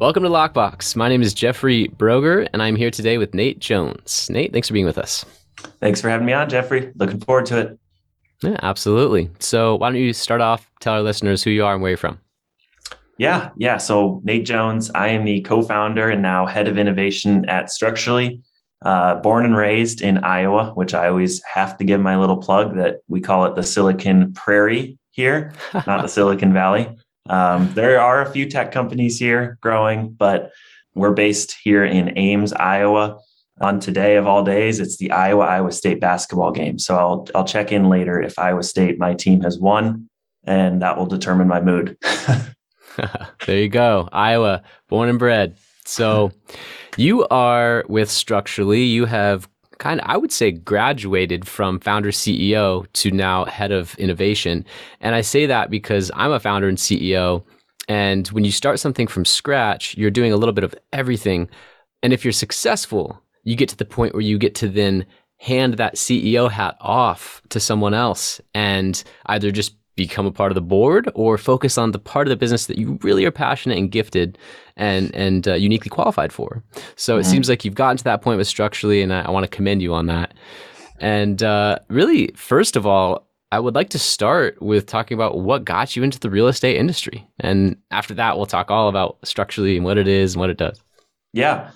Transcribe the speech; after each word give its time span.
Welcome 0.00 0.24
to 0.24 0.28
Lockbox. 0.28 0.96
My 0.96 1.08
name 1.08 1.22
is 1.22 1.32
Jeffrey 1.32 1.86
Broger, 1.96 2.48
and 2.52 2.60
I'm 2.60 2.74
here 2.74 2.90
today 2.90 3.16
with 3.16 3.32
Nate 3.32 3.60
Jones. 3.60 4.28
Nate, 4.28 4.52
thanks 4.52 4.66
for 4.66 4.74
being 4.74 4.86
with 4.86 4.98
us. 4.98 5.24
Thanks 5.80 6.00
for 6.00 6.08
having 6.08 6.26
me 6.26 6.32
on, 6.32 6.50
Jeffrey. 6.50 6.92
Looking 6.96 7.20
forward 7.20 7.46
to 7.46 7.58
it. 7.58 7.78
Yeah, 8.42 8.56
absolutely. 8.60 9.30
So, 9.38 9.76
why 9.76 9.90
don't 9.90 10.00
you 10.00 10.12
start 10.12 10.40
off, 10.40 10.68
tell 10.80 10.94
our 10.94 11.02
listeners 11.02 11.44
who 11.44 11.50
you 11.50 11.64
are 11.64 11.74
and 11.74 11.80
where 11.80 11.92
you're 11.92 11.96
from? 11.96 12.18
Yeah, 13.18 13.50
yeah. 13.56 13.76
So, 13.76 14.20
Nate 14.24 14.44
Jones, 14.44 14.90
I 14.96 15.08
am 15.08 15.24
the 15.24 15.40
co 15.42 15.62
founder 15.62 16.10
and 16.10 16.20
now 16.20 16.44
head 16.44 16.66
of 16.66 16.76
innovation 16.76 17.48
at 17.48 17.70
Structurally. 17.70 18.42
Uh, 18.84 19.14
born 19.14 19.46
and 19.46 19.56
raised 19.56 20.02
in 20.02 20.18
Iowa, 20.18 20.72
which 20.74 20.92
I 20.92 21.08
always 21.08 21.42
have 21.44 21.78
to 21.78 21.84
give 21.84 22.00
my 22.00 22.18
little 22.18 22.36
plug 22.36 22.76
that 22.76 22.98
we 23.08 23.20
call 23.20 23.46
it 23.46 23.54
the 23.54 23.62
Silicon 23.62 24.34
Prairie 24.34 24.98
here, 25.12 25.54
not 25.86 26.02
the 26.02 26.08
Silicon 26.08 26.52
Valley. 26.52 26.94
Um, 27.28 27.72
there 27.74 28.00
are 28.00 28.22
a 28.22 28.30
few 28.30 28.48
tech 28.48 28.72
companies 28.72 29.18
here 29.18 29.58
growing, 29.60 30.10
but 30.10 30.52
we're 30.94 31.12
based 31.14 31.56
here 31.62 31.84
in 31.84 32.16
Ames, 32.18 32.52
Iowa. 32.52 33.18
On 33.60 33.78
today 33.78 34.16
of 34.16 34.26
all 34.26 34.42
days, 34.42 34.80
it's 34.80 34.96
the 34.96 35.12
Iowa 35.12 35.44
Iowa 35.44 35.70
State 35.70 36.00
basketball 36.00 36.50
game. 36.50 36.78
So 36.78 36.96
I'll 36.96 37.28
I'll 37.34 37.44
check 37.44 37.70
in 37.70 37.88
later 37.88 38.20
if 38.20 38.38
Iowa 38.38 38.64
State 38.64 38.98
my 38.98 39.14
team 39.14 39.40
has 39.42 39.58
won, 39.58 40.08
and 40.42 40.82
that 40.82 40.98
will 40.98 41.06
determine 41.06 41.46
my 41.46 41.60
mood. 41.60 41.96
there 43.46 43.58
you 43.58 43.68
go, 43.68 44.08
Iowa, 44.12 44.62
born 44.88 45.08
and 45.08 45.20
bred. 45.20 45.56
So 45.84 46.32
you 46.96 47.26
are 47.28 47.84
with 47.88 48.10
Structurally. 48.10 48.82
You 48.82 49.04
have 49.04 49.48
kind 49.78 50.00
of, 50.00 50.06
I 50.08 50.16
would 50.16 50.32
say, 50.32 50.50
graduated 50.50 51.46
from 51.46 51.80
founder 51.80 52.10
CEO 52.10 52.86
to 52.94 53.10
now 53.10 53.44
head 53.44 53.72
of 53.72 53.94
innovation. 53.96 54.64
And 55.00 55.14
I 55.14 55.20
say 55.20 55.46
that 55.46 55.70
because 55.70 56.10
I'm 56.14 56.32
a 56.32 56.40
founder 56.40 56.68
and 56.68 56.78
CEO. 56.78 57.44
And 57.88 58.26
when 58.28 58.44
you 58.44 58.52
start 58.52 58.80
something 58.80 59.06
from 59.06 59.24
scratch, 59.24 59.96
you're 59.96 60.10
doing 60.10 60.32
a 60.32 60.36
little 60.36 60.54
bit 60.54 60.64
of 60.64 60.74
everything. 60.92 61.48
And 62.02 62.12
if 62.12 62.24
you're 62.24 62.32
successful, 62.32 63.22
you 63.42 63.56
get 63.56 63.68
to 63.70 63.76
the 63.76 63.84
point 63.84 64.14
where 64.14 64.22
you 64.22 64.38
get 64.38 64.54
to 64.56 64.68
then 64.68 65.06
hand 65.38 65.74
that 65.74 65.96
CEO 65.96 66.50
hat 66.50 66.76
off 66.80 67.42
to 67.50 67.60
someone 67.60 67.94
else 67.94 68.40
and 68.54 69.02
either 69.26 69.50
just 69.50 69.74
become 69.96 70.26
a 70.26 70.30
part 70.32 70.50
of 70.50 70.54
the 70.54 70.60
board 70.60 71.10
or 71.14 71.38
focus 71.38 71.78
on 71.78 71.92
the 71.92 71.98
part 71.98 72.26
of 72.26 72.30
the 72.30 72.36
business 72.36 72.66
that 72.66 72.78
you 72.78 72.98
really 73.02 73.24
are 73.24 73.30
passionate 73.30 73.78
and 73.78 73.90
gifted 73.90 74.38
and 74.76 75.14
and 75.14 75.46
uh, 75.46 75.54
uniquely 75.54 75.88
qualified 75.88 76.32
for. 76.32 76.62
So 76.96 77.14
mm-hmm. 77.14 77.20
it 77.20 77.24
seems 77.24 77.48
like 77.48 77.64
you've 77.64 77.74
gotten 77.74 77.96
to 77.98 78.04
that 78.04 78.22
point 78.22 78.38
with 78.38 78.48
structurally, 78.48 79.02
and 79.02 79.12
I, 79.12 79.22
I 79.22 79.30
want 79.30 79.44
to 79.44 79.56
commend 79.56 79.82
you 79.82 79.94
on 79.94 80.06
that. 80.06 80.34
And 81.00 81.42
uh, 81.42 81.78
really, 81.88 82.28
first 82.36 82.76
of 82.76 82.86
all, 82.86 83.28
I 83.52 83.60
would 83.60 83.74
like 83.74 83.90
to 83.90 83.98
start 83.98 84.60
with 84.60 84.86
talking 84.86 85.16
about 85.16 85.40
what 85.40 85.64
got 85.64 85.94
you 85.96 86.02
into 86.02 86.18
the 86.18 86.30
real 86.30 86.48
estate 86.48 86.76
industry, 86.76 87.26
and 87.40 87.76
after 87.90 88.14
that, 88.14 88.36
we'll 88.36 88.46
talk 88.46 88.70
all 88.70 88.88
about 88.88 89.18
structurally 89.24 89.76
and 89.76 89.84
what 89.84 89.98
it 89.98 90.08
is 90.08 90.34
and 90.34 90.40
what 90.40 90.50
it 90.50 90.58
does. 90.58 90.80
Yeah. 91.32 91.70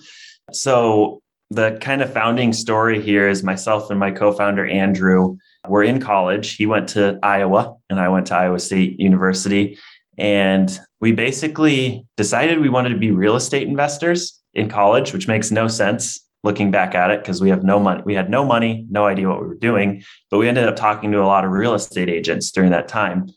So 0.51 1.21
the 1.51 1.77
kind 1.81 2.01
of 2.01 2.11
founding 2.11 2.53
story 2.53 3.01
here 3.01 3.27
is 3.27 3.43
myself 3.43 3.89
and 3.89 3.99
my 3.99 4.11
co-founder 4.11 4.67
Andrew 4.67 5.37
were 5.67 5.83
in 5.83 5.99
college. 5.99 6.55
He 6.55 6.65
went 6.65 6.89
to 6.89 7.19
Iowa 7.21 7.75
and 7.89 7.99
I 7.99 8.09
went 8.09 8.27
to 8.27 8.35
Iowa 8.35 8.59
State 8.59 8.99
University. 8.99 9.77
And 10.17 10.77
we 10.99 11.11
basically 11.11 12.05
decided 12.17 12.59
we 12.59 12.69
wanted 12.69 12.89
to 12.89 12.97
be 12.97 13.11
real 13.11 13.35
estate 13.35 13.67
investors 13.67 14.39
in 14.53 14.69
college, 14.69 15.13
which 15.13 15.27
makes 15.27 15.51
no 15.51 15.67
sense 15.67 16.19
looking 16.43 16.71
back 16.71 16.95
at 16.95 17.11
it 17.11 17.21
because 17.21 17.41
we 17.41 17.49
have 17.49 17.63
no 17.63 17.79
money. 17.79 18.01
We 18.05 18.15
had 18.15 18.29
no 18.29 18.45
money, 18.45 18.85
no 18.89 19.05
idea 19.05 19.27
what 19.27 19.41
we 19.41 19.47
were 19.47 19.55
doing, 19.55 20.03
but 20.31 20.37
we 20.37 20.47
ended 20.47 20.67
up 20.67 20.75
talking 20.75 21.11
to 21.11 21.21
a 21.21 21.27
lot 21.27 21.45
of 21.45 21.51
real 21.51 21.73
estate 21.73 22.09
agents 22.09 22.51
during 22.51 22.71
that 22.71 22.87
time. 22.87 23.29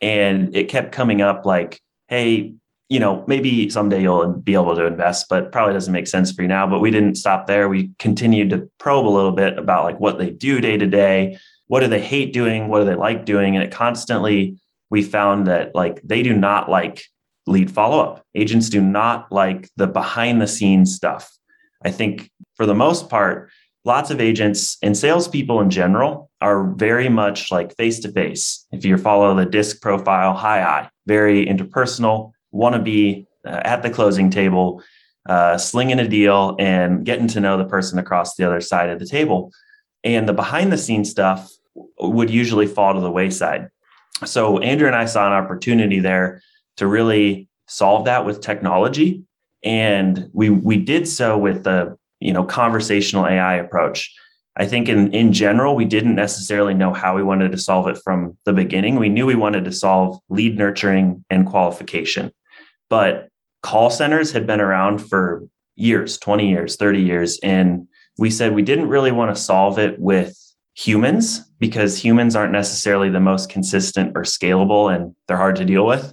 And 0.00 0.54
it 0.54 0.68
kept 0.68 0.92
coming 0.92 1.20
up 1.20 1.44
like, 1.44 1.80
hey, 2.08 2.54
you 2.88 3.00
know, 3.00 3.24
maybe 3.26 3.68
someday 3.68 4.02
you'll 4.02 4.32
be 4.32 4.54
able 4.54 4.76
to 4.76 4.86
invest, 4.86 5.26
but 5.28 5.50
probably 5.50 5.74
doesn't 5.74 5.92
make 5.92 6.06
sense 6.06 6.30
for 6.30 6.42
you 6.42 6.48
now. 6.48 6.68
But 6.68 6.80
we 6.80 6.92
didn't 6.92 7.16
stop 7.16 7.46
there. 7.46 7.68
We 7.68 7.90
continued 7.98 8.50
to 8.50 8.70
probe 8.78 9.06
a 9.06 9.08
little 9.08 9.32
bit 9.32 9.58
about 9.58 9.84
like 9.84 9.98
what 9.98 10.18
they 10.18 10.30
do 10.30 10.60
day 10.60 10.76
to 10.76 10.86
day, 10.86 11.38
what 11.68 11.80
do 11.80 11.88
they 11.88 12.00
hate 12.00 12.32
doing? 12.32 12.68
What 12.68 12.80
do 12.80 12.84
they 12.84 12.94
like 12.94 13.24
doing? 13.24 13.56
And 13.56 13.64
it 13.64 13.72
constantly 13.72 14.58
we 14.90 15.02
found 15.02 15.46
that 15.46 15.74
like 15.74 16.00
they 16.02 16.22
do 16.22 16.34
not 16.34 16.70
like 16.70 17.04
lead 17.46 17.70
follow 17.70 18.00
up 18.00 18.24
agents 18.34 18.68
do 18.68 18.80
not 18.80 19.30
like 19.30 19.68
the 19.76 19.86
behind 19.86 20.40
the 20.40 20.48
scenes 20.48 20.94
stuff. 20.94 21.30
I 21.84 21.90
think 21.90 22.30
for 22.56 22.66
the 22.66 22.74
most 22.74 23.08
part 23.08 23.50
lots 23.86 24.10
of 24.10 24.20
agents 24.20 24.76
and 24.82 24.96
salespeople 24.96 25.60
in 25.60 25.70
general 25.70 26.28
are 26.40 26.64
very 26.74 27.08
much 27.08 27.52
like 27.52 27.74
face 27.76 28.00
to 28.00 28.10
face 28.10 28.66
if 28.72 28.84
you 28.84 28.98
follow 28.98 29.34
the 29.34 29.46
disc 29.46 29.80
profile 29.80 30.34
high 30.34 30.62
eye 30.62 30.90
very 31.06 31.46
interpersonal 31.46 32.32
want 32.50 32.74
to 32.74 32.82
be 32.82 33.26
uh, 33.46 33.60
at 33.64 33.82
the 33.82 33.90
closing 33.90 34.28
table 34.28 34.82
uh, 35.28 35.56
slinging 35.56 36.00
a 36.00 36.08
deal 36.08 36.56
and 36.58 37.04
getting 37.04 37.28
to 37.28 37.40
know 37.40 37.56
the 37.56 37.64
person 37.64 37.98
across 37.98 38.34
the 38.34 38.44
other 38.44 38.60
side 38.60 38.88
of 38.88 38.98
the 38.98 39.06
table 39.06 39.52
and 40.06 40.28
the 40.28 40.32
behind 40.32 40.72
the 40.72 40.78
scenes 40.78 41.10
stuff 41.10 41.52
would 41.98 42.30
usually 42.30 42.66
fall 42.66 42.94
to 42.94 43.00
the 43.00 43.10
wayside. 43.10 43.68
So 44.24 44.58
Andrew 44.60 44.86
and 44.86 44.96
I 44.96 45.04
saw 45.04 45.26
an 45.26 45.32
opportunity 45.32 45.98
there 45.98 46.40
to 46.76 46.86
really 46.86 47.48
solve 47.66 48.04
that 48.04 48.24
with 48.24 48.40
technology. 48.40 49.24
And 49.64 50.30
we 50.32 50.48
we 50.48 50.76
did 50.76 51.08
so 51.08 51.36
with 51.36 51.64
the 51.64 51.98
you 52.20 52.32
know 52.32 52.44
conversational 52.44 53.26
AI 53.26 53.56
approach. 53.56 54.14
I 54.58 54.64
think 54.64 54.88
in, 54.88 55.12
in 55.12 55.34
general, 55.34 55.76
we 55.76 55.84
didn't 55.84 56.14
necessarily 56.14 56.72
know 56.72 56.94
how 56.94 57.14
we 57.14 57.22
wanted 57.22 57.52
to 57.52 57.58
solve 57.58 57.88
it 57.88 57.98
from 58.02 58.38
the 58.46 58.54
beginning. 58.54 58.96
We 58.96 59.10
knew 59.10 59.26
we 59.26 59.34
wanted 59.34 59.66
to 59.66 59.72
solve 59.72 60.18
lead 60.30 60.56
nurturing 60.56 61.22
and 61.28 61.46
qualification. 61.46 62.32
But 62.88 63.28
call 63.62 63.90
centers 63.90 64.32
had 64.32 64.46
been 64.46 64.62
around 64.62 65.00
for 65.00 65.46
years 65.74 66.16
20 66.16 66.48
years, 66.48 66.76
30 66.76 67.02
years. 67.02 67.38
And 67.40 67.86
we 68.18 68.30
said 68.30 68.54
we 68.54 68.62
didn't 68.62 68.88
really 68.88 69.12
want 69.12 69.34
to 69.34 69.40
solve 69.40 69.78
it 69.78 69.98
with 69.98 70.36
humans 70.74 71.42
because 71.58 71.96
humans 72.02 72.36
aren't 72.36 72.52
necessarily 72.52 73.08
the 73.08 73.20
most 73.20 73.48
consistent 73.48 74.12
or 74.14 74.22
scalable 74.22 74.94
and 74.94 75.14
they're 75.26 75.36
hard 75.36 75.56
to 75.56 75.64
deal 75.64 75.86
with. 75.86 76.12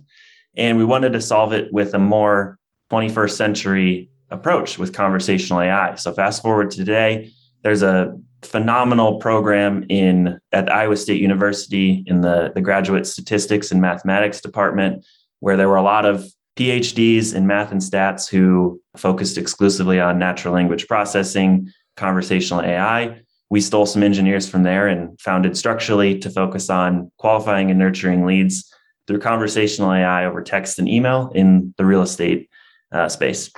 And 0.55 0.77
we 0.77 0.85
wanted 0.85 1.13
to 1.13 1.21
solve 1.21 1.53
it 1.53 1.71
with 1.73 1.93
a 1.93 1.99
more 1.99 2.57
21st 2.91 3.31
century 3.31 4.09
approach 4.29 4.77
with 4.77 4.93
conversational 4.93 5.61
AI. 5.61 5.95
So 5.95 6.13
fast 6.13 6.41
forward 6.41 6.71
to 6.71 6.77
today, 6.77 7.31
there's 7.63 7.83
a 7.83 8.17
phenomenal 8.41 9.19
program 9.19 9.85
in 9.89 10.39
at 10.51 10.71
Iowa 10.71 10.97
State 10.97 11.21
University 11.21 12.03
in 12.07 12.21
the, 12.21 12.51
the 12.53 12.61
graduate 12.61 13.07
statistics 13.07 13.71
and 13.71 13.81
mathematics 13.81 14.41
department 14.41 15.05
where 15.39 15.57
there 15.57 15.69
were 15.69 15.77
a 15.77 15.83
lot 15.83 16.05
of 16.05 16.25
PhDs 16.57 17.33
in 17.33 17.47
math 17.47 17.71
and 17.71 17.81
stats 17.81 18.29
who 18.29 18.79
focused 18.95 19.37
exclusively 19.37 19.99
on 19.99 20.19
natural 20.19 20.53
language 20.53 20.87
processing, 20.87 21.71
conversational 21.95 22.61
AI. 22.61 23.21
We 23.49 23.61
stole 23.61 23.85
some 23.85 24.03
engineers 24.03 24.49
from 24.49 24.63
there 24.63 24.87
and 24.87 25.19
founded 25.19 25.57
Structurally 25.57 26.17
to 26.19 26.29
focus 26.29 26.69
on 26.69 27.11
qualifying 27.17 27.69
and 27.69 27.79
nurturing 27.79 28.25
leads 28.25 28.73
through 29.07 29.19
conversational 29.19 29.91
AI 29.91 30.25
over 30.25 30.41
text 30.41 30.79
and 30.79 30.87
email 30.87 31.31
in 31.35 31.73
the 31.77 31.85
real 31.85 32.01
estate 32.01 32.49
uh, 32.91 33.09
space. 33.09 33.51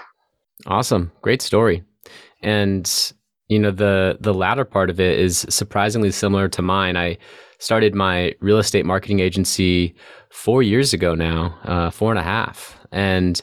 Awesome. 0.66 1.12
Great 1.22 1.42
story. 1.42 1.84
And 2.42 3.14
you 3.48 3.60
know 3.60 3.72
the 3.72 4.18
the 4.20 4.34
latter 4.34 4.66
part 4.66 4.90
of 4.90 5.00
it 5.00 5.20
is 5.20 5.46
surprisingly 5.50 6.12
similar 6.12 6.48
to 6.50 6.62
mine. 6.62 6.98
I 6.98 7.18
started 7.60 7.94
my 7.94 8.34
real 8.40 8.58
estate 8.58 8.86
marketing 8.86 9.20
agency 9.20 9.96
four 10.32 10.64
years 10.64 10.94
ago 10.94 11.16
now, 11.16 11.58
uh, 11.64 11.90
four 11.90 12.12
and 12.12 12.20
a 12.20 12.24
half, 12.24 12.78
and 12.92 13.42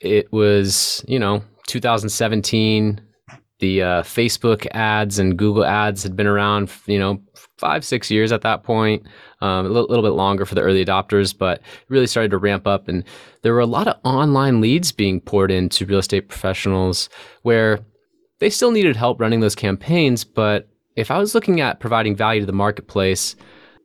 it 0.00 0.32
was 0.32 1.04
you 1.08 1.18
know 1.18 1.42
2017 1.66 3.00
the 3.60 3.82
uh, 3.82 4.02
Facebook 4.02 4.66
ads 4.72 5.18
and 5.18 5.38
Google 5.38 5.64
ads 5.64 6.02
had 6.02 6.16
been 6.16 6.26
around, 6.26 6.70
you 6.86 6.98
know, 6.98 7.20
five, 7.58 7.84
six 7.84 8.10
years 8.10 8.32
at 8.32 8.40
that 8.40 8.62
point, 8.62 9.06
um, 9.40 9.66
a 9.66 9.68
little, 9.68 9.88
little, 9.88 10.02
bit 10.02 10.16
longer 10.16 10.44
for 10.44 10.54
the 10.54 10.62
early 10.62 10.84
adopters, 10.84 11.36
but 11.36 11.60
really 11.88 12.06
started 12.06 12.30
to 12.30 12.38
ramp 12.38 12.66
up. 12.66 12.88
And 12.88 13.04
there 13.42 13.52
were 13.52 13.60
a 13.60 13.66
lot 13.66 13.86
of 13.86 13.96
online 14.04 14.60
leads 14.60 14.92
being 14.92 15.20
poured 15.20 15.50
into 15.50 15.86
real 15.86 15.98
estate 15.98 16.28
professionals 16.28 17.08
where 17.42 17.80
they 18.38 18.50
still 18.50 18.70
needed 18.70 18.96
help 18.96 19.20
running 19.20 19.40
those 19.40 19.54
campaigns. 19.54 20.24
But 20.24 20.68
if 20.96 21.10
I 21.10 21.18
was 21.18 21.34
looking 21.34 21.60
at 21.60 21.80
providing 21.80 22.16
value 22.16 22.40
to 22.40 22.46
the 22.46 22.52
marketplace, 22.52 23.36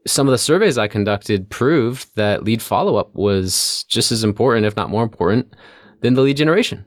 some 0.08 0.28
of 0.28 0.32
the 0.32 0.38
surveys 0.38 0.78
I 0.78 0.88
conducted 0.88 1.50
proved 1.50 2.16
that 2.16 2.44
lead 2.44 2.62
follow 2.62 2.96
up 2.96 3.14
was 3.14 3.84
just 3.90 4.12
as 4.12 4.24
important, 4.24 4.66
if 4.66 4.76
not 4.76 4.90
more 4.90 5.04
important, 5.04 5.54
than 6.02 6.14
the 6.14 6.22
lead 6.22 6.38
generation. 6.38 6.86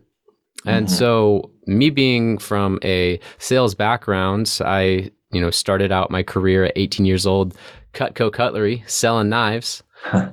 And 0.64 0.86
mm-hmm. 0.86 0.94
so, 0.94 1.50
me 1.68 1.90
being 1.90 2.38
from 2.38 2.78
a 2.82 3.20
sales 3.38 3.74
background, 3.74 4.58
I 4.64 5.10
you 5.30 5.40
know 5.40 5.50
started 5.50 5.92
out 5.92 6.10
my 6.10 6.22
career 6.22 6.64
at 6.64 6.72
18 6.76 7.06
years 7.06 7.26
old, 7.26 7.54
Cutco 7.92 8.32
Cutlery, 8.32 8.82
selling 8.86 9.28
knives. 9.28 9.82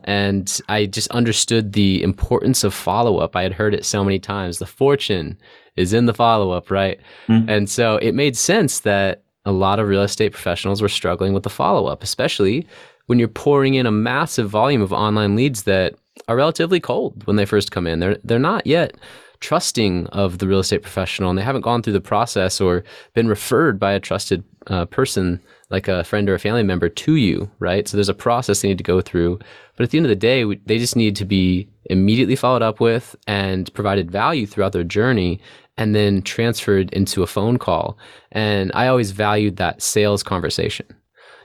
and 0.03 0.61
I 0.69 0.85
just 0.85 1.09
understood 1.09 1.73
the 1.73 2.03
importance 2.03 2.63
of 2.63 2.73
follow 2.73 3.17
up. 3.17 3.35
I 3.35 3.43
had 3.43 3.53
heard 3.53 3.73
it 3.73 3.83
so 3.83 4.03
many 4.03 4.19
times. 4.19 4.59
The 4.59 4.65
fortune 4.67 5.37
is 5.75 5.91
in 5.91 6.05
the 6.05 6.13
follow 6.13 6.51
up, 6.51 6.69
right? 6.69 6.99
Mm-hmm. 7.27 7.49
And 7.49 7.69
so 7.69 7.97
it 7.97 8.13
made 8.13 8.38
sense 8.38 8.81
that 8.81 9.23
a 9.43 9.51
lot 9.51 9.79
of 9.79 9.88
real 9.88 10.03
estate 10.03 10.33
professionals 10.33 10.81
were 10.81 10.89
struggling 10.89 11.33
with 11.33 11.43
the 11.43 11.49
follow 11.49 11.88
up, 11.88 12.03
especially 12.03 12.67
when 13.07 13.19
you're 13.19 13.27
pouring 13.27 13.75
in 13.75 13.85
a 13.85 13.91
massive 13.91 14.49
volume 14.49 14.81
of 14.81 14.93
online 14.93 15.35
leads 15.35 15.63
that 15.63 15.95
are 16.27 16.35
relatively 16.35 16.79
cold 16.79 17.25
when 17.25 17.35
they 17.35 17.45
first 17.45 17.71
come 17.71 17.88
in. 17.88 17.99
They're 17.99 18.17
they're 18.23 18.39
not 18.39 18.65
yet 18.65 18.95
trusting 19.39 20.07
of 20.07 20.39
the 20.39 20.47
real 20.47 20.59
estate 20.59 20.81
professional 20.81 21.29
and 21.29 21.37
they 21.37 21.43
haven't 21.43 21.61
gone 21.61 21.81
through 21.81 21.93
the 21.93 22.01
process 22.01 22.59
or 22.61 22.83
been 23.13 23.27
referred 23.27 23.79
by 23.79 23.91
a 23.91 23.99
trusted 23.99 24.43
uh, 24.67 24.85
person 24.85 25.41
like 25.69 25.87
a 25.87 26.03
friend 26.03 26.29
or 26.29 26.35
a 26.35 26.39
family 26.39 26.63
member 26.63 26.89
to 26.89 27.15
you, 27.15 27.49
right? 27.59 27.87
So 27.87 27.97
there's 27.97 28.09
a 28.09 28.13
process 28.13 28.61
they 28.61 28.67
need 28.67 28.77
to 28.77 28.83
go 28.83 29.01
through. 29.01 29.39
But 29.75 29.83
at 29.83 29.89
the 29.89 29.97
end 29.97 30.05
of 30.05 30.09
the 30.09 30.15
day, 30.15 30.45
we, 30.45 30.61
they 30.65 30.77
just 30.77 30.95
need 30.95 31.15
to 31.17 31.25
be 31.25 31.67
immediately 31.85 32.35
followed 32.35 32.61
up 32.61 32.79
with 32.79 33.15
and 33.27 33.73
provided 33.73 34.11
value 34.11 34.45
throughout 34.45 34.73
their 34.73 34.83
journey 34.83 35.39
and 35.77 35.93
then 35.93 36.21
transferred 36.21 36.91
into 36.93 37.23
a 37.23 37.27
phone 37.27 37.57
call. 37.57 37.97
And 38.31 38.71
I 38.73 38.88
always 38.88 39.11
valued 39.11 39.57
that 39.57 39.81
sales 39.81 40.23
conversation. 40.23 40.85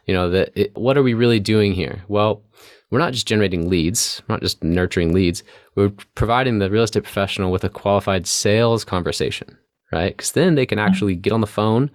You 0.07 0.15
know, 0.15 0.31
that 0.31 0.53
it, 0.55 0.77
what 0.77 0.97
are 0.97 1.03
we 1.03 1.15
really 1.15 1.41
doing 1.41 1.73
here? 1.73 2.03
Well, 2.09 2.43
we're 2.91 2.99
not 2.99 3.13
just 3.13 3.27
generating 3.27 3.69
leads, 3.69 4.23
we're 4.29 4.35
not 4.35 4.43
just 4.43 4.63
nurturing 4.65 5.13
leads. 5.13 5.43
We're 5.77 5.93
providing 6.15 6.59
the 6.59 6.71
real 6.71 6.83
estate 6.83 7.05
professional 7.05 7.53
with 7.53 7.65
a 7.65 7.69
qualified 7.69 8.27
sales 8.27 8.85
conversation, 8.85 9.57
right? 9.93 10.17
Because 10.17 10.33
then 10.33 10.57
they 10.57 10.67
can 10.67 10.79
actually 10.79 11.15
get 11.15 11.33
on 11.33 11.41
the 11.41 11.47
phone, 11.47 11.91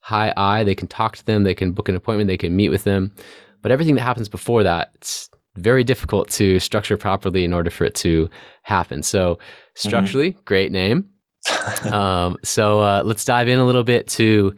hi, 0.00 0.32
I, 0.36 0.62
they 0.62 0.76
can 0.76 0.86
talk 0.86 1.16
to 1.16 1.26
them, 1.26 1.42
they 1.42 1.54
can 1.54 1.72
book 1.72 1.88
an 1.88 1.96
appointment, 1.96 2.28
they 2.28 2.36
can 2.36 2.54
meet 2.54 2.68
with 2.68 2.84
them. 2.84 3.12
But 3.60 3.72
everything 3.72 3.96
that 3.96 4.02
happens 4.02 4.28
before 4.28 4.62
that, 4.62 4.92
it's 4.94 5.28
very 5.56 5.82
difficult 5.82 6.30
to 6.30 6.60
structure 6.60 6.96
properly 6.96 7.44
in 7.44 7.52
order 7.52 7.70
for 7.70 7.84
it 7.84 7.96
to 7.96 8.30
happen. 8.62 9.02
So, 9.02 9.34
mm-hmm. 9.34 9.88
structurally, 9.88 10.30
mm-hmm. 10.30 10.44
great 10.44 10.70
name. 10.70 11.08
um, 11.92 12.36
so 12.42 12.80
uh, 12.80 13.02
let's 13.04 13.24
dive 13.24 13.48
in 13.48 13.58
a 13.58 13.64
little 13.64 13.84
bit 13.84 14.06
to 14.08 14.54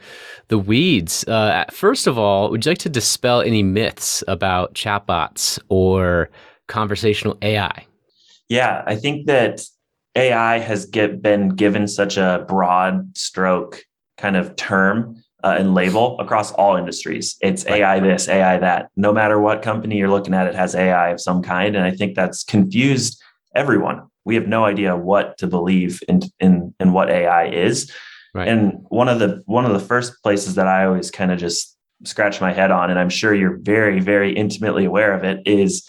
the 0.48 0.58
weeds. 0.58 1.26
Uh, 1.28 1.64
first 1.70 2.06
of 2.06 2.18
all, 2.18 2.50
would 2.50 2.64
you 2.64 2.70
like 2.70 2.78
to 2.78 2.88
dispel 2.88 3.40
any 3.40 3.62
myths 3.62 4.24
about 4.28 4.74
chatbots 4.74 5.58
or 5.68 6.30
conversational 6.66 7.36
AI? 7.42 7.86
Yeah, 8.48 8.82
I 8.86 8.96
think 8.96 9.26
that 9.26 9.62
AI 10.14 10.58
has 10.58 10.86
get, 10.86 11.20
been 11.22 11.50
given 11.50 11.86
such 11.86 12.16
a 12.16 12.44
broad 12.48 13.16
stroke 13.16 13.82
kind 14.16 14.36
of 14.36 14.56
term 14.56 15.22
uh, 15.44 15.56
and 15.58 15.74
label 15.74 16.18
across 16.18 16.52
all 16.52 16.76
industries. 16.76 17.36
It's. 17.40 17.64
AI 17.66 18.00
this, 18.00 18.28
AI 18.28 18.58
that. 18.58 18.90
No 18.96 19.12
matter 19.12 19.40
what 19.40 19.62
company 19.62 19.96
you're 19.96 20.10
looking 20.10 20.34
at, 20.34 20.46
it 20.46 20.54
has 20.54 20.74
AI 20.74 21.10
of 21.10 21.20
some 21.20 21.42
kind. 21.42 21.76
And 21.76 21.84
I 21.84 21.92
think 21.92 22.16
that's 22.16 22.42
confused 22.42 23.22
everyone. 23.54 24.02
We 24.28 24.34
have 24.34 24.46
no 24.46 24.66
idea 24.66 24.94
what 24.94 25.38
to 25.38 25.46
believe 25.46 26.02
in 26.06 26.20
in, 26.38 26.74
in 26.78 26.92
what 26.92 27.08
AI 27.08 27.48
is. 27.48 27.90
Right. 28.34 28.46
And 28.46 28.84
one 28.90 29.08
of 29.08 29.20
the 29.20 29.42
one 29.46 29.64
of 29.64 29.72
the 29.72 29.80
first 29.80 30.22
places 30.22 30.54
that 30.56 30.68
I 30.68 30.84
always 30.84 31.10
kind 31.10 31.32
of 31.32 31.38
just 31.38 31.74
scratch 32.04 32.38
my 32.38 32.52
head 32.52 32.70
on, 32.70 32.90
and 32.90 32.98
I'm 33.00 33.08
sure 33.08 33.34
you're 33.34 33.56
very, 33.56 34.00
very 34.00 34.36
intimately 34.36 34.84
aware 34.84 35.14
of 35.14 35.24
it, 35.24 35.40
is 35.46 35.88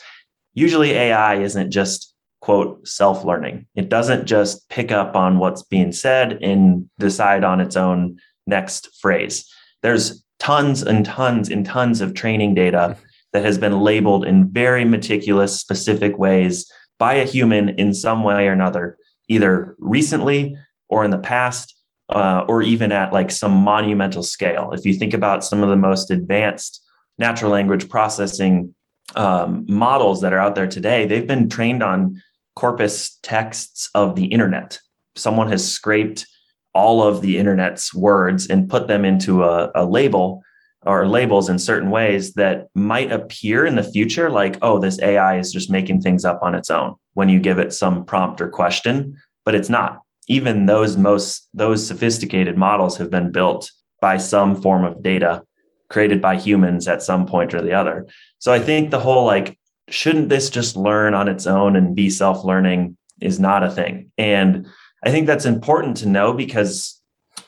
usually 0.54 0.92
AI 0.92 1.42
isn't 1.42 1.70
just 1.70 2.16
quote 2.40 2.88
self-learning. 2.88 3.68
It 3.76 3.90
doesn't 3.90 4.26
just 4.26 4.70
pick 4.70 4.90
up 4.90 5.18
on 5.18 5.38
what's 5.38 5.64
being 5.64 5.92
said 5.92 6.40
and 6.42 6.90
decide 6.98 7.44
on 7.44 7.60
its 7.60 7.76
own 7.76 8.20
next 8.48 8.90
phrase. 9.02 9.46
There's 9.84 10.24
tons 10.40 10.82
and 10.82 11.06
tons 11.06 11.50
and 11.50 11.66
tons 11.66 12.00
of 12.00 12.14
training 12.14 12.56
data 12.56 12.96
that 13.34 13.44
has 13.44 13.58
been 13.58 13.82
labeled 13.82 14.26
in 14.26 14.50
very 14.50 14.86
meticulous, 14.86 15.60
specific 15.60 16.18
ways 16.18 16.72
by 17.00 17.16
a 17.16 17.25
human 17.25 17.69
in 17.69 17.94
some 17.94 18.24
way 18.24 18.48
or 18.48 18.51
another, 18.51 18.98
either 19.28 19.75
recently 19.80 20.56
or 20.90 21.04
in 21.04 21.12
the 21.12 21.18
past, 21.18 21.75
uh, 22.10 22.46
or 22.48 22.62
even 22.62 22.92
at 22.92 23.13
like 23.13 23.31
some 23.31 23.54
monumental 23.54 24.24
scale. 24.24 24.72
If 24.74 24.86
you 24.86 24.94
think 24.94 25.13
about 25.13 25.44
some 25.44 25.63
of 25.63 25.69
the 25.69 25.75
most 25.75 26.12
advanced 26.12 26.84
natural 27.18 27.51
language 27.51 27.90
processing 27.90 28.75
um, 29.16 29.66
models 29.68 30.22
that 30.22 30.34
are 30.34 30.40
out 30.40 30.56
there 30.56 30.68
today, 30.68 31.06
they've 31.06 31.28
been 31.28 31.50
trained 31.50 31.81
on 31.81 32.22
corpus 32.56 33.18
texts 33.24 33.90
of 33.95 34.16
the 34.16 34.25
internet. 34.25 34.80
Someone 35.16 35.50
has 35.50 35.69
scraped 35.69 36.28
all 36.74 37.02
of 37.02 37.22
the 37.22 37.38
internet's 37.38 37.94
words 37.94 38.47
and 38.47 38.69
put 38.69 38.88
them 38.88 39.06
into 39.06 39.44
a, 39.44 39.71
a 39.76 39.85
label 39.85 40.44
or 40.86 41.07
labels 41.07 41.50
in 41.50 41.59
certain 41.59 41.90
ways 41.90 42.33
that 42.33 42.68
might 42.74 43.12
appear 43.12 43.66
in 43.66 43.76
the 43.76 43.83
future 43.83 44.30
like, 44.30 44.57
oh, 44.62 44.80
this 44.80 45.00
AI 45.02 45.38
is 45.38 45.52
just 45.52 45.69
making 45.69 46.02
things 46.02 46.24
up 46.24 46.40
on 46.42 46.56
its 46.56 46.69
own 46.69 46.95
when 47.14 47.30
you 47.30 47.40
give 47.40 47.59
it 47.59 47.74
some 47.74 48.06
prompt 48.06 48.40
or 48.40 48.48
question, 48.48 49.18
but 49.45 49.56
it's 49.56 49.69
not. 49.69 50.02
Even 50.28 50.68
those 50.68 50.95
most 50.95 51.50
those 51.54 51.86
sophisticated 51.86 52.57
models 52.57 52.98
have 52.98 53.09
been 53.09 53.31
built 53.31 53.71
by 54.00 54.18
some 54.18 54.56
form 54.62 54.86
of 54.86 55.04
data 55.04 55.44
created 55.90 56.21
by 56.21 56.38
humans 56.38 56.88
at 56.88 57.02
some 57.02 57.26
point 57.26 57.54
or 57.54 57.62
the 57.62 57.74
other. 57.74 58.07
So 58.38 58.54
I 58.54 58.59
think 58.59 58.92
the 58.92 59.00
whole 59.00 59.26
like 59.26 59.57
shouldn't 59.90 60.30
this 60.30 60.50
just 60.50 60.76
learn 60.76 61.14
on 61.14 61.28
its 61.28 61.48
own 61.48 61.76
and 61.76 61.95
be 61.95 62.09
self-learning 62.09 62.95
is 63.19 63.40
not 63.40 63.64
a 63.64 63.71
thing. 63.71 64.12
And 64.18 64.68
I 65.04 65.12
think 65.12 65.28
that's 65.28 65.45
important 65.45 65.98
to 65.98 66.07
know 66.07 66.33
because 66.33 66.99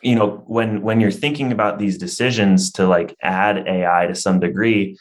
you 0.01 0.15
know 0.15 0.43
when 0.48 0.81
when 0.81 1.00
you're 1.00 1.12
thinking 1.12 1.51
about 1.51 1.79
these 1.79 1.98
decisions 1.98 2.72
to 2.74 2.88
like 2.88 3.15
add 3.22 3.67
AI 3.67 4.08
to 4.08 4.15
some 4.15 4.39
degree, 4.39 4.98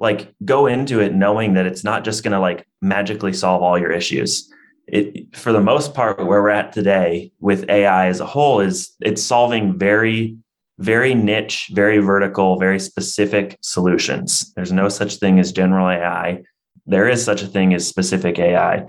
like 0.00 0.32
go 0.44 0.66
into 0.66 1.00
it 1.00 1.14
knowing 1.14 1.54
that 1.54 1.66
it's 1.66 1.84
not 1.84 2.04
just 2.04 2.22
going 2.22 2.32
to 2.32 2.40
like 2.40 2.66
magically 2.80 3.32
solve 3.32 3.62
all 3.62 3.78
your 3.78 3.92
issues. 3.92 4.50
It 4.86 5.36
for 5.36 5.52
the 5.52 5.60
most 5.60 5.94
part 5.94 6.18
where 6.18 6.42
we're 6.42 6.50
at 6.50 6.72
today 6.72 7.32
with 7.40 7.68
AI 7.70 8.08
as 8.08 8.20
a 8.20 8.26
whole 8.26 8.60
is 8.60 8.94
it's 9.00 9.22
solving 9.22 9.78
very 9.78 10.36
very 10.78 11.14
niche, 11.14 11.70
very 11.72 11.98
vertical, 11.98 12.58
very 12.58 12.80
specific 12.80 13.56
solutions. 13.60 14.52
There's 14.56 14.72
no 14.72 14.88
such 14.88 15.16
thing 15.16 15.38
as 15.38 15.52
general 15.52 15.88
AI 15.88 16.42
there 16.86 17.08
is 17.08 17.24
such 17.24 17.42
a 17.42 17.46
thing 17.46 17.74
as 17.74 17.86
specific 17.86 18.38
AI. 18.38 18.86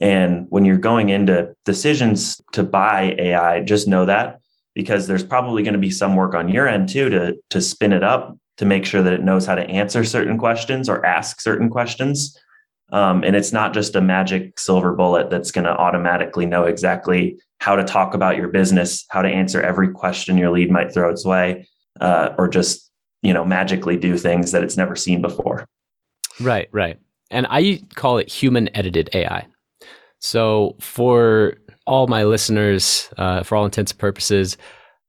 And 0.00 0.46
when 0.50 0.64
you're 0.64 0.78
going 0.78 1.08
into 1.08 1.54
decisions 1.64 2.40
to 2.52 2.62
buy 2.62 3.14
AI, 3.18 3.62
just 3.62 3.88
know 3.88 4.04
that 4.06 4.40
because 4.76 5.08
there's 5.08 5.24
probably 5.24 5.64
going 5.64 5.74
to 5.74 5.80
be 5.80 5.90
some 5.90 6.14
work 6.14 6.36
on 6.36 6.48
your 6.48 6.68
end 6.68 6.88
too 6.88 7.10
to, 7.10 7.36
to 7.50 7.60
spin 7.60 7.92
it 7.92 8.04
up 8.04 8.38
to 8.58 8.64
make 8.64 8.86
sure 8.86 9.02
that 9.02 9.12
it 9.12 9.24
knows 9.24 9.44
how 9.44 9.56
to 9.56 9.68
answer 9.68 10.04
certain 10.04 10.38
questions 10.38 10.88
or 10.88 11.04
ask 11.04 11.40
certain 11.40 11.68
questions. 11.68 12.38
Um, 12.92 13.24
and 13.24 13.34
it's 13.34 13.52
not 13.52 13.74
just 13.74 13.96
a 13.96 14.00
magic 14.00 14.60
silver 14.60 14.92
bullet 14.94 15.30
that's 15.30 15.50
going 15.50 15.64
to 15.64 15.76
automatically 15.76 16.46
know 16.46 16.62
exactly 16.62 17.36
how 17.58 17.74
to 17.74 17.82
talk 17.82 18.14
about 18.14 18.36
your 18.36 18.48
business, 18.48 19.04
how 19.10 19.22
to 19.22 19.28
answer 19.28 19.60
every 19.60 19.90
question 19.90 20.38
your 20.38 20.52
lead 20.52 20.70
might 20.70 20.94
throw 20.94 21.10
its 21.10 21.24
way, 21.24 21.66
uh, 22.00 22.30
or 22.38 22.46
just 22.46 22.88
you 23.22 23.32
know 23.32 23.44
magically 23.44 23.96
do 23.96 24.16
things 24.16 24.52
that 24.52 24.62
it's 24.62 24.76
never 24.76 24.94
seen 24.94 25.20
before. 25.20 25.66
Right, 26.38 26.68
right 26.70 26.98
and 27.30 27.46
I 27.50 27.80
call 27.94 28.18
it 28.18 28.30
human 28.30 28.74
edited 28.76 29.10
AI. 29.12 29.46
So, 30.18 30.76
for 30.80 31.54
all 31.86 32.06
my 32.06 32.24
listeners, 32.24 33.08
uh, 33.16 33.42
for 33.42 33.56
all 33.56 33.64
intents 33.64 33.92
and 33.92 33.98
purposes, 33.98 34.56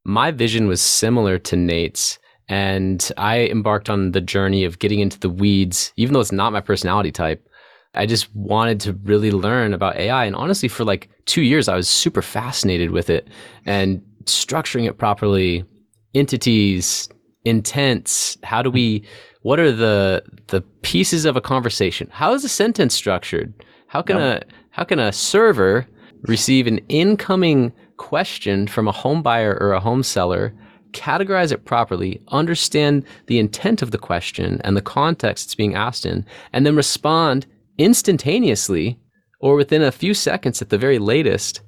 my 0.05 0.31
vision 0.31 0.67
was 0.67 0.81
similar 0.81 1.37
to 1.39 1.55
Nate's. 1.55 2.19
And 2.49 3.11
I 3.17 3.45
embarked 3.47 3.89
on 3.89 4.11
the 4.11 4.21
journey 4.21 4.63
of 4.63 4.79
getting 4.79 4.99
into 4.99 5.19
the 5.19 5.29
weeds, 5.29 5.91
even 5.97 6.13
though 6.13 6.21
it's 6.21 6.31
not 6.31 6.53
my 6.53 6.61
personality 6.61 7.11
type. 7.11 7.45
I 7.93 8.05
just 8.05 8.33
wanted 8.33 8.79
to 8.81 8.93
really 9.03 9.31
learn 9.31 9.73
about 9.73 9.97
AI. 9.97 10.25
And 10.25 10.35
honestly, 10.35 10.69
for 10.69 10.85
like 10.85 11.09
two 11.25 11.41
years, 11.41 11.67
I 11.67 11.75
was 11.75 11.89
super 11.89 12.21
fascinated 12.21 12.91
with 12.91 13.09
it 13.09 13.27
and 13.65 14.01
structuring 14.23 14.87
it 14.87 14.97
properly, 14.97 15.65
entities, 16.13 17.09
intents. 17.43 18.37
How 18.43 18.61
do 18.61 18.69
we, 18.69 19.03
what 19.41 19.59
are 19.59 19.71
the, 19.71 20.23
the 20.47 20.61
pieces 20.83 21.25
of 21.25 21.35
a 21.35 21.41
conversation? 21.41 22.07
How 22.11 22.33
is 22.33 22.45
a 22.45 22.49
sentence 22.49 22.93
structured? 22.93 23.53
How 23.87 24.01
can 24.01 24.17
yep. 24.17 24.43
a, 24.43 24.45
how 24.71 24.83
can 24.83 24.99
a 24.99 25.11
server 25.11 25.87
receive 26.23 26.67
an 26.67 26.79
incoming 26.89 27.73
question 27.97 28.67
from 28.67 28.87
a 28.87 28.91
home 28.91 29.21
buyer 29.21 29.57
or 29.59 29.73
a 29.73 29.79
home 29.79 30.03
seller, 30.03 30.53
categorize 30.91 31.51
it 31.51 31.65
properly, 31.65 32.21
understand 32.29 33.05
the 33.27 33.39
intent 33.39 33.81
of 33.81 33.91
the 33.91 33.97
question 33.97 34.61
and 34.63 34.75
the 34.75 34.81
context 34.81 35.45
it's 35.47 35.55
being 35.55 35.75
asked 35.75 36.05
in, 36.05 36.25
and 36.53 36.65
then 36.65 36.75
respond 36.75 37.45
instantaneously 37.77 38.99
or 39.39 39.55
within 39.55 39.81
a 39.81 39.91
few 39.91 40.13
seconds 40.13 40.61
at 40.61 40.69
the 40.69 40.77
very 40.77 40.99
latest 40.99 41.61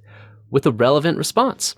with 0.49 0.65
a 0.65 0.71
relevant 0.71 1.17
response. 1.17 1.75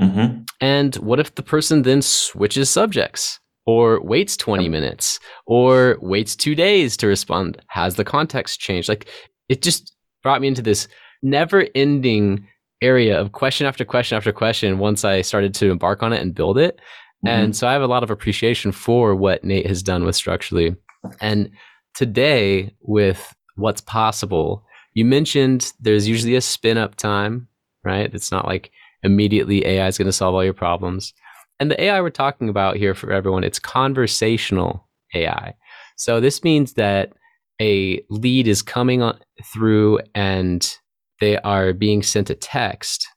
Mm-hmm. 0.00 0.42
And 0.60 0.94
what 0.96 1.20
if 1.20 1.34
the 1.34 1.42
person 1.42 1.82
then 1.82 2.02
switches 2.02 2.70
subjects? 2.70 3.40
Or 3.66 3.98
waits 4.02 4.36
20 4.36 4.68
minutes, 4.68 5.18
or 5.46 5.96
waits 6.02 6.36
two 6.36 6.54
days 6.54 6.98
to 6.98 7.06
respond? 7.06 7.56
Has 7.68 7.94
the 7.94 8.04
context 8.04 8.60
changed? 8.60 8.90
Like, 8.90 9.08
it 9.48 9.62
just 9.62 9.96
brought 10.22 10.42
me 10.42 10.48
into 10.48 10.60
this 10.60 10.86
never 11.24 11.66
ending 11.74 12.46
area 12.82 13.18
of 13.18 13.32
question 13.32 13.66
after 13.66 13.84
question 13.84 14.16
after 14.16 14.32
question 14.32 14.78
once 14.78 15.04
I 15.04 15.22
started 15.22 15.54
to 15.54 15.70
embark 15.70 16.02
on 16.02 16.12
it 16.12 16.20
and 16.20 16.34
build 16.34 16.58
it. 16.58 16.76
Mm-hmm. 17.24 17.28
And 17.28 17.56
so 17.56 17.66
I 17.66 17.72
have 17.72 17.82
a 17.82 17.86
lot 17.86 18.02
of 18.02 18.10
appreciation 18.10 18.70
for 18.70 19.14
what 19.14 19.42
Nate 19.42 19.66
has 19.66 19.82
done 19.82 20.04
with 20.04 20.14
Structurally. 20.14 20.76
And 21.20 21.50
today, 21.94 22.74
with 22.80 23.34
what's 23.56 23.80
possible, 23.80 24.64
you 24.92 25.04
mentioned 25.04 25.72
there's 25.80 26.08
usually 26.08 26.36
a 26.36 26.40
spin 26.40 26.78
up 26.78 26.94
time, 26.94 27.48
right? 27.84 28.14
It's 28.14 28.30
not 28.30 28.46
like 28.46 28.70
immediately 29.02 29.66
AI 29.66 29.86
is 29.86 29.98
going 29.98 30.06
to 30.06 30.12
solve 30.12 30.34
all 30.34 30.44
your 30.44 30.54
problems. 30.54 31.14
And 31.60 31.70
the 31.70 31.82
AI 31.82 32.00
we're 32.00 32.10
talking 32.10 32.48
about 32.48 32.76
here 32.76 32.94
for 32.94 33.12
everyone, 33.12 33.44
it's 33.44 33.58
conversational 33.58 34.88
AI. 35.14 35.54
So 35.96 36.20
this 36.20 36.42
means 36.42 36.74
that 36.74 37.12
a 37.60 38.02
lead 38.10 38.48
is 38.48 38.62
coming 38.62 39.02
on 39.02 39.18
through 39.52 40.00
and 40.14 40.76
they 41.24 41.38
are 41.38 41.72
being 41.72 42.02
sent 42.02 42.28
a 42.28 42.34
text 42.34 43.08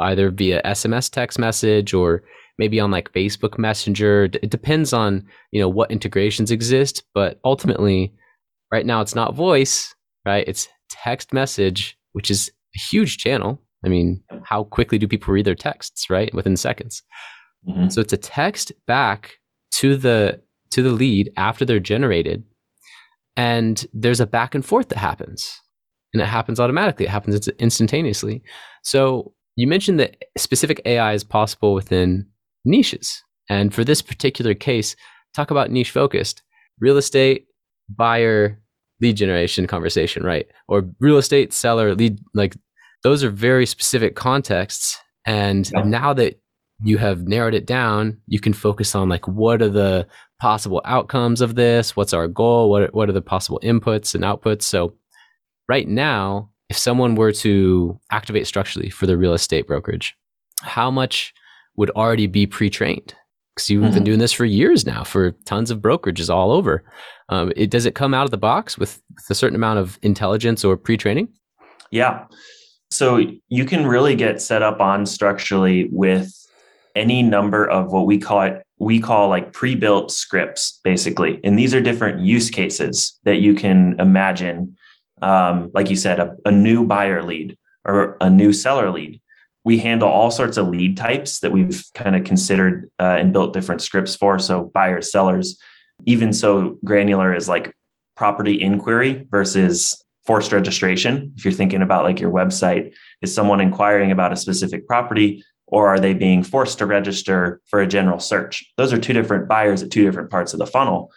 either 0.00 0.30
via 0.30 0.60
SMS 0.64 1.10
text 1.10 1.38
message 1.38 1.94
or 1.94 2.22
maybe 2.58 2.78
on 2.78 2.90
like 2.90 3.12
Facebook 3.12 3.56
Messenger. 3.58 4.24
It 4.24 4.50
depends 4.50 4.92
on, 4.92 5.24
you 5.50 5.60
know, 5.62 5.68
what 5.68 5.90
integrations 5.90 6.50
exist, 6.50 7.04
but 7.14 7.40
ultimately 7.42 8.12
right 8.70 8.84
now 8.84 9.00
it's 9.00 9.14
not 9.14 9.34
voice, 9.34 9.94
right? 10.26 10.46
It's 10.46 10.68
text 10.90 11.32
message, 11.32 11.96
which 12.12 12.30
is 12.30 12.50
a 12.76 12.78
huge 12.78 13.16
channel. 13.16 13.58
I 13.82 13.88
mean, 13.88 14.22
how 14.42 14.64
quickly 14.64 14.98
do 14.98 15.08
people 15.08 15.32
read 15.32 15.46
their 15.46 15.54
texts, 15.54 16.10
right? 16.10 16.34
Within 16.34 16.58
seconds. 16.58 17.02
Mm-hmm. 17.66 17.88
So 17.88 18.02
it's 18.02 18.12
a 18.12 18.18
text 18.18 18.72
back 18.86 19.38
to 19.72 19.96
the 19.96 20.42
to 20.72 20.82
the 20.82 20.92
lead 20.92 21.32
after 21.38 21.64
they're 21.64 21.80
generated 21.80 22.44
and 23.36 23.86
there's 23.94 24.20
a 24.20 24.26
back 24.26 24.54
and 24.54 24.64
forth 24.64 24.88
that 24.90 24.98
happens 24.98 25.60
and 26.14 26.22
it 26.22 26.26
happens 26.26 26.58
automatically. 26.58 27.04
It 27.04 27.10
happens 27.10 27.48
instantaneously. 27.58 28.42
So 28.82 29.34
you 29.56 29.66
mentioned 29.66 30.00
that 30.00 30.16
specific 30.38 30.80
AI 30.86 31.12
is 31.12 31.24
possible 31.24 31.74
within 31.74 32.26
niches. 32.64 33.22
And 33.50 33.74
for 33.74 33.84
this 33.84 34.00
particular 34.00 34.54
case, 34.54 34.96
talk 35.34 35.50
about 35.50 35.70
niche 35.70 35.90
focused 35.90 36.42
real 36.80 36.96
estate, 36.96 37.46
buyer, 37.88 38.60
lead 39.00 39.16
generation 39.16 39.66
conversation, 39.66 40.24
right? 40.24 40.46
Or 40.68 40.88
real 40.98 41.18
estate, 41.18 41.52
seller, 41.52 41.94
lead, 41.94 42.18
like 42.34 42.56
those 43.02 43.22
are 43.22 43.30
very 43.30 43.66
specific 43.66 44.16
contexts. 44.16 44.98
And 45.26 45.70
yeah. 45.72 45.82
now 45.82 46.14
that 46.14 46.40
you 46.82 46.98
have 46.98 47.28
narrowed 47.28 47.54
it 47.54 47.66
down, 47.66 48.18
you 48.26 48.40
can 48.40 48.52
focus 48.52 48.94
on 48.94 49.08
like 49.08 49.28
what 49.28 49.62
are 49.62 49.68
the 49.68 50.06
possible 50.40 50.82
outcomes 50.84 51.40
of 51.40 51.54
this? 51.54 51.94
What's 51.96 52.12
our 52.12 52.28
goal? 52.28 52.70
What 52.70 52.82
are, 52.82 52.88
what 52.88 53.08
are 53.08 53.12
the 53.12 53.22
possible 53.22 53.60
inputs 53.62 54.14
and 54.14 54.24
outputs? 54.24 54.62
So 54.62 54.94
right 55.68 55.88
now, 55.88 56.50
if 56.68 56.76
someone 56.76 57.14
were 57.14 57.32
to 57.32 57.98
activate 58.10 58.46
structurally 58.46 58.90
for 58.90 59.06
the 59.06 59.16
real 59.16 59.34
estate 59.34 59.66
brokerage, 59.66 60.14
how 60.62 60.90
much 60.90 61.34
would 61.76 61.90
already 61.90 62.26
be 62.26 62.46
pre-trained? 62.46 63.14
Because 63.54 63.70
you've 63.70 63.84
mm-hmm. 63.84 63.94
been 63.94 64.04
doing 64.04 64.18
this 64.18 64.32
for 64.32 64.44
years 64.44 64.86
now, 64.86 65.04
for 65.04 65.32
tons 65.44 65.70
of 65.70 65.80
brokerages 65.80 66.28
all 66.28 66.50
over. 66.50 66.82
Um, 67.28 67.52
it, 67.56 67.70
does 67.70 67.86
it 67.86 67.94
come 67.94 68.14
out 68.14 68.24
of 68.24 68.30
the 68.30 68.36
box 68.36 68.76
with, 68.76 69.00
with 69.14 69.24
a 69.30 69.34
certain 69.34 69.56
amount 69.56 69.78
of 69.78 69.98
intelligence 70.02 70.64
or 70.64 70.76
pre-training? 70.76 71.28
Yeah. 71.90 72.24
So 72.90 73.20
you 73.48 73.64
can 73.64 73.86
really 73.86 74.16
get 74.16 74.40
set 74.40 74.62
up 74.62 74.80
on 74.80 75.06
structurally 75.06 75.88
with 75.90 76.32
any 76.96 77.22
number 77.22 77.68
of 77.68 77.92
what 77.92 78.06
we 78.06 78.18
call 78.18 78.42
it 78.42 78.62
we 78.78 79.00
call 79.00 79.28
like 79.28 79.52
pre-built 79.52 80.10
scripts 80.10 80.80
basically 80.84 81.40
and 81.44 81.58
these 81.58 81.74
are 81.74 81.80
different 81.80 82.20
use 82.20 82.50
cases 82.50 83.18
that 83.24 83.40
you 83.40 83.54
can 83.54 83.98
imagine 83.98 84.76
um, 85.24 85.70
like 85.72 85.88
you 85.88 85.96
said, 85.96 86.20
a, 86.20 86.36
a 86.44 86.52
new 86.52 86.86
buyer 86.86 87.22
lead 87.22 87.56
or 87.86 88.18
a 88.20 88.28
new 88.28 88.52
seller 88.52 88.90
lead. 88.90 89.20
We 89.64 89.78
handle 89.78 90.08
all 90.08 90.30
sorts 90.30 90.58
of 90.58 90.68
lead 90.68 90.98
types 90.98 91.40
that 91.40 91.50
we've 91.50 91.82
kind 91.94 92.14
of 92.14 92.24
considered 92.24 92.90
uh, 93.00 93.16
and 93.18 93.32
built 93.32 93.54
different 93.54 93.80
scripts 93.80 94.14
for. 94.14 94.38
So 94.38 94.70
buyers, 94.74 95.10
sellers, 95.10 95.58
even 96.04 96.34
so 96.34 96.78
granular 96.84 97.34
as 97.34 97.48
like 97.48 97.74
property 98.16 98.60
inquiry 98.60 99.26
versus 99.30 100.04
forced 100.26 100.52
registration. 100.52 101.32
If 101.36 101.44
you're 101.46 101.54
thinking 101.54 101.80
about 101.80 102.04
like 102.04 102.20
your 102.20 102.30
website, 102.30 102.92
is 103.22 103.34
someone 103.34 103.62
inquiring 103.62 104.12
about 104.12 104.32
a 104.32 104.36
specific 104.36 104.86
property 104.86 105.42
or 105.66 105.88
are 105.88 105.98
they 105.98 106.12
being 106.12 106.42
forced 106.42 106.78
to 106.78 106.86
register 106.86 107.62
for 107.64 107.80
a 107.80 107.86
general 107.86 108.20
search? 108.20 108.62
Those 108.76 108.92
are 108.92 108.98
two 108.98 109.14
different 109.14 109.48
buyers 109.48 109.82
at 109.82 109.90
two 109.90 110.04
different 110.04 110.30
parts 110.30 110.52
of 110.52 110.58
the 110.58 110.66
funnel. 110.66 111.10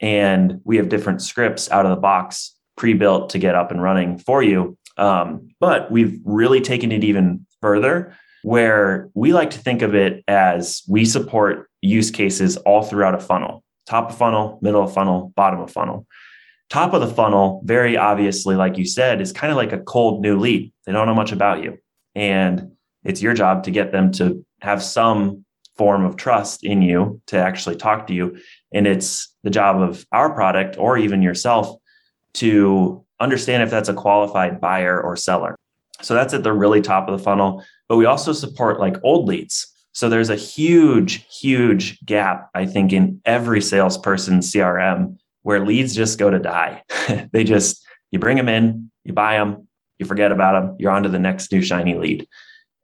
And 0.00 0.60
we 0.64 0.76
have 0.76 0.90
different 0.90 1.22
scripts 1.22 1.70
out 1.70 1.86
of 1.86 1.90
the 1.90 2.00
box 2.00 2.57
pre-built 2.78 3.30
to 3.30 3.38
get 3.38 3.54
up 3.54 3.70
and 3.70 3.82
running 3.82 4.18
for 4.18 4.42
you. 4.42 4.78
Um, 4.96 5.50
but 5.60 5.90
we've 5.90 6.18
really 6.24 6.62
taken 6.62 6.90
it 6.90 7.04
even 7.04 7.46
further 7.60 8.16
where 8.42 9.10
we 9.14 9.32
like 9.32 9.50
to 9.50 9.58
think 9.58 9.82
of 9.82 9.94
it 9.94 10.24
as 10.26 10.82
we 10.88 11.04
support 11.04 11.68
use 11.82 12.10
cases 12.10 12.56
all 12.56 12.82
throughout 12.82 13.14
a 13.14 13.20
funnel 13.20 13.62
top 13.88 14.10
of 14.10 14.18
funnel, 14.18 14.58
middle 14.60 14.82
of 14.82 14.92
funnel, 14.92 15.32
bottom 15.34 15.60
of 15.60 15.70
funnel. 15.70 16.06
Top 16.68 16.92
of 16.92 17.00
the 17.00 17.14
funnel, 17.14 17.62
very 17.64 17.96
obviously, 17.96 18.54
like 18.54 18.76
you 18.76 18.84
said, 18.84 19.22
is 19.22 19.32
kind 19.32 19.50
of 19.50 19.56
like 19.56 19.72
a 19.72 19.78
cold 19.78 20.20
new 20.20 20.38
lead. 20.38 20.70
They 20.84 20.92
don't 20.92 21.06
know 21.06 21.14
much 21.14 21.32
about 21.32 21.62
you. 21.62 21.78
And 22.14 22.72
it's 23.04 23.22
your 23.22 23.32
job 23.32 23.64
to 23.64 23.70
get 23.70 23.90
them 23.90 24.12
to 24.12 24.44
have 24.60 24.82
some 24.82 25.46
form 25.78 26.04
of 26.04 26.16
trust 26.16 26.64
in 26.64 26.82
you 26.82 27.22
to 27.28 27.38
actually 27.38 27.76
talk 27.76 28.08
to 28.08 28.14
you. 28.14 28.38
And 28.74 28.86
it's 28.86 29.34
the 29.42 29.50
job 29.50 29.80
of 29.80 30.04
our 30.12 30.34
product 30.34 30.76
or 30.76 30.98
even 30.98 31.22
yourself 31.22 31.74
to 32.34 33.04
understand 33.20 33.62
if 33.62 33.70
that's 33.70 33.88
a 33.88 33.94
qualified 33.94 34.60
buyer 34.60 35.00
or 35.00 35.16
seller. 35.16 35.56
So 36.02 36.14
that's 36.14 36.34
at 36.34 36.44
the 36.44 36.52
really 36.52 36.80
top 36.80 37.08
of 37.08 37.18
the 37.18 37.22
funnel. 37.22 37.64
But 37.88 37.96
we 37.96 38.04
also 38.04 38.32
support 38.32 38.78
like 38.78 38.96
old 39.02 39.26
leads. 39.26 39.66
So 39.92 40.08
there's 40.08 40.30
a 40.30 40.36
huge, 40.36 41.26
huge 41.28 42.00
gap, 42.04 42.50
I 42.54 42.66
think, 42.66 42.92
in 42.92 43.20
every 43.24 43.60
salesperson 43.60 44.40
CRM 44.40 45.18
where 45.42 45.64
leads 45.64 45.94
just 45.94 46.18
go 46.18 46.30
to 46.30 46.38
die. 46.38 46.82
they 47.32 47.42
just, 47.42 47.84
you 48.10 48.18
bring 48.18 48.36
them 48.36 48.48
in, 48.48 48.90
you 49.04 49.12
buy 49.12 49.34
them, 49.34 49.66
you 49.98 50.06
forget 50.06 50.30
about 50.30 50.60
them, 50.60 50.76
you're 50.78 50.92
on 50.92 51.02
to 51.02 51.08
the 51.08 51.18
next 51.18 51.50
new 51.50 51.62
shiny 51.62 51.94
lead. 51.94 52.28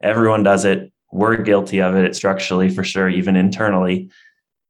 Everyone 0.03 0.43
does 0.43 0.65
it. 0.65 0.93
We're 1.13 1.37
guilty 1.37 1.81
of 1.81 1.95
it 1.95 2.17
structurally 2.17 2.69
for 2.69 2.83
sure, 2.83 3.09
even 3.09 3.37
internally. 3.37 4.11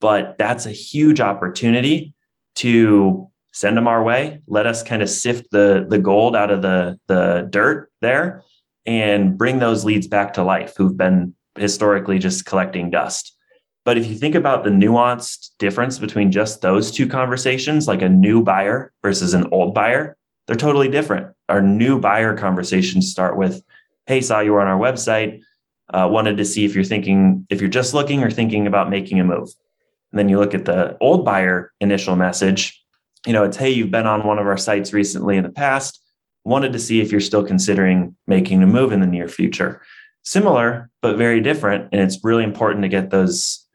But 0.00 0.36
that's 0.36 0.66
a 0.66 0.70
huge 0.70 1.20
opportunity 1.20 2.14
to 2.56 3.30
send 3.54 3.76
them 3.76 3.86
our 3.86 4.02
way. 4.02 4.40
Let 4.48 4.66
us 4.66 4.82
kind 4.82 5.00
of 5.00 5.08
sift 5.08 5.50
the 5.50 5.86
the 5.88 5.98
gold 5.98 6.36
out 6.36 6.50
of 6.50 6.60
the 6.60 6.98
the 7.06 7.46
dirt 7.48 7.90
there 8.02 8.42
and 8.84 9.38
bring 9.38 9.60
those 9.60 9.84
leads 9.84 10.06
back 10.08 10.34
to 10.34 10.42
life 10.42 10.74
who've 10.76 10.96
been 10.96 11.34
historically 11.56 12.18
just 12.18 12.44
collecting 12.44 12.90
dust. 12.90 13.34
But 13.84 13.96
if 13.96 14.06
you 14.06 14.16
think 14.16 14.34
about 14.34 14.64
the 14.64 14.70
nuanced 14.70 15.50
difference 15.58 15.98
between 15.98 16.32
just 16.32 16.62
those 16.62 16.90
two 16.90 17.06
conversations, 17.06 17.86
like 17.86 18.02
a 18.02 18.08
new 18.08 18.42
buyer 18.42 18.92
versus 19.02 19.34
an 19.34 19.46
old 19.52 19.72
buyer, 19.72 20.16
they're 20.46 20.56
totally 20.56 20.88
different. 20.88 21.34
Our 21.48 21.62
new 21.62 22.00
buyer 22.00 22.36
conversations 22.36 23.10
start 23.10 23.36
with, 23.36 23.62
Hey, 24.06 24.20
saw 24.20 24.40
you 24.40 24.52
were 24.52 24.60
on 24.60 24.68
our 24.68 24.78
website. 24.78 25.40
Uh, 25.92 26.08
wanted 26.10 26.38
to 26.38 26.44
see 26.44 26.64
if 26.64 26.74
you're 26.74 26.82
thinking, 26.82 27.46
if 27.50 27.60
you're 27.60 27.70
just 27.70 27.94
looking 27.94 28.22
or 28.24 28.30
thinking 28.30 28.66
about 28.66 28.90
making 28.90 29.20
a 29.20 29.24
move. 29.24 29.50
And 30.10 30.18
then 30.18 30.28
you 30.28 30.38
look 30.38 30.54
at 30.54 30.64
the 30.64 30.96
old 31.00 31.24
buyer 31.24 31.72
initial 31.80 32.16
message 32.16 32.83
you 33.26 33.32
know, 33.32 33.44
it's, 33.44 33.56
hey, 33.56 33.70
you've 33.70 33.90
been 33.90 34.06
on 34.06 34.26
one 34.26 34.38
of 34.38 34.46
our 34.46 34.56
sites 34.56 34.92
recently 34.92 35.36
in 35.36 35.44
the 35.44 35.50
past. 35.50 36.00
wanted 36.44 36.72
to 36.72 36.78
see 36.78 37.00
if 37.00 37.10
you're 37.10 37.20
still 37.20 37.44
considering 37.44 38.14
making 38.26 38.62
a 38.62 38.66
move 38.66 38.92
in 38.92 39.00
the 39.00 39.06
near 39.06 39.28
future. 39.28 39.82
Similar, 40.22 40.90
but 41.02 41.16
very 41.16 41.40
different. 41.40 41.88
And 41.92 42.00
it's 42.00 42.22
really 42.22 42.44
important 42.44 42.82
to 42.82 42.88
get 42.88 43.10
those 43.10 43.66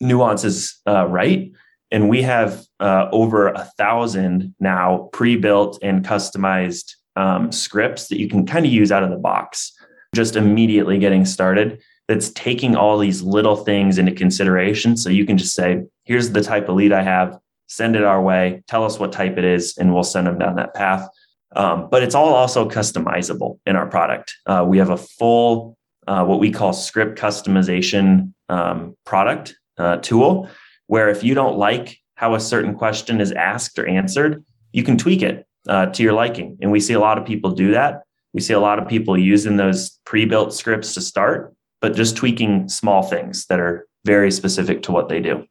nuances 0.00 0.80
uh, 0.86 1.06
right. 1.06 1.52
And 1.90 2.08
we 2.08 2.22
have 2.22 2.64
uh, 2.80 3.08
over 3.12 3.48
a 3.48 3.64
thousand 3.76 4.54
now 4.58 5.10
pre 5.12 5.36
built 5.36 5.78
and 5.82 6.04
customized 6.04 6.94
um, 7.16 7.52
scripts 7.52 8.08
that 8.08 8.18
you 8.18 8.28
can 8.28 8.46
kind 8.46 8.64
of 8.64 8.72
use 8.72 8.90
out 8.90 9.02
of 9.02 9.10
the 9.10 9.16
box, 9.16 9.72
just 10.14 10.36
immediately 10.36 10.98
getting 10.98 11.24
started. 11.24 11.80
That's 12.08 12.30
taking 12.30 12.74
all 12.76 12.98
these 12.98 13.22
little 13.22 13.56
things 13.56 13.96
into 13.96 14.12
consideration. 14.12 14.96
So 14.96 15.08
you 15.08 15.24
can 15.24 15.38
just 15.38 15.54
say, 15.54 15.82
here's 16.04 16.30
the 16.30 16.42
type 16.42 16.68
of 16.68 16.76
lead 16.76 16.92
I 16.92 17.02
have, 17.02 17.38
send 17.72 17.96
it 17.96 18.04
our 18.04 18.20
way, 18.20 18.62
tell 18.68 18.84
us 18.84 18.98
what 18.98 19.12
type 19.12 19.38
it 19.38 19.44
is, 19.44 19.78
and 19.78 19.94
we'll 19.94 20.02
send 20.02 20.26
them 20.26 20.38
down 20.38 20.56
that 20.56 20.74
path. 20.74 21.08
Um, 21.56 21.88
but 21.90 22.02
it's 22.02 22.14
all 22.14 22.34
also 22.34 22.68
customizable 22.68 23.58
in 23.66 23.76
our 23.76 23.86
product. 23.86 24.34
Uh, 24.46 24.64
we 24.66 24.78
have 24.78 24.90
a 24.90 24.96
full, 24.96 25.76
uh, 26.06 26.24
what 26.24 26.38
we 26.38 26.50
call 26.50 26.72
script 26.72 27.18
customization 27.18 28.32
um, 28.48 28.94
product 29.04 29.56
uh, 29.78 29.96
tool, 29.96 30.48
where 30.86 31.08
if 31.08 31.24
you 31.24 31.34
don't 31.34 31.56
like 31.56 31.98
how 32.14 32.34
a 32.34 32.40
certain 32.40 32.74
question 32.74 33.20
is 33.20 33.32
asked 33.32 33.78
or 33.78 33.86
answered, 33.86 34.44
you 34.72 34.82
can 34.82 34.98
tweak 34.98 35.22
it 35.22 35.46
uh, 35.68 35.86
to 35.86 36.02
your 36.02 36.12
liking. 36.12 36.58
And 36.60 36.70
we 36.70 36.80
see 36.80 36.92
a 36.92 37.00
lot 37.00 37.18
of 37.18 37.24
people 37.24 37.52
do 37.52 37.72
that. 37.72 38.02
We 38.34 38.40
see 38.40 38.54
a 38.54 38.60
lot 38.60 38.78
of 38.78 38.88
people 38.88 39.16
using 39.18 39.56
those 39.56 39.98
pre 40.04 40.24
built 40.26 40.54
scripts 40.54 40.94
to 40.94 41.00
start, 41.00 41.54
but 41.80 41.94
just 41.94 42.16
tweaking 42.16 42.68
small 42.68 43.02
things 43.02 43.46
that 43.46 43.60
are 43.60 43.86
very 44.04 44.30
specific 44.30 44.82
to 44.82 44.92
what 44.92 45.08
they 45.08 45.20
do. 45.20 45.46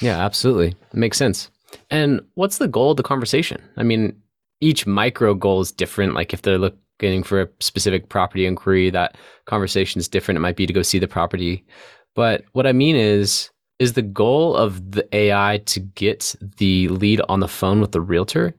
Yeah, 0.00 0.24
absolutely. 0.24 0.68
It 0.68 0.94
makes 0.94 1.18
sense. 1.18 1.50
And 1.90 2.20
what's 2.34 2.58
the 2.58 2.68
goal 2.68 2.92
of 2.92 2.96
the 2.96 3.02
conversation? 3.02 3.62
I 3.76 3.82
mean, 3.82 4.20
each 4.60 4.86
micro 4.86 5.34
goal 5.34 5.60
is 5.60 5.72
different. 5.72 6.14
Like 6.14 6.32
if 6.32 6.42
they're 6.42 6.58
looking 6.58 7.22
for 7.22 7.42
a 7.42 7.48
specific 7.60 8.08
property 8.08 8.46
inquiry, 8.46 8.90
that 8.90 9.16
conversation 9.46 9.98
is 9.98 10.08
different. 10.08 10.36
It 10.36 10.40
might 10.40 10.56
be 10.56 10.66
to 10.66 10.72
go 10.72 10.82
see 10.82 10.98
the 10.98 11.08
property. 11.08 11.64
But 12.14 12.44
what 12.52 12.66
I 12.66 12.72
mean 12.72 12.96
is, 12.96 13.50
is 13.78 13.94
the 13.94 14.02
goal 14.02 14.56
of 14.56 14.90
the 14.90 15.08
AI 15.16 15.62
to 15.66 15.80
get 15.80 16.34
the 16.58 16.88
lead 16.88 17.22
on 17.28 17.40
the 17.40 17.48
phone 17.48 17.80
with 17.80 17.92
the 17.92 18.00
realtor? 18.00 18.54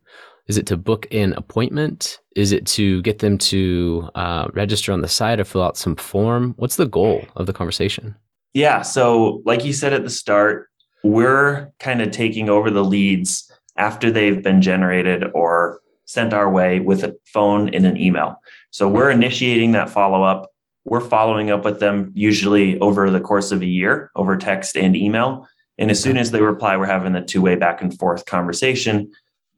Is 0.47 0.57
it 0.57 0.65
to 0.67 0.77
book 0.77 1.05
an 1.11 1.33
appointment? 1.33 2.19
Is 2.35 2.51
it 2.51 2.65
to 2.67 3.01
get 3.03 3.19
them 3.19 3.37
to 3.37 4.09
uh, 4.15 4.47
register 4.53 4.91
on 4.91 5.01
the 5.01 5.07
site 5.07 5.39
or 5.39 5.43
fill 5.43 5.61
out 5.61 5.77
some 5.77 5.95
form? 5.95 6.55
What's 6.57 6.75
the 6.75 6.87
goal 6.87 7.23
of 7.35 7.45
the 7.45 7.53
conversation? 7.53 8.15
Yeah. 8.53 8.81
So, 8.81 9.43
like 9.45 9.63
you 9.63 9.73
said 9.73 9.93
at 9.93 10.03
the 10.03 10.09
start, 10.09 10.70
we're 11.03 11.71
kind 11.79 12.01
of 12.01 12.11
taking 12.11 12.49
over 12.49 12.69
the 12.69 12.83
leads 12.83 13.51
after 13.77 14.11
they've 14.11 14.43
been 14.43 14.61
generated 14.61 15.23
or 15.33 15.79
sent 16.05 16.33
our 16.33 16.49
way 16.49 16.79
with 16.79 17.03
a 17.03 17.15
phone 17.25 17.73
and 17.73 17.85
an 17.85 17.97
email. 17.97 18.35
So, 18.71 18.87
we're 18.87 19.09
initiating 19.09 19.71
that 19.73 19.89
follow 19.89 20.23
up. 20.23 20.49
We're 20.85 21.01
following 21.01 21.51
up 21.51 21.63
with 21.63 21.79
them 21.79 22.11
usually 22.15 22.79
over 22.79 23.09
the 23.09 23.19
course 23.19 23.51
of 23.51 23.61
a 23.61 23.67
year 23.67 24.11
over 24.15 24.35
text 24.37 24.75
and 24.75 24.95
email. 24.95 25.47
And 25.77 25.89
as 25.89 26.01
soon 26.01 26.17
as 26.17 26.31
they 26.31 26.41
reply, 26.41 26.75
we're 26.77 26.85
having 26.85 27.13
the 27.13 27.21
two 27.21 27.41
way 27.41 27.55
back 27.55 27.81
and 27.81 27.97
forth 27.97 28.25
conversation 28.25 29.11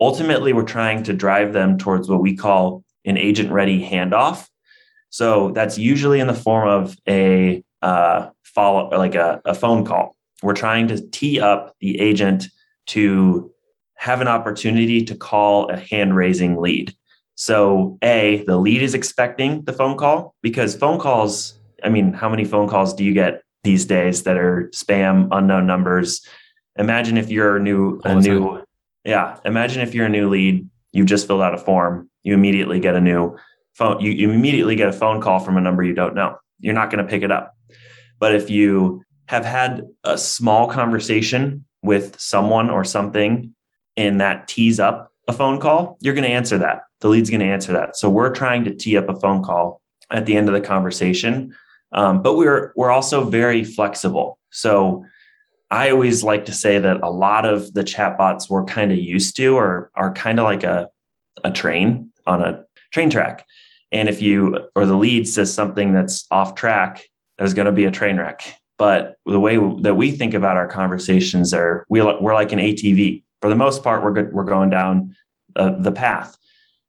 ultimately 0.04 0.54
we're 0.54 0.64
trying 0.64 1.04
to 1.04 1.14
drive 1.14 1.54
them 1.54 1.78
towards 1.78 2.10
what 2.10 2.22
we 2.22 2.36
call 2.36 2.84
an 3.06 3.18
agent 3.18 3.52
ready 3.52 3.82
handoff 3.82 4.48
so 5.10 5.52
that's 5.52 5.78
usually 5.78 6.20
in 6.20 6.28
the 6.28 6.34
form 6.34 6.68
of 6.68 6.98
a 7.08 7.64
uh, 7.82 8.30
follow 8.44 8.90
like 8.98 9.16
a, 9.16 9.42
a 9.46 9.54
phone 9.54 9.86
call 9.86 10.16
we're 10.44 10.54
trying 10.54 10.88
to 10.88 11.02
tee 11.10 11.40
up 11.40 11.76
the 11.80 12.00
agent 12.00 12.48
to 12.88 13.52
have 13.96 14.22
an 14.22 14.28
opportunity 14.28 15.04
to 15.04 15.16
call 15.16 15.70
a 15.70 15.78
hand 15.78 16.16
raising 16.16 16.58
lead 16.60 16.94
so 17.36 17.98
a 18.04 18.44
the 18.46 18.58
lead 18.58 18.82
is 18.82 18.94
expecting 18.94 19.64
the 19.64 19.74
phone 19.74 19.98
call 19.98 20.36
because 20.42 20.76
phone 20.76 21.00
calls 21.00 21.60
i 21.84 21.90
mean 21.90 22.14
how 22.14 22.30
many 22.30 22.46
phone 22.46 22.68
calls 22.68 22.94
do 22.94 23.04
you 23.04 23.14
get 23.14 23.42
these 23.64 23.86
days 23.86 24.24
that 24.24 24.38
are 24.38 24.70
spam 24.74 25.28
unknown 25.32 25.66
numbers 25.66 26.28
imagine 26.78 27.18
if 27.18 27.30
you're 27.30 27.58
a 27.58 27.60
new 27.60 28.00
a 28.04 28.16
new 28.16 28.64
yeah. 29.04 29.38
Imagine 29.46 29.82
if 29.82 29.94
you're 29.94 30.06
a 30.06 30.10
new 30.10 30.30
lead, 30.30 30.68
you 30.92 31.06
just 31.06 31.28
filled 31.28 31.42
out 31.42 31.54
a 31.54 31.58
form, 31.58 32.10
you 32.24 32.34
immediately 32.34 32.80
get 32.80 32.96
a 32.96 33.02
new 33.02 33.38
phone, 33.74 34.00
you, 34.00 34.12
you 34.12 34.32
immediately 34.32 34.76
get 34.76 34.88
a 34.88 34.94
phone 34.94 35.22
call 35.22 35.40
from 35.40 35.58
a 35.58 35.62
number 35.62 35.84
you 35.84 35.94
don't 35.94 36.16
know. 36.16 36.38
You're 36.60 36.74
not 36.74 36.90
going 36.90 37.04
to 37.04 37.10
pick 37.10 37.24
it 37.24 37.32
up. 37.32 37.56
But 38.20 38.36
if 38.36 38.50
you 38.50 39.04
have 39.34 39.46
had 39.46 39.82
a 40.04 40.16
small 40.16 40.68
conversation 40.68 41.66
with 41.82 42.20
someone 42.20 42.70
or 42.70 42.84
something 42.84 43.56
and 43.98 44.22
that 44.22 44.48
tees 44.48 44.80
up 44.80 45.12
a 45.28 45.34
phone 45.34 45.60
call, 45.60 45.98
you're 46.02 46.14
going 46.14 46.24
to 46.24 46.30
answer 46.30 46.60
that. 46.60 46.84
The 47.00 47.08
lead's 47.08 47.32
going 47.32 47.40
to 47.40 47.48
answer 47.48 47.74
that. 47.74 47.98
So 47.98 48.12
we're 48.12 48.32
trying 48.32 48.64
to 48.66 48.76
tee 48.76 48.96
up 48.96 49.10
a 49.10 49.20
phone 49.20 49.44
call 49.44 49.82
at 50.12 50.28
the 50.28 50.38
end 50.38 50.50
of 50.50 50.54
the 50.54 50.62
conversation. 50.62 51.56
Um, 51.94 52.22
but 52.22 52.36
we're 52.36 52.74
we're 52.76 52.92
also 52.92 53.24
very 53.24 53.64
flexible. 53.64 54.38
So 54.52 55.04
I 55.72 55.90
always 55.90 56.24
like 56.24 56.46
to 56.46 56.52
say 56.52 56.78
that 56.78 57.02
a 57.02 57.10
lot 57.10 57.46
of 57.46 57.74
the 57.74 57.84
chatbots 57.84 58.52
we're 58.52 58.66
kind 58.66 58.92
of 58.92 59.00
used 59.00 59.36
to 59.38 59.58
are 59.58 59.90
are 59.96 60.14
kind 60.14 60.40
of 60.40 60.44
like 60.44 60.64
a 60.64 60.90
a 61.44 61.50
train 61.50 62.12
on 62.28 62.44
a 62.44 62.66
train 62.92 63.10
track. 63.10 63.48
And 63.92 64.08
if 64.10 64.22
you 64.22 64.60
or 64.76 64.86
the 64.86 64.96
lead 64.96 65.28
says 65.28 65.52
something 65.52 65.92
that's 65.92 66.28
off 66.30 66.54
track, 66.54 67.04
there's 67.40 67.56
going 67.56 67.66
to 67.66 67.72
be 67.72 67.86
a 67.86 67.92
train 67.92 68.18
wreck. 68.18 68.60
But 68.84 69.16
the 69.26 69.40
way 69.40 69.56
that 69.84 69.96
we 69.96 70.12
think 70.12 70.34
about 70.34 70.58
our 70.58 70.68
conversations 70.68 71.54
are 71.54 71.86
we 71.88 72.02
we're 72.02 72.34
like 72.34 72.52
an 72.52 72.60
ATV. 72.60 73.24
For 73.40 73.50
the 73.50 73.56
most 73.56 73.82
part, 73.82 74.04
we're 74.04 74.12
good, 74.12 74.34
we're 74.34 74.44
going 74.44 74.70
down 74.70 75.16
uh, 75.56 75.80
the 75.80 75.94
path. 75.94 76.38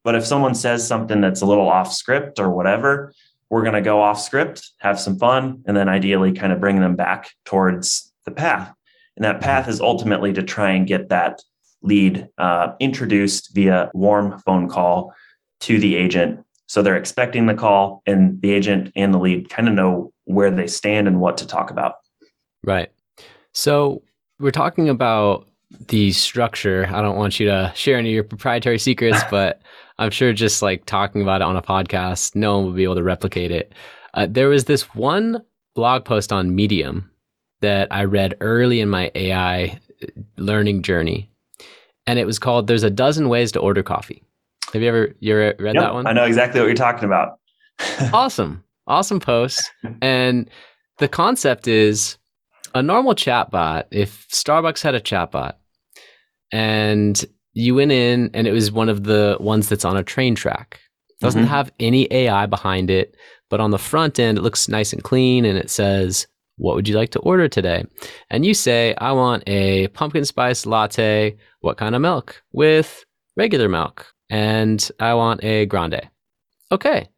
But 0.02 0.16
if 0.16 0.26
someone 0.26 0.56
says 0.56 0.84
something 0.84 1.20
that's 1.20 1.40
a 1.40 1.46
little 1.46 1.68
off 1.68 1.92
script 1.92 2.40
or 2.40 2.50
whatever, 2.50 3.12
we're 3.48 3.62
going 3.62 3.74
to 3.74 3.80
go 3.80 4.02
off 4.02 4.20
script, 4.20 4.72
have 4.78 4.98
some 4.98 5.20
fun, 5.20 5.62
and 5.66 5.76
then 5.76 5.88
ideally 5.88 6.32
kind 6.32 6.52
of 6.52 6.58
bring 6.58 6.80
them 6.80 6.96
back 6.96 7.30
towards 7.44 8.12
the 8.24 8.32
path. 8.32 8.74
And 9.16 9.24
that 9.24 9.40
path 9.40 9.68
is 9.68 9.80
ultimately 9.80 10.32
to 10.32 10.42
try 10.42 10.72
and 10.72 10.88
get 10.88 11.10
that 11.10 11.42
lead 11.80 12.26
uh, 12.38 12.72
introduced 12.80 13.54
via 13.54 13.92
warm 13.94 14.40
phone 14.40 14.68
call 14.68 15.14
to 15.60 15.78
the 15.78 15.94
agent. 15.94 16.44
So 16.74 16.82
they're 16.82 16.96
expecting 16.96 17.46
the 17.46 17.54
call, 17.54 18.02
and 18.04 18.42
the 18.42 18.50
agent 18.50 18.90
and 18.96 19.14
the 19.14 19.18
lead 19.18 19.48
kind 19.48 19.68
of 19.68 19.74
know 19.74 20.12
where 20.24 20.50
they 20.50 20.66
stand 20.66 21.06
and 21.06 21.20
what 21.20 21.36
to 21.36 21.46
talk 21.46 21.70
about. 21.70 21.98
Right. 22.64 22.90
So 23.52 24.02
we're 24.40 24.50
talking 24.50 24.88
about 24.88 25.46
the 25.86 26.10
structure. 26.10 26.90
I 26.92 27.00
don't 27.00 27.16
want 27.16 27.38
you 27.38 27.46
to 27.46 27.70
share 27.76 27.96
any 27.96 28.08
of 28.08 28.14
your 28.14 28.24
proprietary 28.24 28.80
secrets, 28.80 29.22
but 29.30 29.62
I'm 30.00 30.10
sure 30.10 30.32
just 30.32 30.62
like 30.62 30.84
talking 30.84 31.22
about 31.22 31.42
it 31.42 31.44
on 31.44 31.56
a 31.56 31.62
podcast, 31.62 32.34
no 32.34 32.56
one 32.56 32.64
will 32.64 32.72
be 32.72 32.82
able 32.82 32.96
to 32.96 33.04
replicate 33.04 33.52
it. 33.52 33.72
Uh, 34.14 34.26
there 34.28 34.48
was 34.48 34.64
this 34.64 34.82
one 34.96 35.44
blog 35.76 36.04
post 36.04 36.32
on 36.32 36.56
Medium 36.56 37.08
that 37.60 37.86
I 37.92 38.02
read 38.02 38.36
early 38.40 38.80
in 38.80 38.88
my 38.88 39.12
AI 39.14 39.78
learning 40.38 40.82
journey, 40.82 41.30
and 42.08 42.18
it 42.18 42.26
was 42.26 42.40
called 42.40 42.66
"There's 42.66 42.82
a 42.82 42.90
Dozen 42.90 43.28
Ways 43.28 43.52
to 43.52 43.60
Order 43.60 43.84
Coffee." 43.84 44.24
Have 44.72 44.82
you 44.82 44.88
ever 44.88 45.14
you 45.20 45.32
ever 45.32 45.54
read 45.58 45.74
yep, 45.74 45.84
that 45.84 45.94
one? 45.94 46.06
I 46.06 46.12
know 46.12 46.24
exactly 46.24 46.60
what 46.60 46.66
you're 46.66 46.74
talking 46.74 47.04
about. 47.04 47.38
awesome, 48.12 48.64
awesome 48.86 49.20
post, 49.20 49.70
and 50.02 50.48
the 50.98 51.08
concept 51.08 51.68
is 51.68 52.18
a 52.74 52.82
normal 52.82 53.14
chatbot. 53.14 53.84
If 53.90 54.26
Starbucks 54.28 54.82
had 54.82 54.94
a 54.94 55.00
chatbot, 55.00 55.54
and 56.52 57.24
you 57.52 57.74
went 57.74 57.92
in 57.92 58.30
and 58.34 58.46
it 58.46 58.52
was 58.52 58.72
one 58.72 58.88
of 58.88 59.04
the 59.04 59.36
ones 59.40 59.68
that's 59.68 59.84
on 59.84 59.96
a 59.96 60.02
train 60.02 60.34
track 60.34 60.80
doesn't 61.20 61.42
mm-hmm. 61.42 61.50
have 61.50 61.70
any 61.78 62.12
ai 62.12 62.44
behind 62.44 62.90
it 62.90 63.14
but 63.48 63.60
on 63.60 63.70
the 63.70 63.78
front 63.78 64.18
end 64.18 64.36
it 64.36 64.42
looks 64.42 64.68
nice 64.68 64.92
and 64.92 65.04
clean 65.04 65.44
and 65.44 65.56
it 65.56 65.70
says 65.70 66.26
what 66.56 66.76
would 66.76 66.88
you 66.88 66.96
like 66.96 67.10
to 67.10 67.18
order 67.20 67.48
today? 67.48 67.84
And 68.30 68.46
you 68.46 68.54
say, 68.54 68.94
I 68.98 69.12
want 69.12 69.42
a 69.46 69.88
pumpkin 69.88 70.24
spice 70.24 70.66
latte. 70.66 71.36
What 71.60 71.78
kind 71.78 71.94
of 71.94 72.02
milk? 72.02 72.42
With 72.52 73.04
regular 73.36 73.68
milk. 73.68 74.13
And 74.34 74.90
I 74.98 75.14
want 75.14 75.44
a 75.44 75.64
grande. 75.66 76.10
Okay. 76.72 77.08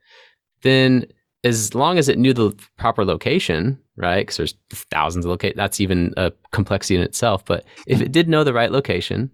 Then, 0.61 1.07
as 1.45 1.75
long 1.75 1.97
as 1.97 2.11
it 2.11 2.19
knew 2.19 2.35
the 2.35 2.55
proper 2.77 3.07
location, 3.07 3.79
right? 3.97 4.19
Because 4.19 4.37
there's 4.37 4.55
thousands 4.91 5.25
of 5.25 5.31
locations, 5.31 5.57
that's 5.57 5.81
even 5.81 6.13
a 6.19 6.31
complexity 6.53 6.95
in 6.95 7.01
itself. 7.01 7.43
But 7.43 7.65
if 7.87 8.03
it 8.03 8.13
did 8.13 8.29
know 8.29 8.45
the 8.45 8.53
right 8.53 8.71
location, 8.71 9.31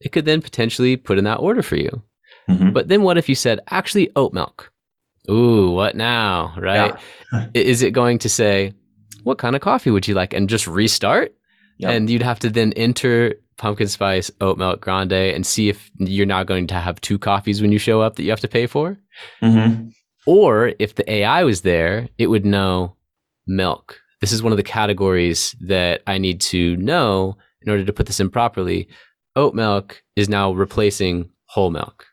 it 0.00 0.12
could 0.12 0.26
then 0.26 0.42
potentially 0.42 0.98
put 0.98 1.16
in 1.16 1.24
that 1.24 1.40
order 1.40 1.62
for 1.62 1.76
you. 1.76 2.02
Mm-hmm. 2.50 2.72
But 2.72 2.88
then 2.88 3.02
what 3.02 3.16
if 3.16 3.30
you 3.30 3.34
said, 3.34 3.60
actually, 3.70 4.10
oat 4.14 4.34
milk? 4.34 4.70
Ooh, 5.30 5.70
what 5.70 5.96
now? 5.96 6.54
Right? 6.58 6.94
Yeah. 7.32 7.46
Is 7.54 7.80
it 7.80 7.92
going 7.92 8.18
to 8.18 8.28
say, 8.28 8.74
what 9.22 9.38
kind 9.38 9.56
of 9.56 9.62
coffee 9.62 9.90
would 9.90 10.06
you 10.06 10.14
like? 10.14 10.34
And 10.34 10.50
just 10.50 10.66
restart. 10.66 11.34
Yep. 11.78 11.90
And 11.90 12.10
you'd 12.10 12.22
have 12.22 12.40
to 12.40 12.50
then 12.50 12.74
enter 12.74 13.36
pumpkin 13.58 13.88
spice 13.88 14.30
oat 14.40 14.58
milk 14.58 14.80
grande 14.80 15.12
and 15.12 15.46
see 15.46 15.68
if 15.68 15.90
you're 15.98 16.26
now 16.26 16.42
going 16.42 16.66
to 16.66 16.74
have 16.74 17.00
two 17.00 17.18
coffees 17.18 17.60
when 17.62 17.72
you 17.72 17.78
show 17.78 18.00
up 18.00 18.16
that 18.16 18.22
you 18.22 18.30
have 18.30 18.40
to 18.40 18.48
pay 18.48 18.66
for. 18.66 18.96
Mm-hmm. 19.42 19.88
Or 20.26 20.72
if 20.78 20.94
the 20.96 21.10
AI 21.10 21.44
was 21.44 21.62
there, 21.62 22.08
it 22.18 22.26
would 22.26 22.44
know 22.44 22.96
milk. 23.46 24.00
This 24.20 24.32
is 24.32 24.42
one 24.42 24.52
of 24.52 24.56
the 24.56 24.62
categories 24.62 25.54
that 25.60 26.02
I 26.06 26.18
need 26.18 26.40
to 26.42 26.76
know 26.76 27.36
in 27.62 27.70
order 27.70 27.84
to 27.84 27.92
put 27.92 28.06
this 28.06 28.20
in 28.20 28.30
properly. 28.30 28.88
Oat 29.36 29.54
milk 29.54 30.02
is 30.16 30.28
now 30.28 30.52
replacing 30.52 31.30
whole 31.46 31.70
milk. 31.70 32.06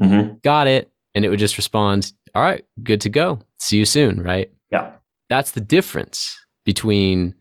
Mm-hmm. 0.00 0.36
Got 0.42 0.66
it. 0.66 0.90
and 1.14 1.24
it 1.24 1.30
would 1.30 1.38
just 1.38 1.56
respond, 1.56 2.12
all 2.34 2.42
right, 2.42 2.64
good 2.82 3.00
to 3.00 3.08
go. 3.08 3.40
See 3.58 3.76
you 3.76 3.84
soon, 3.84 4.22
right? 4.22 4.50
Yeah. 4.70 4.92
That's 5.28 5.50
the 5.52 5.60
difference 5.60 6.38
between 6.64 7.34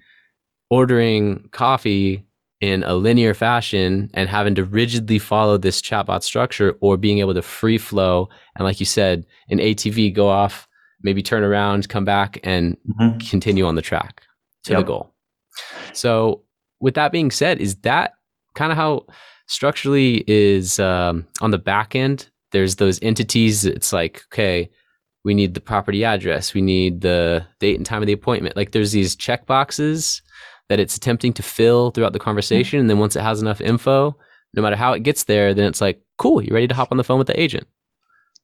ordering 0.70 1.48
coffee 1.52 2.26
in 2.60 2.84
a 2.84 2.96
linear 2.96 3.34
fashion 3.34 4.10
and 4.13 4.30
having 4.30 4.56
to 4.56 4.63
rigidly 4.63 5.20
follow 5.20 5.58
this 5.58 5.82
chatbot 5.82 6.24
structure 6.24 6.76
or 6.82 6.98
being 6.98 7.20
able 7.20 7.34
to 7.34 7.41
free 7.41 7.78
flow 7.78 8.28
and 8.56 8.65
like 8.65 8.80
you 8.80 8.86
said 8.86 9.26
an 9.50 9.60
atv 9.60 10.13
go 10.13 10.28
off 10.28 10.67
maybe 11.04 11.22
turn 11.22 11.43
around 11.43 11.88
come 11.89 12.06
back 12.06 12.39
and 12.43 12.76
mm-hmm. 13.00 13.17
continue 13.20 13.65
on 13.65 13.76
the 13.76 13.82
track 13.82 14.24
to 14.63 14.72
yep. 14.72 14.80
the 14.80 14.86
goal 14.86 15.13
so 15.93 16.41
with 16.80 16.96
that 16.96 17.12
being 17.12 17.30
said 17.30 17.60
is 17.60 17.76
that 17.78 18.13
kind 18.56 18.72
of 18.72 18.78
how 18.78 19.06
structurally 19.48 20.24
is 20.28 20.80
um, 20.80 21.26
on 21.41 21.52
the 21.52 21.58
back 21.58 21.96
end 21.96 22.30
there's 22.52 22.78
those 22.78 23.00
entities 23.04 23.65
it's 23.65 23.93
like 23.93 24.24
okay 24.34 24.70
we 25.24 25.34
need 25.34 25.54
the 25.54 25.62
property 25.62 26.04
address 26.04 26.56
we 26.56 26.62
need 26.62 27.02
the 27.02 27.46
date 27.60 27.76
and 27.76 27.86
time 27.86 28.02
of 28.02 28.08
the 28.08 28.13
appointment 28.13 28.56
like 28.56 28.72
there's 28.72 28.93
these 28.93 29.15
check 29.15 29.46
boxes 29.46 30.24
that 30.70 30.80
it's 30.80 30.98
attempting 30.98 31.34
to 31.34 31.44
fill 31.44 31.92
throughout 31.92 32.14
the 32.14 32.20
conversation. 32.20 32.80
And 32.80 32.90
then 32.90 33.00
once 33.00 33.16
it 33.16 33.22
has 33.22 33.42
enough 33.42 33.62
info, 33.62 34.18
no 34.54 34.62
matter 34.62 34.76
how 34.76 34.94
it 34.94 35.04
gets 35.04 35.24
there, 35.24 35.54
then 35.54 35.66
it's 35.66 35.82
like, 35.82 36.02
cool, 36.18 36.42
you 36.42 36.54
ready 36.54 36.68
to 36.68 36.74
hop 36.74 36.92
on 36.92 36.98
the 36.98 37.04
phone 37.04 37.18
with 37.18 37.28
the 37.28 37.40
agent? 37.40 37.68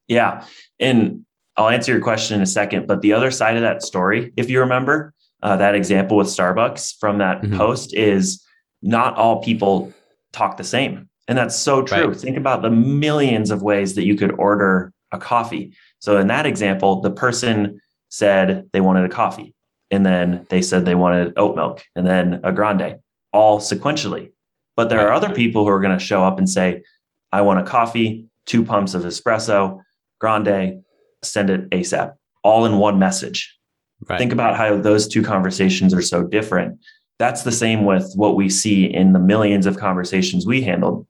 Yeah. 0.08 0.46
And 0.80 1.26
I'll 1.58 1.70
answer 1.70 1.92
your 1.92 2.02
question 2.02 2.36
in 2.36 2.42
a 2.42 2.48
second. 2.48 2.88
But 2.88 3.02
the 3.02 3.14
other 3.14 3.32
side 3.32 3.56
of 3.56 3.62
that 3.62 3.84
story, 3.84 4.34
if 4.38 4.50
you 4.50 4.60
remember 4.60 5.14
uh, 5.42 5.58
that 5.58 5.76
example 5.76 6.18
with 6.18 6.28
Starbucks 6.28 6.96
from 7.00 7.18
that 7.18 7.42
mm-hmm. 7.42 7.58
post, 7.58 7.94
is 7.94 8.44
not 8.82 9.16
all 9.16 9.42
people 9.42 9.94
talk 10.32 10.58
the 10.58 10.64
same. 10.64 11.10
And 11.28 11.38
that's 11.38 11.56
so 11.56 11.82
true. 11.82 12.08
Right. 12.08 12.18
Think 12.18 12.38
about 12.38 12.62
the 12.62 12.70
millions 12.70 13.50
of 13.50 13.62
ways 13.62 13.96
that 13.96 14.06
you 14.06 14.16
could 14.16 14.32
order 14.32 14.92
a 15.12 15.18
coffee. 15.18 15.74
So 16.00 16.18
in 16.18 16.28
that 16.28 16.46
example, 16.46 17.02
the 17.02 17.12
person 17.12 17.80
said 18.10 18.70
they 18.74 18.82
wanted 18.82 19.06
a 19.06 19.10
coffee 19.10 19.56
and 19.94 20.06
then 20.06 20.46
they 20.50 20.62
said 20.62 20.86
they 20.86 20.96
wanted 20.96 21.34
oat 21.38 21.56
milk 21.56 21.84
and 21.96 22.06
then 22.08 22.40
a 22.44 22.52
grande 22.52 23.00
all 23.32 23.60
sequentially. 23.60 24.32
But 24.76 24.90
there 24.90 25.08
are 25.08 25.14
other 25.14 25.34
people 25.34 25.64
who 25.64 25.70
are 25.70 25.80
going 25.80 25.98
to 25.98 26.04
show 26.04 26.24
up 26.24 26.38
and 26.40 26.50
say 26.50 26.84
i 27.32 27.42
want 27.42 27.60
a 27.60 27.64
coffee 27.64 28.28
two 28.46 28.64
pumps 28.64 28.94
of 28.94 29.04
espresso 29.04 29.80
grande 30.20 30.84
send 31.24 31.50
it 31.50 31.70
asap 31.70 32.16
all 32.44 32.66
in 32.66 32.78
one 32.78 33.00
message. 33.00 33.58
Right. 34.10 34.20
think 34.20 34.34
about 34.34 34.58
how 34.58 34.76
those 34.76 35.08
two 35.08 35.24
conversations 35.24 35.94
are 35.94 36.02
so 36.02 36.24
different. 36.24 36.78
That's 37.20 37.44
the 37.44 37.54
same 37.54 37.86
with 37.86 38.12
what 38.16 38.36
we 38.36 38.50
see 38.50 38.84
in 38.84 39.14
the 39.14 39.20
millions 39.20 39.66
of 39.66 39.78
conversations 39.78 40.46
we 40.46 40.62
handled 40.62 41.08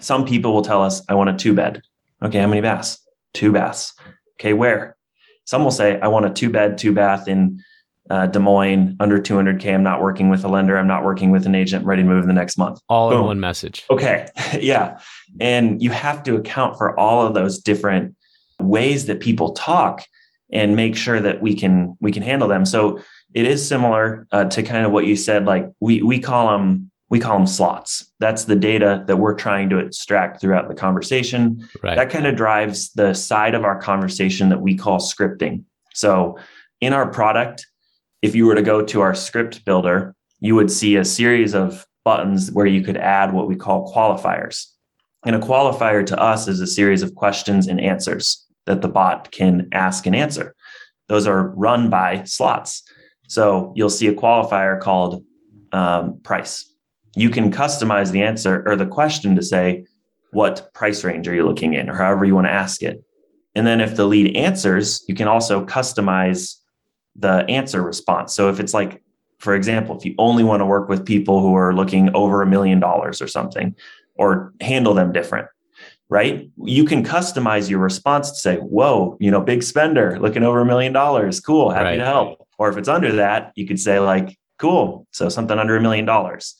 some 0.00 0.26
people 0.26 0.52
will 0.52 0.62
tell 0.62 0.82
us 0.82 1.02
i 1.08 1.14
want 1.14 1.30
a 1.30 1.34
two 1.34 1.54
bed 1.54 1.82
okay 2.22 2.40
how 2.40 2.46
many 2.46 2.60
baths? 2.60 2.98
Two 3.34 3.52
baths. 3.52 3.94
Okay 4.38 4.52
where? 4.52 4.96
Some 5.44 5.62
will 5.64 5.70
say 5.70 6.00
i 6.00 6.08
want 6.08 6.26
a 6.26 6.30
two 6.30 6.50
bed 6.50 6.78
two 6.78 6.92
bath 6.92 7.28
in 7.28 7.62
uh, 8.10 8.26
Des 8.26 8.38
Moines 8.38 8.96
under 9.00 9.18
200K. 9.18 9.74
I'm 9.74 9.82
not 9.82 10.00
working 10.00 10.28
with 10.28 10.44
a 10.44 10.48
lender. 10.48 10.76
I'm 10.76 10.86
not 10.86 11.04
working 11.04 11.30
with 11.30 11.46
an 11.46 11.54
agent 11.54 11.84
ready 11.84 12.02
to 12.02 12.08
move 12.08 12.22
in 12.22 12.28
the 12.28 12.34
next 12.34 12.56
month. 12.58 12.80
All 12.88 13.10
Boom. 13.10 13.20
in 13.20 13.26
one 13.26 13.40
message. 13.40 13.84
Okay. 13.90 14.28
yeah. 14.60 14.98
And 15.40 15.82
you 15.82 15.90
have 15.90 16.22
to 16.24 16.36
account 16.36 16.76
for 16.78 16.98
all 16.98 17.26
of 17.26 17.34
those 17.34 17.58
different 17.58 18.14
ways 18.60 19.06
that 19.06 19.20
people 19.20 19.52
talk 19.52 20.04
and 20.52 20.76
make 20.76 20.96
sure 20.96 21.20
that 21.20 21.42
we 21.42 21.54
can 21.54 21.96
we 22.00 22.12
can 22.12 22.22
handle 22.22 22.48
them. 22.48 22.64
So 22.64 23.00
it 23.34 23.46
is 23.46 23.66
similar 23.66 24.26
uh, 24.30 24.44
to 24.44 24.62
kind 24.62 24.86
of 24.86 24.92
what 24.92 25.06
you 25.06 25.16
said. 25.16 25.44
Like 25.44 25.70
we 25.80 26.02
we 26.02 26.20
call 26.20 26.56
them 26.56 26.90
we 27.08 27.20
call 27.20 27.36
them 27.36 27.46
slots. 27.46 28.12
That's 28.18 28.44
the 28.44 28.56
data 28.56 29.04
that 29.06 29.16
we're 29.16 29.34
trying 29.34 29.68
to 29.70 29.78
extract 29.78 30.40
throughout 30.40 30.68
the 30.68 30.74
conversation. 30.74 31.68
Right. 31.82 31.96
That 31.96 32.10
kind 32.10 32.26
of 32.26 32.36
drives 32.36 32.92
the 32.92 33.14
side 33.14 33.54
of 33.54 33.64
our 33.64 33.80
conversation 33.80 34.48
that 34.48 34.60
we 34.60 34.76
call 34.76 34.98
scripting. 34.98 35.64
So 35.94 36.38
in 36.80 36.92
our 36.92 37.08
product, 37.08 37.66
if 38.26 38.34
you 38.34 38.44
were 38.44 38.56
to 38.56 38.62
go 38.62 38.84
to 38.84 39.00
our 39.00 39.14
script 39.14 39.64
builder, 39.64 40.14
you 40.40 40.54
would 40.56 40.70
see 40.70 40.96
a 40.96 41.04
series 41.04 41.54
of 41.54 41.86
buttons 42.04 42.50
where 42.50 42.66
you 42.66 42.82
could 42.82 42.96
add 42.96 43.32
what 43.32 43.48
we 43.48 43.56
call 43.56 43.92
qualifiers. 43.94 44.66
And 45.24 45.36
a 45.36 45.38
qualifier 45.38 46.04
to 46.06 46.20
us 46.20 46.48
is 46.48 46.60
a 46.60 46.66
series 46.66 47.02
of 47.02 47.14
questions 47.14 47.68
and 47.68 47.80
answers 47.80 48.44
that 48.66 48.82
the 48.82 48.88
bot 48.88 49.30
can 49.30 49.68
ask 49.72 50.06
and 50.06 50.14
answer. 50.14 50.54
Those 51.08 51.26
are 51.26 51.50
run 51.50 51.88
by 51.88 52.24
slots. 52.24 52.82
So 53.28 53.72
you'll 53.76 53.90
see 53.90 54.08
a 54.08 54.14
qualifier 54.14 54.80
called 54.80 55.24
um, 55.72 56.20
price. 56.22 56.68
You 57.14 57.30
can 57.30 57.52
customize 57.52 58.10
the 58.10 58.22
answer 58.22 58.62
or 58.66 58.76
the 58.76 58.86
question 58.86 59.36
to 59.36 59.42
say, 59.42 59.86
what 60.32 60.72
price 60.74 61.04
range 61.04 61.28
are 61.28 61.34
you 61.34 61.46
looking 61.46 61.74
in, 61.74 61.88
or 61.88 61.94
however 61.94 62.24
you 62.24 62.34
want 62.34 62.48
to 62.48 62.52
ask 62.52 62.82
it. 62.82 63.02
And 63.54 63.66
then 63.66 63.80
if 63.80 63.96
the 63.96 64.04
lead 64.04 64.36
answers, 64.36 65.04
you 65.08 65.14
can 65.14 65.28
also 65.28 65.64
customize 65.64 66.56
the 67.18 67.44
answer 67.48 67.82
response. 67.82 68.34
So 68.34 68.48
if 68.48 68.60
it's 68.60 68.74
like, 68.74 69.02
for 69.38 69.54
example, 69.54 69.96
if 69.96 70.04
you 70.04 70.14
only 70.18 70.44
want 70.44 70.60
to 70.60 70.66
work 70.66 70.88
with 70.88 71.04
people 71.04 71.40
who 71.40 71.54
are 71.54 71.74
looking 71.74 72.14
over 72.14 72.42
a 72.42 72.46
million 72.46 72.80
dollars 72.80 73.20
or 73.20 73.28
something, 73.28 73.74
or 74.14 74.54
handle 74.60 74.94
them 74.94 75.12
different, 75.12 75.46
right? 76.08 76.50
You 76.62 76.84
can 76.84 77.04
customize 77.04 77.68
your 77.68 77.80
response 77.80 78.30
to 78.30 78.36
say, 78.36 78.56
whoa, 78.56 79.16
you 79.20 79.30
know, 79.30 79.40
big 79.40 79.62
spender 79.62 80.18
looking 80.18 80.42
over 80.42 80.60
a 80.60 80.64
million 80.64 80.92
dollars. 80.92 81.40
Cool. 81.40 81.70
Happy 81.70 81.84
right. 81.84 81.96
to 81.96 82.04
help. 82.04 82.46
Or 82.58 82.70
if 82.70 82.78
it's 82.78 82.88
under 82.88 83.12
that, 83.12 83.52
you 83.56 83.66
could 83.66 83.78
say, 83.78 83.98
like, 84.00 84.38
cool. 84.58 85.06
So 85.10 85.28
something 85.28 85.58
under 85.58 85.76
a 85.76 85.80
million 85.80 86.06
dollars. 86.06 86.56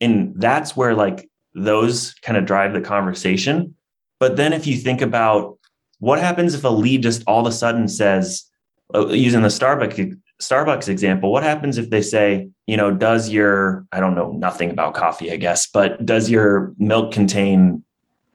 And 0.00 0.34
that's 0.36 0.76
where 0.76 0.94
like 0.94 1.28
those 1.54 2.14
kind 2.22 2.36
of 2.36 2.46
drive 2.46 2.72
the 2.72 2.80
conversation. 2.80 3.74
But 4.20 4.36
then 4.36 4.52
if 4.52 4.66
you 4.66 4.76
think 4.76 5.00
about 5.00 5.58
what 5.98 6.20
happens 6.20 6.54
if 6.54 6.64
a 6.64 6.68
lead 6.68 7.02
just 7.02 7.22
all 7.26 7.40
of 7.40 7.46
a 7.46 7.52
sudden 7.52 7.88
says, 7.88 8.44
using 8.92 9.42
the 9.42 9.48
Starbucks 9.48 10.16
Starbucks 10.42 10.88
example, 10.88 11.32
what 11.32 11.42
happens 11.42 11.78
if 11.78 11.90
they 11.90 12.02
say, 12.02 12.48
you 12.66 12.76
know, 12.76 12.90
does 12.90 13.30
your 13.30 13.86
I 13.92 14.00
don't 14.00 14.14
know 14.14 14.32
nothing 14.32 14.70
about 14.70 14.94
coffee, 14.94 15.32
I 15.32 15.36
guess, 15.36 15.66
but 15.66 16.04
does 16.04 16.28
your 16.28 16.74
milk 16.78 17.12
contain 17.12 17.84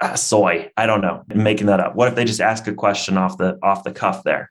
uh, 0.02 0.16
soy? 0.16 0.72
I 0.78 0.86
don't 0.86 1.02
know. 1.02 1.24
I'm 1.30 1.44
making 1.44 1.68
that 1.68 1.80
up. 1.80 1.96
What 1.96 2.08
if 2.08 2.16
they 2.16 2.26
just 2.26 2.42
ask 2.42 2.68
a 2.68 2.74
question 2.74 3.18
off 3.18 3.38
the 3.38 3.60
off 3.62 3.84
the 3.84 3.92
cuff 3.92 4.24
there? 4.24 4.50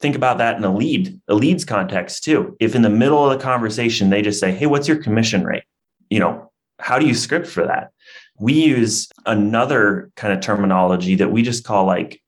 Think 0.00 0.14
about 0.14 0.38
that 0.38 0.56
in 0.56 0.64
a 0.64 0.74
lead, 0.74 1.20
a 1.26 1.34
leads 1.34 1.64
context 1.64 2.22
too. 2.22 2.56
If 2.60 2.74
in 2.74 2.82
the 2.82 2.90
middle 2.90 3.28
of 3.28 3.36
the 3.36 3.42
conversation 3.42 4.10
they 4.10 4.22
just 4.22 4.38
say, 4.38 4.52
"Hey, 4.52 4.66
what's 4.66 4.86
your 4.86 5.02
commission 5.02 5.44
rate?" 5.44 5.64
You 6.10 6.20
know, 6.20 6.52
how 6.78 6.98
do 6.98 7.06
you 7.06 7.14
script 7.14 7.46
for 7.46 7.66
that? 7.66 7.90
We 8.38 8.52
use 8.52 9.08
another 9.26 10.10
kind 10.16 10.32
of 10.32 10.40
terminology 10.40 11.16
that 11.16 11.32
we 11.32 11.42
just 11.42 11.64
call 11.64 11.86
like 11.86 12.22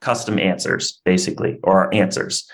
custom 0.00 0.38
answers, 0.38 1.00
basically, 1.04 1.58
or 1.62 1.92
answers. 1.94 2.48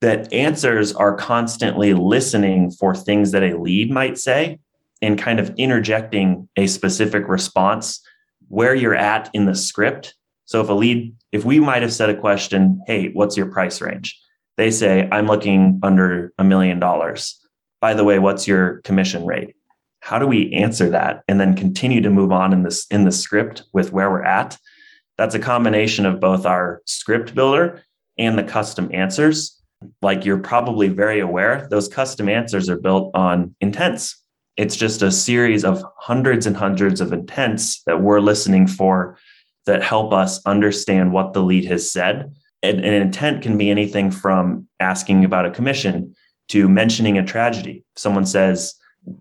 That 0.00 0.32
answers 0.32 0.94
are 0.94 1.14
constantly 1.14 1.92
listening 1.92 2.70
for 2.70 2.94
things 2.94 3.32
that 3.32 3.42
a 3.42 3.58
lead 3.58 3.90
might 3.90 4.16
say 4.18 4.58
and 5.02 5.18
kind 5.18 5.38
of 5.38 5.54
interjecting 5.56 6.48
a 6.56 6.66
specific 6.66 7.28
response 7.28 8.00
where 8.48 8.74
you're 8.74 8.94
at 8.94 9.30
in 9.32 9.46
the 9.46 9.54
script. 9.54 10.14
So 10.46 10.60
if 10.60 10.68
a 10.68 10.72
lead, 10.72 11.14
if 11.32 11.44
we 11.44 11.60
might 11.60 11.82
have 11.82 11.92
said 11.92 12.10
a 12.10 12.18
question, 12.18 12.82
hey, 12.86 13.10
what's 13.12 13.36
your 13.36 13.46
price 13.46 13.80
range? 13.80 14.18
They 14.56 14.70
say, 14.70 15.08
I'm 15.10 15.26
looking 15.26 15.80
under 15.82 16.32
a 16.38 16.44
million 16.44 16.80
dollars. 16.80 17.38
By 17.80 17.94
the 17.94 18.04
way, 18.04 18.18
what's 18.18 18.46
your 18.46 18.78
commission 18.82 19.24
rate? 19.24 19.54
How 20.00 20.18
do 20.18 20.26
we 20.26 20.52
answer 20.52 20.90
that 20.90 21.22
and 21.28 21.38
then 21.40 21.54
continue 21.56 22.00
to 22.00 22.10
move 22.10 22.32
on 22.32 22.52
in 22.52 22.62
this 22.62 22.86
in 22.90 23.04
the 23.04 23.12
script 23.12 23.62
with 23.72 23.92
where 23.92 24.10
we're 24.10 24.24
at? 24.24 24.58
That's 25.20 25.34
a 25.34 25.38
combination 25.38 26.06
of 26.06 26.18
both 26.18 26.46
our 26.46 26.80
script 26.86 27.34
builder 27.34 27.82
and 28.16 28.38
the 28.38 28.42
custom 28.42 28.88
answers. 28.90 29.60
Like 30.00 30.24
you're 30.24 30.38
probably 30.38 30.88
very 30.88 31.20
aware, 31.20 31.68
those 31.70 31.88
custom 31.88 32.26
answers 32.26 32.70
are 32.70 32.80
built 32.80 33.10
on 33.14 33.54
intents. 33.60 34.16
It's 34.56 34.76
just 34.76 35.02
a 35.02 35.12
series 35.12 35.62
of 35.62 35.84
hundreds 35.98 36.46
and 36.46 36.56
hundreds 36.56 37.02
of 37.02 37.12
intents 37.12 37.82
that 37.82 38.00
we're 38.00 38.20
listening 38.20 38.66
for 38.66 39.18
that 39.66 39.82
help 39.82 40.14
us 40.14 40.40
understand 40.46 41.12
what 41.12 41.34
the 41.34 41.42
lead 41.42 41.66
has 41.66 41.92
said. 41.92 42.32
And 42.62 42.82
an 42.82 42.94
intent 42.94 43.42
can 43.42 43.58
be 43.58 43.70
anything 43.70 44.10
from 44.10 44.68
asking 44.80 45.26
about 45.26 45.44
a 45.44 45.50
commission 45.50 46.14
to 46.48 46.66
mentioning 46.66 47.18
a 47.18 47.26
tragedy. 47.26 47.84
Someone 47.94 48.24
says, 48.24 48.74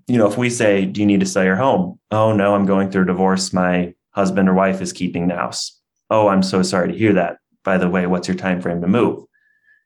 you 0.08 0.18
know, 0.18 0.30
if 0.30 0.38
we 0.38 0.50
say, 0.50 0.86
Do 0.86 1.02
you 1.02 1.08
need 1.08 1.20
to 1.20 1.26
sell 1.26 1.44
your 1.44 1.58
home? 1.58 2.00
Oh, 2.10 2.32
no, 2.32 2.56
I'm 2.56 2.66
going 2.66 2.90
through 2.90 3.04
a 3.04 3.08
divorce. 3.08 3.52
My 3.52 3.96
husband 4.12 4.48
or 4.48 4.54
wife 4.54 4.82
is 4.82 4.94
keeping 4.94 5.28
the 5.28 5.36
house 5.36 5.79
oh 6.10 6.28
i'm 6.28 6.44
so 6.44 6.62
sorry 6.62 6.92
to 6.92 6.98
hear 6.98 7.14
that. 7.14 7.38
By 7.64 7.78
the 7.78 7.90
way 7.90 8.08
what's 8.08 8.28
your 8.28 8.38
time 8.38 8.62
frame 8.62 8.82
to 8.82 8.88
move? 8.88 9.26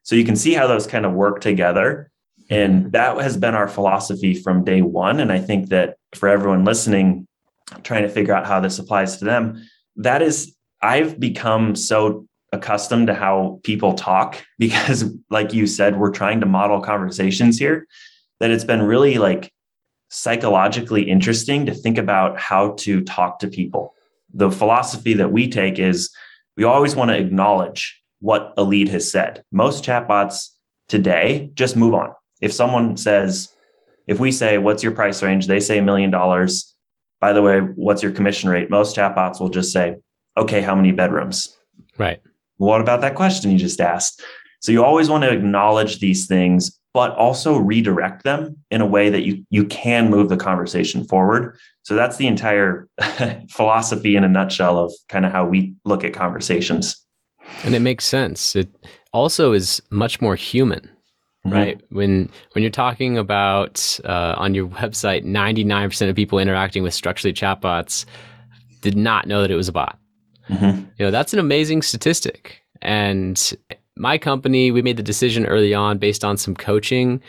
So 0.04 0.16
you 0.16 0.26
can 0.26 0.36
see 0.36 0.54
how 0.54 0.68
those 0.68 0.88
kind 0.88 1.06
of 1.06 1.14
work 1.14 1.42
together. 1.42 2.12
And 2.50 2.82
mm-hmm. 2.82 2.90
that 2.92 3.18
has 3.18 3.38
been 3.38 3.56
our 3.56 3.68
philosophy 3.68 4.34
from 4.34 4.64
day 4.64 4.82
one. 4.82 5.20
And 5.20 5.32
i 5.32 5.40
think 5.40 5.70
that 5.70 5.98
for 6.14 6.30
everyone 6.30 6.66
listening 6.66 7.28
trying 7.84 8.04
to 8.04 8.10
figure 8.10 8.34
out 8.34 8.46
how 8.46 8.60
this 8.60 8.80
applies 8.80 9.18
to 9.18 9.26
them 9.26 9.64
that 9.96 10.22
is 10.22 10.56
i've 10.82 11.20
become 11.20 11.76
so 11.76 12.26
accustomed 12.52 13.08
to 13.08 13.14
how 13.14 13.60
people 13.64 13.94
talk 13.94 14.44
because 14.60 15.06
like 15.30 15.54
you 15.54 15.66
said 15.66 15.98
we're 15.98 16.12
trying 16.12 16.40
to 16.40 16.46
model 16.46 16.82
conversations 16.82 17.58
here 17.58 17.88
that 18.40 18.52
it's 18.52 18.66
been 18.66 18.82
really 18.82 19.18
like 19.18 19.52
psychologically 20.10 21.10
interesting 21.10 21.66
to 21.66 21.74
think 21.74 21.98
about 21.98 22.40
how 22.40 22.74
to 22.74 23.02
talk 23.02 23.40
to 23.40 23.48
people 23.48 23.94
the 24.34 24.52
philosophy 24.52 25.13
that 25.13 25.32
we 25.32 25.50
take 25.50 25.80
is 25.80 26.12
we 26.58 26.63
always 26.63 26.96
want 26.96 27.10
to 27.10 27.17
acknowledge 27.17 28.02
what 28.19 28.54
a 28.58 28.63
lead 28.63 28.89
has 28.89 29.10
said. 29.10 29.43
Most 29.52 29.84
chatbots 29.84 30.50
today 30.88 31.52
just 31.54 31.76
move 31.76 31.93
on. 31.93 32.12
If 32.41 32.54
someone 32.54 32.98
says, 32.98 33.50
if 34.08 34.19
we 34.19 34.32
say, 34.32 34.58
what's 34.58 34.84
your 34.84 34.91
price 34.91 35.24
range? 35.24 35.48
They 35.48 35.60
say 35.60 35.78
a 35.78 35.84
million 35.84 36.12
dollars. 36.12 36.76
By 37.19 37.34
the 37.34 37.41
way, 37.41 37.60
what's 37.60 38.04
your 38.04 38.12
commission 38.12 38.50
rate? 38.50 38.69
Most 38.69 38.96
chatbots 38.96 39.39
will 39.39 39.50
just 39.50 39.72
say, 39.72 39.96
okay, 40.38 40.62
how 40.62 40.76
many 40.76 40.91
bedrooms? 40.91 41.56
Right. 41.98 42.22
What 42.58 42.82
about 42.82 43.02
that 43.02 43.15
question 43.15 43.52
you 43.52 43.58
just 43.58 43.80
asked? 43.80 44.22
So 44.62 44.72
you 44.72 44.84
always 44.84 45.10
want 45.10 45.24
to 45.24 45.32
acknowledge 45.32 46.00
these 46.00 46.28
things, 46.28 46.80
but 46.94 47.12
also 47.16 47.58
redirect 47.58 48.24
them 48.24 48.58
in 48.70 48.82
a 48.82 48.86
way 48.86 49.10
that 49.10 49.24
you 49.24 49.46
you 49.50 49.66
can 49.66 50.10
move 50.10 50.30
the 50.30 50.38
conversation 50.38 51.04
forward. 51.06 51.58
So 51.84 51.96
that's 51.96 52.18
the 52.18 52.28
entire 52.28 52.88
philosophy 53.50 54.16
in 54.16 54.24
a 54.24 54.30
nutshell 54.30 54.78
of 54.78 54.94
kind 55.10 55.26
of 55.26 55.32
how 55.32 55.46
we 55.46 55.76
look 55.86 56.04
at 56.04 56.14
conversations. 56.14 56.96
And 57.64 57.76
it 57.76 57.82
makes 57.82 58.06
sense. 58.06 58.56
It 58.56 58.70
also 59.12 59.52
is 59.52 59.82
much 59.90 60.22
more 60.22 60.36
human 60.36 60.90
mm-hmm. 61.46 61.56
right? 61.56 61.82
When 61.90 62.30
when 62.52 62.62
you're 62.62 62.72
talking 62.72 63.18
about 63.18 64.00
uh, 64.06 64.36
on 64.38 64.54
your 64.54 64.68
website, 64.70 65.26
99% 65.26 66.10
of 66.10 66.16
people 66.16 66.40
interacting 66.40 66.84
with 66.84 66.94
structurally 66.94 67.34
chatbots 67.34 68.06
did 68.82 68.98
not 68.98 69.28
know 69.28 69.42
that 69.42 69.52
it 69.52 69.56
was 69.56 69.68
a 69.68 69.72
bot. 69.72 69.98
Mm-hmm. 70.50 70.84
You 70.98 71.06
know, 71.06 71.12
that's 71.12 71.34
an 71.34 71.40
amazing 71.40 71.82
statistic. 71.82 72.62
And 72.82 73.54
my 73.98 74.18
company, 74.18 74.72
we 74.72 74.82
made 74.82 74.98
the 74.98 75.04
decision 75.04 75.46
early 75.46 75.74
on 75.74 75.98
based 75.98 76.24
on 76.24 76.38
some 76.38 76.56
coaching 76.56 77.22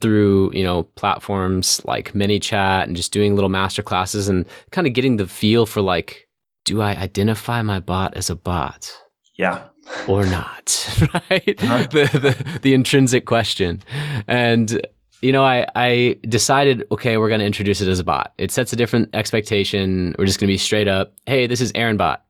through 0.00 0.50
you 0.54 0.62
know 0.62 0.84
platforms 0.94 1.84
like 1.84 2.12
ManyChat 2.12 2.84
and 2.84 2.96
just 2.96 3.12
doing 3.12 3.34
little 3.34 3.50
master 3.50 3.82
classes 3.82 4.28
and 4.28 4.46
kind 4.70 4.86
of 4.86 4.92
getting 4.92 5.16
the 5.16 5.26
feel 5.26 5.66
for 5.66 5.80
like, 5.80 6.28
do 6.64 6.80
I 6.80 6.94
identify 6.94 7.62
my 7.62 7.80
bot 7.80 8.16
as 8.16 8.30
a 8.30 8.36
bot? 8.36 8.92
Yeah 9.36 9.64
or 10.08 10.24
not, 10.26 10.88
right? 11.30 11.62
Uh-huh. 11.62 11.86
The, 11.90 12.08
the, 12.12 12.58
the 12.62 12.74
intrinsic 12.74 13.26
question. 13.26 13.82
And 14.26 14.80
you 15.20 15.32
know, 15.32 15.44
I, 15.44 15.66
I 15.74 16.18
decided, 16.28 16.86
okay, 16.92 17.16
we're 17.16 17.28
going 17.28 17.40
to 17.40 17.46
introduce 17.46 17.80
it 17.80 17.88
as 17.88 17.98
a 17.98 18.04
bot. 18.04 18.34
It 18.36 18.50
sets 18.50 18.74
a 18.74 18.76
different 18.76 19.08
expectation. 19.14 20.14
We're 20.18 20.26
just 20.26 20.38
going 20.38 20.48
to 20.48 20.52
be 20.52 20.58
straight 20.58 20.86
up, 20.86 21.14
hey, 21.24 21.46
this 21.46 21.62
is 21.62 21.72
Aaron 21.74 21.96
Bot. 21.96 22.23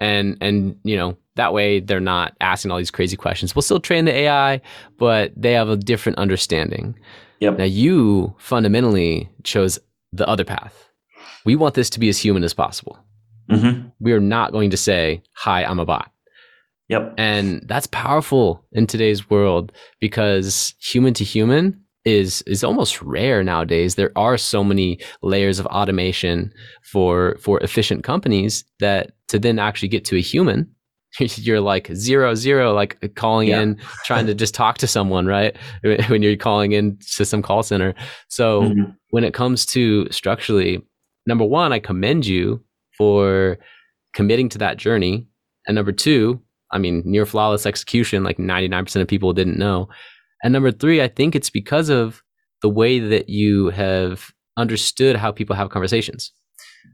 And, 0.00 0.36
and, 0.40 0.76
you 0.84 0.96
know, 0.96 1.16
that 1.36 1.52
way 1.52 1.80
they're 1.80 2.00
not 2.00 2.36
asking 2.40 2.70
all 2.70 2.78
these 2.78 2.90
crazy 2.90 3.16
questions. 3.16 3.54
We'll 3.54 3.62
still 3.62 3.80
train 3.80 4.04
the 4.04 4.12
AI, 4.12 4.60
but 4.98 5.32
they 5.36 5.52
have 5.52 5.68
a 5.68 5.76
different 5.76 6.18
understanding. 6.18 6.98
Yep. 7.40 7.58
Now, 7.58 7.64
you 7.64 8.34
fundamentally 8.38 9.30
chose 9.44 9.78
the 10.12 10.28
other 10.28 10.44
path. 10.44 10.88
We 11.44 11.56
want 11.56 11.74
this 11.74 11.90
to 11.90 12.00
be 12.00 12.08
as 12.08 12.18
human 12.18 12.44
as 12.44 12.52
possible. 12.52 12.98
Mm-hmm. 13.50 13.88
We 13.98 14.12
are 14.12 14.20
not 14.20 14.52
going 14.52 14.70
to 14.70 14.76
say, 14.76 15.22
hi, 15.34 15.64
I'm 15.64 15.80
a 15.80 15.86
bot. 15.86 16.12
Yep. 16.88 17.14
And 17.18 17.62
that's 17.66 17.86
powerful 17.86 18.64
in 18.72 18.86
today's 18.86 19.30
world 19.30 19.72
because 20.00 20.74
human 20.80 21.14
to 21.14 21.24
human 21.24 21.84
is 22.04 22.42
is 22.42 22.64
almost 22.64 23.02
rare 23.02 23.42
nowadays. 23.42 23.94
There 23.94 24.12
are 24.16 24.38
so 24.38 24.64
many 24.64 24.98
layers 25.22 25.58
of 25.58 25.66
automation 25.66 26.52
for 26.82 27.36
for 27.40 27.60
efficient 27.60 28.04
companies 28.04 28.64
that 28.80 29.12
to 29.28 29.38
then 29.38 29.58
actually 29.58 29.88
get 29.88 30.04
to 30.06 30.16
a 30.16 30.20
human, 30.20 30.68
you're 31.18 31.60
like 31.60 31.90
zero 31.94 32.34
zero, 32.34 32.72
like 32.72 33.14
calling 33.14 33.48
yeah. 33.48 33.60
in, 33.60 33.80
trying 34.04 34.26
to 34.26 34.34
just 34.34 34.54
talk 34.54 34.78
to 34.78 34.86
someone, 34.86 35.26
right? 35.26 35.56
When 36.08 36.22
you're 36.22 36.36
calling 36.36 36.72
in 36.72 36.98
to 37.16 37.24
some 37.24 37.42
call 37.42 37.62
center. 37.62 37.94
So 38.28 38.62
mm-hmm. 38.62 38.90
when 39.10 39.24
it 39.24 39.34
comes 39.34 39.66
to 39.66 40.10
structurally, 40.10 40.82
number 41.26 41.44
one, 41.44 41.72
I 41.72 41.78
commend 41.78 42.26
you 42.26 42.62
for 42.96 43.58
committing 44.12 44.48
to 44.50 44.58
that 44.58 44.76
journey. 44.76 45.26
And 45.66 45.74
number 45.74 45.92
two, 45.92 46.40
I 46.72 46.78
mean, 46.78 47.02
near 47.04 47.26
flawless 47.26 47.66
execution, 47.66 48.22
like 48.22 48.38
99% 48.38 49.00
of 49.00 49.08
people 49.08 49.32
didn't 49.32 49.58
know. 49.58 49.88
And 50.42 50.52
number 50.52 50.72
three, 50.72 51.02
I 51.02 51.08
think 51.08 51.34
it's 51.34 51.50
because 51.50 51.88
of 51.88 52.22
the 52.62 52.68
way 52.68 52.98
that 52.98 53.28
you 53.28 53.70
have 53.70 54.32
understood 54.56 55.16
how 55.16 55.32
people 55.32 55.56
have 55.56 55.70
conversations. 55.70 56.32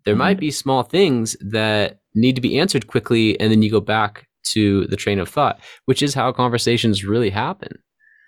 There 0.05 0.15
mm-hmm. 0.15 0.19
might 0.19 0.41
be 0.41 0.51
small 0.51 0.83
things 0.83 1.37
that 1.41 2.01
need 2.15 2.35
to 2.37 2.41
be 2.41 2.59
answered 2.59 2.87
quickly, 2.87 3.39
and 3.41 3.51
then 3.51 3.63
you 3.63 3.71
go 3.71 3.81
back 3.81 4.27
to 4.53 4.87
the 4.87 4.97
train 4.97 5.19
of 5.19 5.29
thought, 5.29 5.61
which 5.87 6.03
is 6.03 6.15
how 6.15 6.33
conversations 6.33 7.05
really 7.05 7.31
happen. 7.31 7.79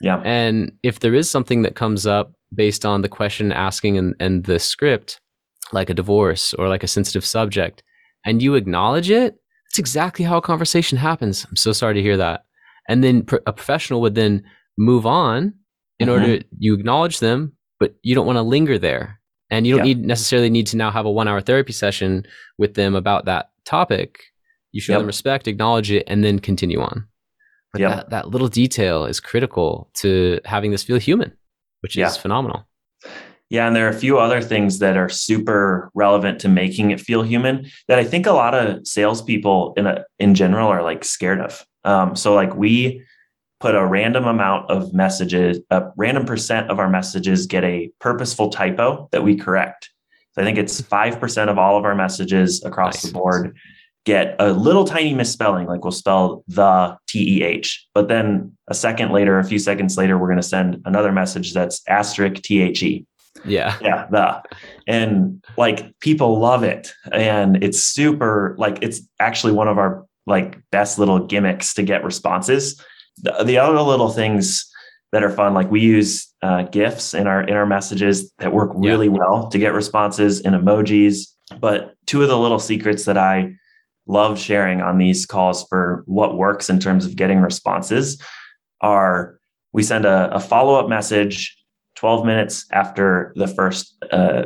Yeah. 0.00 0.20
And 0.24 0.72
if 0.82 1.00
there 1.00 1.14
is 1.14 1.30
something 1.30 1.62
that 1.62 1.74
comes 1.74 2.06
up 2.06 2.32
based 2.54 2.84
on 2.84 3.02
the 3.02 3.08
question 3.08 3.52
asking 3.52 3.98
and, 3.98 4.14
and 4.20 4.44
the 4.44 4.58
script, 4.58 5.20
like 5.72 5.90
a 5.90 5.94
divorce 5.94 6.54
or 6.54 6.68
like 6.68 6.82
a 6.82 6.88
sensitive 6.88 7.24
subject, 7.24 7.82
and 8.24 8.42
you 8.42 8.54
acknowledge 8.54 9.10
it, 9.10 9.36
that's 9.66 9.78
exactly 9.78 10.24
how 10.24 10.38
a 10.38 10.42
conversation 10.42 10.98
happens. 10.98 11.46
I'm 11.48 11.56
so 11.56 11.72
sorry 11.72 11.94
to 11.94 12.02
hear 12.02 12.16
that. 12.16 12.44
And 12.88 13.04
then 13.04 13.26
a 13.46 13.52
professional 13.52 14.00
would 14.00 14.14
then 14.14 14.44
move 14.78 15.04
on 15.04 15.52
in 15.98 16.08
mm-hmm. 16.08 16.22
order 16.22 16.42
you 16.58 16.74
acknowledge 16.74 17.18
them, 17.18 17.52
but 17.78 17.94
you 18.02 18.14
don't 18.14 18.26
want 18.26 18.36
to 18.36 18.42
linger 18.42 18.78
there. 18.78 19.20
And 19.50 19.66
you 19.66 19.76
don't 19.76 19.86
yeah. 19.86 19.94
need 19.94 20.06
necessarily 20.06 20.50
need 20.50 20.66
to 20.68 20.76
now 20.76 20.90
have 20.90 21.06
a 21.06 21.10
one 21.10 21.26
hour 21.26 21.40
therapy 21.40 21.72
session 21.72 22.24
with 22.58 22.74
them 22.74 22.94
about 22.94 23.24
that 23.24 23.50
topic. 23.64 24.20
You 24.72 24.80
show 24.80 24.92
yep. 24.92 25.00
them 25.00 25.06
respect, 25.06 25.48
acknowledge 25.48 25.90
it, 25.90 26.04
and 26.06 26.22
then 26.22 26.38
continue 26.38 26.80
on. 26.80 27.06
But 27.72 27.80
yep. 27.80 27.90
that, 27.90 28.10
that 28.10 28.28
little 28.28 28.48
detail 28.48 29.04
is 29.04 29.20
critical 29.20 29.90
to 29.94 30.40
having 30.44 30.70
this 30.70 30.82
feel 30.82 30.98
human, 30.98 31.32
which 31.80 31.96
yeah. 31.96 32.08
is 32.08 32.16
phenomenal. 32.16 32.68
Yeah, 33.50 33.66
and 33.66 33.74
there 33.74 33.86
are 33.86 33.90
a 33.90 33.98
few 33.98 34.18
other 34.18 34.42
things 34.42 34.78
that 34.80 34.98
are 34.98 35.08
super 35.08 35.90
relevant 35.94 36.38
to 36.40 36.48
making 36.48 36.90
it 36.90 37.00
feel 37.00 37.22
human 37.22 37.66
that 37.88 37.98
I 37.98 38.04
think 38.04 38.26
a 38.26 38.32
lot 38.32 38.54
of 38.54 38.86
salespeople 38.86 39.72
in 39.78 39.86
a, 39.86 40.04
in 40.18 40.34
general 40.34 40.68
are 40.68 40.82
like 40.82 41.04
scared 41.04 41.40
of. 41.40 41.64
Um, 41.84 42.14
so 42.14 42.34
like 42.34 42.54
we 42.54 43.02
put 43.60 43.74
a 43.74 43.84
random 43.84 44.26
amount 44.26 44.70
of 44.70 44.94
messages, 44.94 45.58
a 45.70 45.84
random 45.96 46.24
percent 46.24 46.70
of 46.70 46.78
our 46.78 46.88
messages 46.88 47.46
get 47.46 47.64
a 47.64 47.90
purposeful 47.98 48.50
typo 48.50 49.08
that 49.12 49.24
we 49.24 49.36
correct. 49.36 49.90
So 50.32 50.42
I 50.42 50.44
think 50.44 50.58
it's 50.58 50.80
five 50.80 51.18
percent 51.18 51.50
of 51.50 51.58
all 51.58 51.76
of 51.76 51.84
our 51.84 51.94
messages 51.94 52.64
across 52.64 53.02
nice. 53.02 53.12
the 53.12 53.18
board 53.18 53.56
get 54.04 54.36
a 54.38 54.52
little 54.52 54.84
tiny 54.84 55.12
misspelling, 55.12 55.66
like 55.66 55.84
we'll 55.84 55.90
spell 55.90 56.42
the 56.48 56.96
T 57.08 57.38
E 57.38 57.42
H, 57.42 57.86
but 57.92 58.08
then 58.08 58.56
a 58.68 58.74
second 58.74 59.10
later, 59.10 59.38
a 59.38 59.44
few 59.44 59.58
seconds 59.58 59.98
later, 59.98 60.16
we're 60.16 60.28
going 60.28 60.38
to 60.38 60.42
send 60.42 60.80
another 60.86 61.12
message 61.12 61.52
that's 61.52 61.82
asterisk 61.88 62.42
T 62.42 62.62
H 62.62 62.82
E. 62.82 63.04
Yeah. 63.44 63.76
Yeah. 63.82 64.06
The, 64.10 64.42
and 64.86 65.44
like 65.56 65.98
people 66.00 66.38
love 66.38 66.62
it. 66.62 66.92
And 67.12 67.62
it's 67.62 67.84
super, 67.84 68.54
like, 68.58 68.78
it's 68.80 69.02
actually 69.20 69.52
one 69.52 69.68
of 69.68 69.76
our 69.76 70.06
like 70.26 70.58
best 70.70 70.98
little 70.98 71.26
gimmicks 71.26 71.74
to 71.74 71.82
get 71.82 72.02
responses. 72.02 72.82
The, 73.22 73.44
the 73.44 73.58
other 73.58 73.80
little 73.80 74.10
things 74.10 74.70
that 75.12 75.24
are 75.24 75.30
fun, 75.30 75.54
like 75.54 75.70
we 75.70 75.80
use 75.80 76.32
uh, 76.42 76.62
GIFs 76.64 77.14
in 77.14 77.26
our 77.26 77.42
in 77.42 77.54
our 77.54 77.66
messages 77.66 78.30
that 78.38 78.52
work 78.52 78.70
really 78.74 79.06
yeah. 79.06 79.18
well 79.18 79.48
to 79.48 79.58
get 79.58 79.72
responses 79.72 80.40
and 80.42 80.54
emojis. 80.54 81.28
But 81.60 81.94
two 82.06 82.22
of 82.22 82.28
the 82.28 82.38
little 82.38 82.58
secrets 82.58 83.04
that 83.06 83.16
I 83.16 83.54
love 84.06 84.38
sharing 84.38 84.80
on 84.80 84.98
these 84.98 85.26
calls 85.26 85.64
for 85.68 86.02
what 86.06 86.36
works 86.36 86.70
in 86.70 86.80
terms 86.80 87.04
of 87.06 87.16
getting 87.16 87.40
responses 87.40 88.20
are 88.80 89.38
we 89.72 89.82
send 89.82 90.04
a, 90.04 90.34
a 90.34 90.40
follow-up 90.40 90.88
message 90.88 91.56
12 91.96 92.24
minutes 92.24 92.64
after 92.72 93.32
the 93.36 93.46
first 93.46 93.96
uh, 94.12 94.44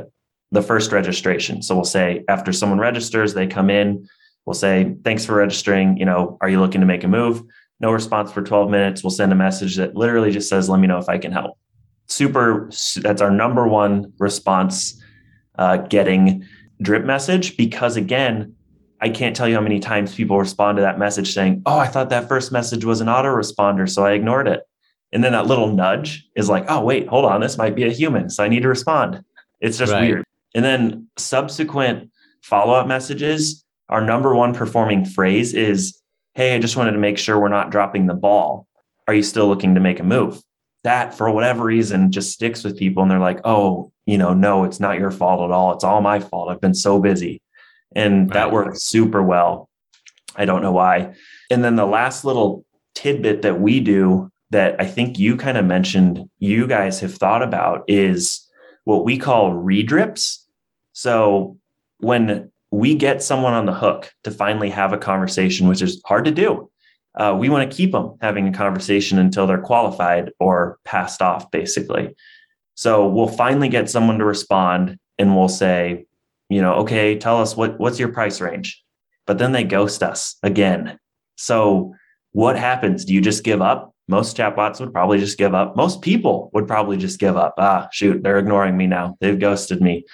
the 0.53 0.63
first 0.63 0.93
registration. 0.93 1.63
So 1.63 1.75
we'll 1.75 1.85
say 1.85 2.25
after 2.29 2.53
someone 2.53 2.79
registers, 2.79 3.35
they 3.35 3.47
come 3.47 3.71
in. 3.71 4.07
We'll 4.45 4.55
say, 4.55 4.95
"Thanks 5.05 5.25
for 5.25 5.35
registering. 5.35 5.97
You 5.97 6.05
know, 6.05 6.37
are 6.41 6.49
you 6.49 6.61
looking 6.61 6.81
to 6.81 6.87
make 6.87 7.05
a 7.05 7.09
move?" 7.09 7.43
No 7.83 7.93
response 7.93 8.33
for 8.33 8.43
12 8.43 8.71
minutes. 8.71 9.03
We'll 9.03 9.11
send 9.11 9.33
a 9.33 9.37
message 9.37 9.77
that 9.77 9.95
literally 9.95 10.31
just 10.31 10.49
says, 10.49 10.69
"Let 10.69 10.81
me 10.81 10.87
know 10.87 10.99
if 10.99 11.09
I 11.09 11.19
can 11.19 11.33
help." 11.33 11.59
Super. 12.07 12.71
That's 12.97 13.21
our 13.21 13.31
number 13.31 13.67
one 13.67 14.13
response 14.19 15.03
uh, 15.59 15.79
getting 15.79 16.47
drip 16.81 17.05
message 17.05 17.57
because 17.57 17.97
again, 17.97 18.55
I 19.01 19.09
can't 19.09 19.37
tell 19.37 19.49
you 19.49 19.57
how 19.57 19.61
many 19.61 19.81
times 19.81 20.15
people 20.15 20.39
respond 20.39 20.77
to 20.77 20.83
that 20.83 20.99
message 20.99 21.35
saying, 21.35 21.63
"Oh, 21.67 21.79
I 21.79 21.89
thought 21.89 22.09
that 22.11 22.29
first 22.29 22.53
message 22.53 22.85
was 22.85 23.01
an 23.01 23.09
autoresponder, 23.09 23.91
so 23.91 24.07
I 24.07 24.13
ignored 24.13 24.49
it." 24.49 24.63
And 25.13 25.23
then 25.23 25.33
that 25.33 25.47
little 25.47 25.69
nudge 25.69 26.27
is 26.35 26.49
like, 26.49 26.65
oh, 26.69 26.83
wait, 26.83 27.07
hold 27.07 27.25
on, 27.25 27.41
this 27.41 27.59
might 27.59 27.75
be 27.75 27.85
a 27.85 27.91
human. 27.91 28.31
So 28.31 28.43
I 28.43 28.49
need 28.49 28.63
to 28.63 28.69
respond. 28.69 29.23
It's 29.61 29.77
just 29.77 29.93
right. 29.93 30.03
weird. 30.03 30.25
And 30.55 30.65
then 30.65 31.09
subsequent 31.19 32.11
follow 32.43 32.75
up 32.75 32.87
messages, 32.87 33.65
our 33.89 34.01
number 34.01 34.35
one 34.35 34.55
performing 34.55 35.05
phrase 35.05 35.55
is, 35.55 36.02
hey, 36.35 36.55
I 36.55 36.59
just 36.59 36.77
wanted 36.77 36.93
to 36.93 36.99
make 36.99 37.19
sure 37.19 37.39
we're 37.39 37.49
not 37.49 37.71
dropping 37.71 38.07
the 38.07 38.15
ball. 38.15 38.67
Are 39.07 39.15
you 39.15 39.23
still 39.23 39.49
looking 39.49 39.75
to 39.75 39.81
make 39.81 40.01
a 40.01 40.05
move? 40.05 40.41
That, 40.85 41.15
for 41.15 41.31
whatever 41.31 41.65
reason, 41.65 42.11
just 42.11 42.33
sticks 42.33 42.65
with 42.65 42.79
people. 42.79 43.03
And 43.03 43.11
they're 43.11 43.19
like, 43.19 43.41
oh, 43.45 43.93
you 44.07 44.19
know, 44.19 44.35
no, 44.35 44.65
it's 44.65 44.81
not 44.81 44.99
your 44.99 45.11
fault 45.11 45.43
at 45.43 45.55
all. 45.55 45.73
It's 45.73 45.85
all 45.85 46.01
my 46.01 46.21
fault. 46.21 46.49
I've 46.49 46.61
been 46.61 46.75
so 46.75 47.01
busy. 47.01 47.41
And 47.95 48.31
that 48.31 48.53
works 48.53 48.83
super 48.83 49.23
well. 49.23 49.69
I 50.35 50.45
don't 50.45 50.63
know 50.63 50.73
why. 50.73 51.15
And 51.51 51.63
then 51.63 51.77
the 51.77 51.87
last 51.87 52.25
little 52.25 52.65
tidbit 52.95 53.43
that 53.43 53.61
we 53.61 53.81
do 53.81 54.31
that 54.51 54.81
I 54.81 54.87
think 54.87 55.19
you 55.19 55.37
kind 55.37 55.57
of 55.57 55.65
mentioned 55.65 56.29
you 56.39 56.67
guys 56.67 57.01
have 57.01 57.15
thought 57.15 57.43
about 57.43 57.85
is 57.89 58.47
what 58.85 59.05
we 59.05 59.19
call 59.19 59.53
redrips. 59.53 60.39
So 60.93 61.57
when 61.99 62.52
we 62.73 62.95
get 62.95 63.23
someone 63.23 63.53
on 63.53 63.67
the 63.67 63.75
hook 63.75 64.11
to 64.25 64.31
finally 64.31 64.71
have 64.71 64.95
a 64.95 64.99
conversation, 64.99 65.69
which 65.69 65.83
is 65.83 66.01
hard 66.07 66.25
to 66.25 66.31
do. 66.31 66.71
Uh, 67.15 67.37
we 67.39 67.51
want 67.51 67.71
to 67.71 67.77
keep 67.77 67.93
them 67.93 68.17
having 68.23 68.49
a 68.49 68.53
conversation 68.53 69.19
until 69.19 69.47
they're 69.47 69.61
qualified 69.61 70.31
or 70.41 70.79
passed 70.87 71.21
off, 71.21 71.51
basically. 71.51 72.17
So 72.75 73.07
we'll 73.07 73.29
finally 73.29 73.69
get 73.69 73.91
someone 73.91 74.19
to 74.19 74.25
respond 74.25 74.99
and 75.19 75.37
we'll 75.37 75.51
say, 75.51 76.07
you 76.49 76.63
know, 76.63 76.77
okay, 76.77 77.19
tell 77.19 77.43
us 77.43 77.55
what, 77.55 77.79
what's 77.79 77.99
your 77.99 78.09
price 78.09 78.41
range? 78.41 78.83
But 79.27 79.37
then 79.37 79.53
they 79.53 79.65
ghost 79.65 80.03
us 80.03 80.37
again. 80.43 80.99
So 81.37 81.95
what 82.33 82.59
happens? 82.59 83.05
Do 83.05 83.13
you 83.13 83.21
just 83.21 83.45
give 83.45 83.61
up? 83.61 83.95
Most 84.09 84.35
chatbots 84.35 84.81
would 84.81 84.95
probably 84.95 85.19
just 85.19 85.37
give 85.37 85.55
up. 85.55 85.77
Most 85.77 86.01
people 86.01 86.51
would 86.55 86.67
probably 86.67 86.97
just 86.97 87.21
give 87.21 87.37
up. 87.37 87.55
Ah, 87.59 87.89
shoot, 87.93 88.23
they're 88.23 88.39
ignoring 88.39 88.79
me 88.79 88.87
now. 88.87 89.19
They've 89.21 89.39
ghosted 89.39 89.83
me. 89.83 90.07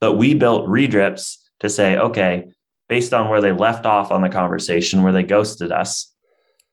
But 0.00 0.14
we 0.14 0.32
built 0.32 0.66
redrips 0.66 1.36
to 1.60 1.68
say, 1.68 1.96
okay, 1.96 2.50
based 2.88 3.14
on 3.14 3.28
where 3.28 3.40
they 3.40 3.52
left 3.52 3.86
off 3.86 4.10
on 4.10 4.22
the 4.22 4.28
conversation, 4.28 5.02
where 5.02 5.12
they 5.12 5.22
ghosted 5.22 5.72
us, 5.72 6.12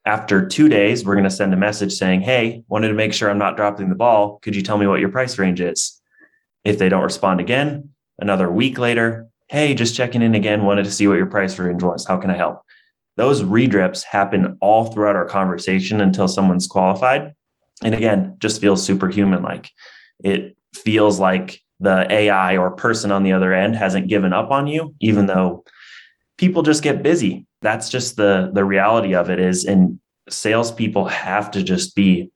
after 0.07 0.47
two 0.47 0.69
days, 0.69 1.03
we're 1.03 1.15
going 1.15 1.25
to 1.25 1.29
send 1.29 1.53
a 1.53 1.57
message 1.57 1.93
saying, 1.93 2.21
Hey, 2.21 2.63
wanted 2.69 2.87
to 2.87 2.93
make 2.93 3.13
sure 3.13 3.29
I'm 3.29 3.37
not 3.37 3.57
dropping 3.57 3.89
the 3.89 3.95
ball. 3.95 4.39
Could 4.41 4.55
you 4.55 4.61
tell 4.61 4.77
me 4.77 4.87
what 4.87 5.01
your 5.01 5.09
price 5.09 5.37
range 5.37 5.59
is? 5.59 6.01
If 6.63 6.79
they 6.79 6.87
don't 6.87 7.03
respond 7.03 7.41
again, 7.41 7.89
another 8.17 8.49
week 8.49 8.77
later, 8.77 9.27
Hey, 9.49 9.73
just 9.73 9.95
checking 9.95 10.21
in 10.21 10.33
again, 10.33 10.63
wanted 10.63 10.85
to 10.85 10.91
see 10.91 11.07
what 11.07 11.17
your 11.17 11.25
price 11.25 11.59
range 11.59 11.83
was. 11.83 12.05
How 12.05 12.17
can 12.17 12.31
I 12.31 12.37
help? 12.37 12.61
Those 13.17 13.43
redrips 13.43 14.03
happen 14.03 14.57
all 14.61 14.85
throughout 14.85 15.15
our 15.15 15.25
conversation 15.25 15.99
until 16.01 16.27
someone's 16.27 16.67
qualified. 16.67 17.33
And 17.83 17.93
again, 17.93 18.37
just 18.39 18.61
feels 18.61 18.83
superhuman 18.83 19.43
like. 19.43 19.69
It 20.23 20.55
feels 20.73 21.19
like 21.19 21.61
the 21.79 22.11
AI 22.11 22.57
or 22.57 22.71
person 22.71 23.11
on 23.11 23.23
the 23.23 23.33
other 23.33 23.53
end 23.53 23.75
hasn't 23.75 24.07
given 24.07 24.33
up 24.33 24.51
on 24.51 24.67
you, 24.67 24.95
even 24.99 25.27
though 25.27 25.63
people 26.37 26.63
just 26.63 26.83
get 26.83 27.03
busy. 27.03 27.45
That's 27.61 27.89
just 27.89 28.15
the 28.15 28.51
the 28.53 28.65
reality 28.65 29.13
of 29.15 29.29
it 29.29 29.39
is, 29.39 29.65
and 29.65 29.99
salespeople 30.29 31.05
have 31.05 31.51
to 31.51 31.63
just 31.63 31.95
be 31.95 32.31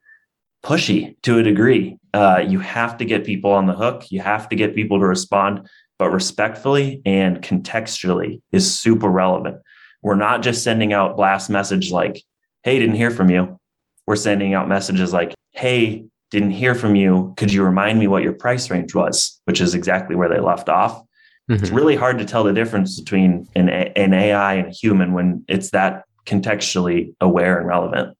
pushy 0.63 1.15
to 1.23 1.39
a 1.39 1.43
degree. 1.43 1.97
Uh, 2.13 2.43
you 2.45 2.59
have 2.59 2.97
to 2.97 3.05
get 3.05 3.25
people 3.25 3.51
on 3.51 3.67
the 3.67 3.73
hook. 3.73 4.11
You 4.11 4.21
have 4.21 4.49
to 4.49 4.55
get 4.55 4.75
people 4.75 4.99
to 4.99 5.05
respond, 5.05 5.67
but 5.97 6.11
respectfully 6.11 7.01
and 7.05 7.41
contextually 7.41 8.41
is 8.51 8.79
super 8.79 9.09
relevant. 9.09 9.57
We're 10.03 10.15
not 10.15 10.41
just 10.41 10.63
sending 10.63 10.93
out 10.93 11.15
blast 11.15 11.49
message 11.49 11.91
like, 11.91 12.21
"Hey, 12.63 12.79
didn't 12.79 12.95
hear 12.95 13.11
from 13.11 13.29
you." 13.29 13.59
We're 14.07 14.15
sending 14.15 14.53
out 14.53 14.67
messages 14.67 15.13
like, 15.13 15.33
"Hey, 15.51 16.05
didn't 16.31 16.51
hear 16.51 16.73
from 16.73 16.95
you. 16.95 17.33
Could 17.37 17.53
you 17.53 17.63
remind 17.63 17.99
me 17.99 18.07
what 18.07 18.23
your 18.23 18.33
price 18.33 18.69
range 18.69 18.95
was?" 18.95 19.39
Which 19.45 19.61
is 19.61 19.75
exactly 19.75 20.15
where 20.15 20.29
they 20.29 20.39
left 20.39 20.69
off. 20.69 21.01
Mm-hmm. 21.49 21.63
It's 21.63 21.69
really 21.71 21.95
hard 21.95 22.17
to 22.19 22.25
tell 22.25 22.43
the 22.43 22.53
difference 22.53 22.99
between 22.99 23.47
an, 23.55 23.69
an 23.69 24.13
AI 24.13 24.53
and 24.55 24.67
a 24.67 24.71
human 24.71 25.13
when 25.13 25.43
it's 25.47 25.71
that 25.71 26.05
contextually 26.25 27.13
aware 27.19 27.57
and 27.57 27.67
relevant. 27.67 28.17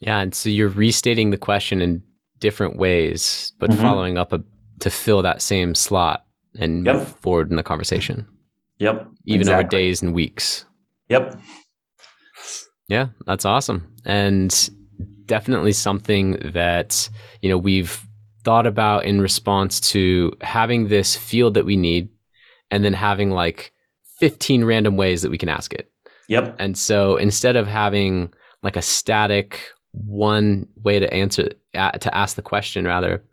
Yeah, 0.00 0.20
and 0.20 0.34
so 0.34 0.48
you're 0.48 0.68
restating 0.68 1.30
the 1.30 1.38
question 1.38 1.80
in 1.80 2.02
different 2.38 2.76
ways, 2.76 3.52
but 3.58 3.70
mm-hmm. 3.70 3.80
following 3.80 4.18
up 4.18 4.32
a, 4.32 4.42
to 4.80 4.90
fill 4.90 5.22
that 5.22 5.40
same 5.42 5.74
slot 5.74 6.24
and 6.58 6.84
yep. 6.84 6.96
move 6.96 7.08
forward 7.08 7.50
in 7.50 7.56
the 7.56 7.62
conversation. 7.62 8.26
Yep. 8.78 9.08
Even 9.26 9.42
exactly. 9.42 9.64
over 9.64 9.68
days 9.68 10.02
and 10.02 10.12
weeks. 10.12 10.64
Yep. 11.08 11.40
Yeah, 12.88 13.08
that's 13.26 13.44
awesome. 13.44 13.92
And 14.04 14.70
definitely 15.32 15.72
something 15.72 16.32
that, 16.52 17.08
you 17.40 17.48
know, 17.48 17.56
we've 17.56 18.06
thought 18.44 18.66
about 18.66 19.06
in 19.06 19.18
response 19.18 19.80
to 19.80 20.30
having 20.42 20.88
this 20.88 21.16
field 21.16 21.54
that 21.54 21.64
we 21.64 21.74
need 21.74 22.10
and 22.70 22.84
then 22.84 22.92
having 22.92 23.30
like 23.30 23.72
15 24.18 24.62
random 24.62 24.98
ways 24.98 25.22
that 25.22 25.30
we 25.30 25.38
can 25.38 25.48
ask 25.48 25.72
it. 25.72 25.90
Yep. 26.28 26.56
And 26.58 26.76
so 26.76 27.16
instead 27.16 27.56
of 27.56 27.66
having 27.66 28.30
like 28.62 28.76
a 28.76 28.82
static 28.82 29.58
one 29.92 30.68
way 30.82 30.98
to 30.98 31.10
answer 31.14 31.48
to 31.72 32.14
ask 32.14 32.36
the 32.36 32.42
question 32.42 32.84
rather 32.84 33.24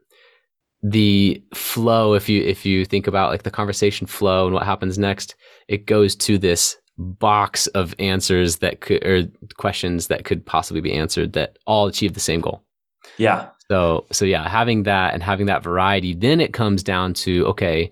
the 0.82 1.44
flow 1.54 2.14
if 2.14 2.30
you 2.30 2.42
if 2.42 2.66
you 2.66 2.86
think 2.86 3.08
about 3.08 3.30
like 3.30 3.44
the 3.44 3.52
conversation 3.52 4.08
flow 4.08 4.46
and 4.46 4.54
what 4.54 4.64
happens 4.64 4.98
next 4.98 5.36
it 5.68 5.86
goes 5.86 6.16
to 6.16 6.38
this 6.38 6.78
box 7.00 7.68
of 7.68 7.96
answers 7.98 8.58
that 8.58 8.82
could 8.82 9.04
or 9.06 9.24
questions 9.58 10.08
that 10.08 10.26
could 10.26 10.46
possibly 10.46 10.82
be 10.82 10.94
answered 10.94 11.34
that 11.34 11.58
all 11.66 11.88
achieve 11.88 12.14
the 12.14 12.20
same 12.20 12.42
goal 12.42 12.62
yeah 13.18 13.48
so 13.72 14.06
so 14.12 14.26
yeah 14.26 14.48
having 14.48 14.84
that 14.84 15.14
and 15.14 15.24
having 15.24 15.46
that 15.46 15.64
variety 15.64 16.14
then 16.14 16.40
it 16.42 16.54
comes 16.54 16.84
down 16.84 17.14
to 17.14 17.46
okay 17.48 17.92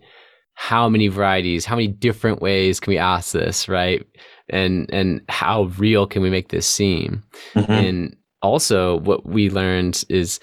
how 0.59 0.89
many 0.89 1.07
varieties, 1.07 1.65
how 1.65 1.75
many 1.75 1.87
different 1.87 2.41
ways 2.41 2.79
can 2.79 2.89
we 2.89 2.97
ask 2.97 3.31
this, 3.31 3.69
right? 3.69 4.03
And 4.49 4.91
and 4.91 5.21
how 5.29 5.65
real 5.77 6.07
can 6.07 6.23
we 6.23 6.31
make 6.31 6.49
this 6.49 6.65
seem? 6.65 7.23
Mm-hmm. 7.53 7.71
And 7.71 8.17
also 8.41 8.97
what 8.97 9.23
we 9.27 9.51
learned 9.51 10.03
is 10.09 10.39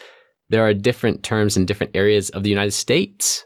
there 0.51 0.65
are 0.65 0.73
different 0.73 1.25
terms 1.25 1.57
in 1.57 1.67
different 1.67 1.97
areas 1.97 2.31
of 2.31 2.45
the 2.45 2.49
United 2.49 2.71
States. 2.71 3.45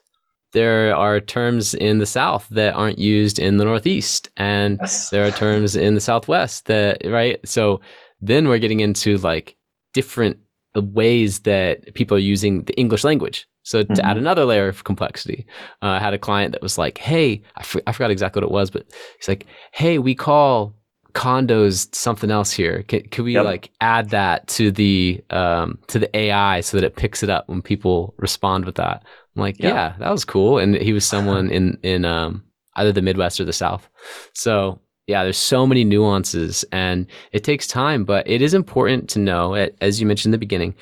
There 0.52 0.96
are 0.96 1.20
terms 1.20 1.74
in 1.74 1.98
the 1.98 2.06
South 2.06 2.46
that 2.50 2.74
aren't 2.74 2.98
used 2.98 3.38
in 3.38 3.58
the 3.58 3.64
Northeast, 3.64 4.30
and 4.36 4.78
yes. 4.80 5.10
there 5.10 5.26
are 5.26 5.30
terms 5.30 5.76
in 5.76 5.94
the 5.94 6.00
Southwest 6.00 6.66
that 6.66 7.02
right. 7.04 7.38
So 7.46 7.80
then 8.20 8.48
we're 8.48 8.58
getting 8.58 8.80
into 8.80 9.18
like 9.18 9.56
different 9.92 10.38
ways 10.74 11.40
that 11.40 11.94
people 11.94 12.16
are 12.16 12.20
using 12.20 12.64
the 12.64 12.78
English 12.78 13.04
language. 13.04 13.46
So 13.62 13.82
to 13.82 13.88
mm-hmm. 13.88 14.06
add 14.06 14.16
another 14.16 14.44
layer 14.44 14.68
of 14.68 14.84
complexity, 14.84 15.46
uh, 15.82 15.88
I 15.88 15.98
had 15.98 16.14
a 16.14 16.18
client 16.18 16.52
that 16.52 16.62
was 16.62 16.78
like, 16.78 16.96
"Hey, 16.96 17.42
I, 17.56 17.60
f- 17.60 17.76
I 17.86 17.92
forgot 17.92 18.10
exactly 18.10 18.40
what 18.40 18.48
it 18.48 18.52
was, 18.52 18.70
but 18.70 18.86
he's 19.18 19.28
like, 19.28 19.46
"Hey, 19.72 19.98
we 19.98 20.14
call 20.14 20.74
condos 21.12 21.94
something 21.94 22.30
else 22.30 22.50
here. 22.50 22.82
Can, 22.84 23.02
can 23.08 23.24
we 23.24 23.34
yep. 23.34 23.44
like 23.44 23.70
add 23.80 24.10
that 24.10 24.46
to 24.48 24.70
the 24.70 25.22
um, 25.30 25.78
to 25.88 25.98
the 25.98 26.16
AI 26.16 26.60
so 26.60 26.76
that 26.78 26.84
it 26.84 26.96
picks 26.96 27.22
it 27.22 27.28
up 27.28 27.48
when 27.48 27.60
people 27.60 28.14
respond 28.16 28.64
with 28.64 28.76
that?" 28.76 29.04
I'm 29.38 29.42
like, 29.42 29.58
"Yeah, 29.58 29.68
yeah 29.68 29.94
that 29.98 30.10
was 30.10 30.24
cool." 30.24 30.58
And 30.58 30.74
he 30.74 30.92
was 30.92 31.06
someone 31.14 31.50
in 31.50 31.78
in 31.82 32.04
um, 32.04 32.44
either 32.76 32.92
the 32.92 33.02
Midwest 33.02 33.40
or 33.40 33.44
the 33.44 33.52
South. 33.52 33.88
So 34.34 34.80
yeah, 35.06 35.22
there's 35.22 35.38
so 35.38 35.66
many 35.66 35.84
nuances 35.84 36.64
and 36.70 37.06
it 37.32 37.42
takes 37.42 37.66
time, 37.66 38.04
but 38.04 38.28
it 38.28 38.42
is 38.42 38.52
important 38.52 39.08
to 39.10 39.18
know, 39.18 39.54
as 39.80 40.00
you 40.00 40.06
mentioned 40.06 40.28
in 40.28 40.32
the 40.32 40.38
beginning, 40.38 40.74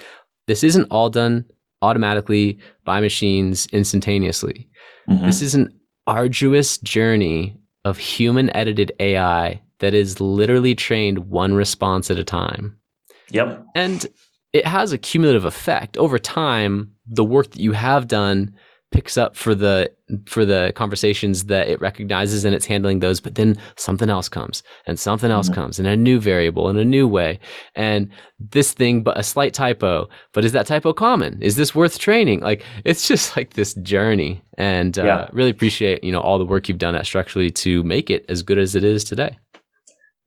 this 0.49 0.64
isn't 0.64 0.88
all 0.90 1.09
done 1.09 1.45
automatically 1.81 2.59
by 2.85 3.01
machines 3.01 3.66
instantaneously. 3.69 4.69
Mm-hmm. 5.09 5.27
This 5.27 5.42
is 5.42 5.55
an 5.55 5.73
arduous 6.09 6.79
journey 6.79 7.57
of 7.85 7.99
human 7.99 8.55
edited 8.57 8.90
AI 8.99 9.62
that 9.79 9.95
is 9.95 10.21
literally 10.21 10.75
trained 10.75 11.19
one 11.31 11.55
response 11.55 12.11
at 12.11 12.19
a 12.19 12.25
time. 12.25 12.77
Yep. 13.31 13.64
And 13.77 14.07
it 14.53 14.66
has 14.66 14.92
a 14.92 14.99
cumulative 14.99 15.45
effect. 15.45 15.97
Over 15.99 16.19
time, 16.19 16.96
the 17.07 17.25
work 17.25 17.51
that 17.53 17.61
you 17.61 17.73
have 17.73 18.09
done 18.09 18.55
picks 18.92 19.19
up 19.19 19.37
for 19.37 19.55
the 19.55 19.90
for 20.27 20.45
the 20.45 20.73
conversations 20.77 21.45
that 21.45 21.69
it 21.69 21.81
recognizes 21.81 22.45
and 22.45 22.55
it's 22.55 22.64
handling 22.64 23.01
those 23.01 23.21
but 23.21 23.35
then 23.35 23.57
something 23.77 24.09
else 24.09 24.29
comes 24.29 24.62
and 24.87 24.99
something 24.99 25.31
else 25.31 25.49
mm-hmm. 25.49 25.61
comes 25.61 25.79
and 25.79 25.88
a 25.88 25.97
new 25.97 26.21
variable 26.21 26.69
in 26.71 26.79
a 26.79 26.85
new 26.85 27.09
way. 27.09 27.38
And 27.75 28.09
this 28.38 28.73
thing 28.73 29.03
but 29.03 29.19
a 29.19 29.25
slight 29.25 29.53
typo 29.53 30.09
but 30.33 30.45
is 30.45 30.53
that 30.53 30.66
typo 30.66 30.92
common? 30.92 31.42
Is 31.42 31.57
this 31.57 31.75
worth 31.75 31.99
training? 31.99 32.40
Like 32.40 32.64
it's 32.85 33.09
just 33.09 33.37
like 33.37 33.55
this 33.55 33.75
journey. 33.75 34.42
And 34.57 34.99
uh, 34.99 35.05
yeah. 35.05 35.29
really 35.33 35.51
appreciate 35.51 36.05
you 36.05 36.12
know 36.12 36.21
all 36.21 36.38
the 36.38 36.47
work 36.47 36.69
you've 36.69 36.79
done 36.79 36.95
at 36.95 37.07
Structurely 37.07 37.51
to 37.51 37.83
make 37.83 38.09
it 38.09 38.25
as 38.29 38.42
good 38.42 38.59
as 38.59 38.75
it 38.75 38.85
is 38.85 39.03
today. 39.03 39.37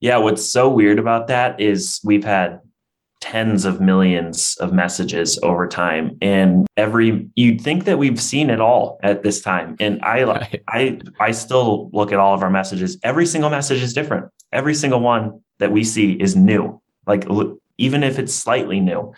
Yeah 0.01 0.17
what's 0.17 0.45
so 0.45 0.69
weird 0.69 0.99
about 0.99 1.27
that 1.27 1.59
is 1.61 2.01
we've 2.03 2.25
had 2.25 2.59
tens 3.21 3.65
of 3.65 3.81
millions 3.81 4.55
of 4.59 4.71
messages 4.71 5.37
over 5.43 5.67
time. 5.67 6.17
And 6.21 6.67
every 6.77 7.29
you'd 7.35 7.61
think 7.61 7.85
that 7.85 7.97
we've 7.97 8.21
seen 8.21 8.49
it 8.49 8.61
all 8.61 8.99
at 9.03 9.23
this 9.23 9.41
time. 9.41 9.75
And 9.79 10.01
i 10.03 10.23
right. 10.23 10.63
i 10.67 10.99
i 11.19 11.31
still 11.31 11.89
look 11.91 12.11
at 12.11 12.19
all 12.19 12.33
of 12.33 12.43
our 12.43 12.49
messages. 12.49 12.97
Every 13.03 13.25
single 13.25 13.49
message 13.49 13.81
is 13.81 13.93
different. 13.93 14.27
Every 14.51 14.73
single 14.73 15.01
one 15.01 15.41
that 15.59 15.71
we 15.71 15.83
see 15.83 16.13
is 16.13 16.35
new. 16.35 16.81
Like 17.05 17.25
even 17.77 18.03
if 18.03 18.19
it's 18.19 18.33
slightly 18.33 18.79
new. 18.79 19.13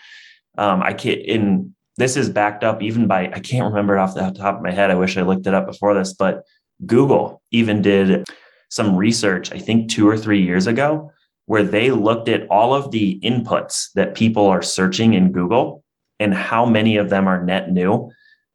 Um 0.58 0.82
i 0.82 0.94
can't 0.94 1.22
in 1.22 1.76
this 1.98 2.18
is 2.18 2.30
backed 2.30 2.64
up 2.64 2.82
even 2.82 3.08
by 3.08 3.28
i 3.34 3.40
can't 3.40 3.66
remember 3.66 3.98
it 3.98 4.00
off 4.00 4.16
the 4.16 4.32
top 4.32 4.56
of 4.56 4.62
my 4.62 4.72
head. 4.72 4.90
I 4.92 4.96
wish 4.96 5.18
i 5.18 5.22
looked 5.22 5.48
it 5.48 5.54
up 5.54 5.68
before 5.68 5.94
this 5.94 6.14
but 6.14 6.44
google 6.86 7.44
even 7.52 7.82
did 7.84 8.26
some 8.70 8.96
research 8.96 9.52
i 9.52 9.60
think 9.60 9.92
two 9.92 10.10
or 10.10 10.18
three 10.18 10.42
years 10.42 10.66
ago 10.66 11.12
where 11.52 11.64
they 11.64 11.92
looked 11.92 12.30
at 12.30 12.48
all 12.48 12.74
of 12.74 12.92
the 12.92 13.20
inputs 13.20 13.92
that 13.94 14.16
people 14.16 14.48
are 14.48 14.62
searching 14.62 15.16
in 15.16 15.34
Google 15.34 15.84
and 16.18 16.34
how 16.34 16.66
many 16.66 16.96
of 16.96 17.10
them 17.10 17.28
are 17.28 17.44
net 17.44 17.74
new. 17.74 18.10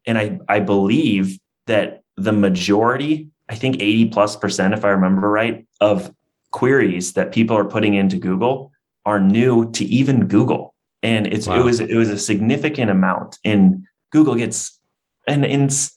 And 0.07 0.17
I, 0.17 0.39
I 0.49 0.61
believe 0.61 1.37
that 1.67 2.01
the 2.15 2.31
majority, 2.31 3.29
I 3.49 3.53
think 3.53 3.75
80 3.79 4.05
plus 4.05 4.35
percent, 4.35 4.73
if 4.73 4.83
I 4.83 4.89
remember 4.89 5.29
right, 5.29 5.63
of 5.79 6.11
queries 6.49 7.13
that 7.13 7.31
people 7.31 7.55
are 7.55 7.65
putting 7.65 7.93
into 7.93 8.17
Google 8.17 8.71
are 9.05 9.19
new 9.19 9.71
to 9.73 9.85
even 9.85 10.27
Google. 10.27 10.73
And 11.03 11.27
it's 11.27 11.45
wow. 11.45 11.59
it 11.59 11.63
was 11.63 11.79
it 11.79 11.95
was 11.95 12.09
a 12.09 12.17
significant 12.17 12.89
amount. 12.89 13.37
And 13.45 13.85
Google 14.11 14.33
gets 14.33 14.79
an, 15.27 15.43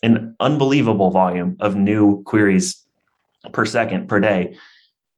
an 0.03 0.37
unbelievable 0.39 1.11
volume 1.11 1.57
of 1.61 1.77
new 1.77 2.23
queries 2.25 2.85
per 3.53 3.65
second 3.65 4.07
per 4.07 4.21
day. 4.21 4.55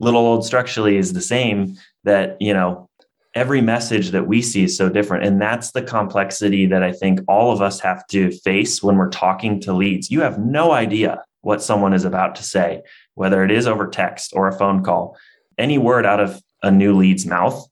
Little 0.02 0.26
old 0.26 0.44
Structurely 0.44 0.96
is 0.96 1.12
the 1.12 1.20
same 1.20 1.76
that, 2.02 2.36
you 2.40 2.52
know, 2.52 2.90
every 3.34 3.60
message 3.60 4.10
that 4.10 4.26
we 4.26 4.42
see 4.42 4.64
is 4.64 4.76
so 4.76 4.88
different. 4.88 5.24
And 5.24 5.40
that's 5.40 5.70
the 5.70 5.80
complexity 5.80 6.66
that 6.66 6.82
I 6.82 6.92
think 6.92 7.20
all 7.28 7.52
of 7.52 7.62
us 7.62 7.78
have 7.80 8.06
to 8.08 8.30
face 8.30 8.82
when 8.82 8.96
we're 8.96 9.10
talking 9.10 9.60
to 9.60 9.72
leads. 9.72 10.10
You 10.10 10.20
have 10.20 10.38
no 10.38 10.72
idea 10.72 11.22
what 11.42 11.62
someone 11.62 11.94
is 11.94 12.04
about 12.04 12.34
to 12.34 12.42
say, 12.42 12.82
whether 13.14 13.44
it 13.44 13.52
is 13.52 13.66
over 13.66 13.86
text 13.86 14.32
or 14.34 14.48
a 14.48 14.58
phone 14.58 14.82
call. 14.82 15.16
Any 15.56 15.78
word 15.78 16.04
out 16.04 16.20
of 16.20 16.42
a 16.64 16.70
new 16.70 16.96
lead's 16.96 17.24
mouth 17.24 17.64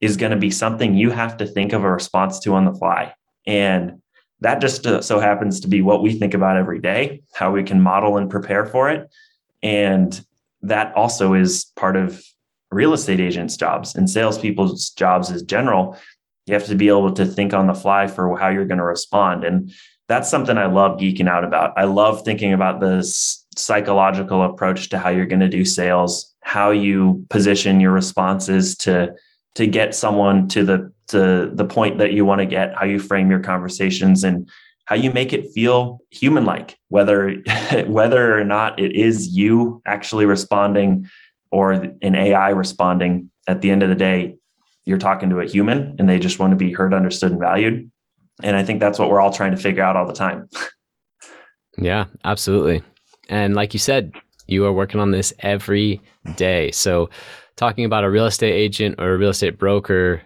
is 0.00 0.16
going 0.16 0.32
to 0.32 0.36
be 0.36 0.50
something 0.50 0.94
you 0.94 1.10
have 1.10 1.36
to 1.36 1.46
think 1.46 1.72
of 1.72 1.84
a 1.84 1.90
response 1.90 2.40
to 2.40 2.54
on 2.54 2.64
the 2.64 2.74
fly. 2.74 3.14
And 3.46 4.02
that 4.40 4.60
just 4.60 4.86
uh, 4.86 5.00
so 5.02 5.20
happens 5.20 5.60
to 5.60 5.68
be 5.68 5.82
what 5.82 6.02
we 6.02 6.12
think 6.12 6.34
about 6.34 6.56
every 6.56 6.80
day, 6.80 7.22
how 7.32 7.52
we 7.52 7.62
can 7.62 7.80
model 7.80 8.16
and 8.16 8.28
prepare 8.28 8.66
for 8.66 8.90
it. 8.90 9.08
And 9.62 10.20
that 10.68 10.94
also 10.94 11.34
is 11.34 11.66
part 11.76 11.96
of 11.96 12.24
real 12.70 12.92
estate 12.92 13.20
agents' 13.20 13.56
jobs 13.56 13.94
and 13.94 14.08
salespeople's 14.10 14.90
jobs 14.90 15.30
as 15.30 15.42
general. 15.42 15.96
You 16.46 16.54
have 16.54 16.66
to 16.66 16.74
be 16.74 16.88
able 16.88 17.12
to 17.12 17.26
think 17.26 17.54
on 17.54 17.66
the 17.66 17.74
fly 17.74 18.06
for 18.06 18.36
how 18.38 18.48
you're 18.48 18.66
going 18.66 18.78
to 18.78 18.84
respond. 18.84 19.44
And 19.44 19.72
that's 20.08 20.30
something 20.30 20.56
I 20.56 20.66
love 20.66 20.98
geeking 20.98 21.28
out 21.28 21.44
about. 21.44 21.72
I 21.76 21.84
love 21.84 22.22
thinking 22.24 22.52
about 22.52 22.80
this 22.80 23.44
psychological 23.56 24.42
approach 24.42 24.88
to 24.90 24.98
how 24.98 25.10
you're 25.10 25.26
going 25.26 25.40
to 25.40 25.48
do 25.48 25.64
sales, 25.64 26.34
how 26.42 26.70
you 26.70 27.24
position 27.30 27.80
your 27.80 27.92
responses 27.92 28.76
to 28.78 29.14
to 29.56 29.66
get 29.66 29.94
someone 29.94 30.48
to 30.48 30.64
the 30.64 30.92
to 31.08 31.50
the 31.54 31.64
point 31.64 31.98
that 31.98 32.12
you 32.12 32.24
want 32.24 32.40
to 32.40 32.46
get, 32.46 32.74
how 32.74 32.84
you 32.84 32.98
frame 32.98 33.30
your 33.30 33.40
conversations 33.40 34.22
and 34.22 34.48
how 34.86 34.94
you 34.94 35.12
make 35.12 35.32
it 35.32 35.52
feel 35.52 36.00
human 36.10 36.44
like 36.44 36.78
whether 36.88 37.34
whether 37.86 38.38
or 38.38 38.44
not 38.44 38.78
it 38.80 38.92
is 38.96 39.36
you 39.36 39.82
actually 39.86 40.24
responding 40.24 41.08
or 41.50 41.72
an 41.72 42.14
AI 42.14 42.50
responding. 42.50 43.30
At 43.48 43.60
the 43.60 43.70
end 43.70 43.84
of 43.84 43.88
the 43.88 43.94
day 43.94 44.36
you're 44.86 44.98
talking 44.98 45.30
to 45.30 45.40
a 45.40 45.46
human 45.46 45.94
and 45.98 46.08
they 46.08 46.18
just 46.18 46.38
want 46.38 46.52
to 46.52 46.56
be 46.56 46.72
heard 46.72 46.94
understood 46.94 47.32
and 47.32 47.40
valued. 47.40 47.90
And 48.42 48.56
i 48.56 48.64
think 48.64 48.80
that's 48.80 48.98
what 48.98 49.10
we're 49.10 49.20
all 49.20 49.32
trying 49.32 49.52
to 49.52 49.56
figure 49.56 49.82
out 49.82 49.96
all 49.96 50.06
the 50.06 50.14
time. 50.14 50.48
Yeah 51.78 52.06
absolutely. 52.24 52.82
And 53.28 53.54
like 53.54 53.74
you 53.74 53.78
said 53.78 54.14
you 54.46 54.64
are 54.64 54.72
working 54.72 54.98
on 54.98 55.10
this 55.10 55.34
every 55.40 56.00
day. 56.36 56.70
So 56.70 57.10
talking 57.56 57.84
about 57.84 58.02
a 58.02 58.10
real 58.10 58.24
estate 58.24 58.54
agent 58.54 58.94
or 58.98 59.12
a 59.12 59.18
real 59.18 59.28
estate 59.28 59.58
broker 59.58 60.22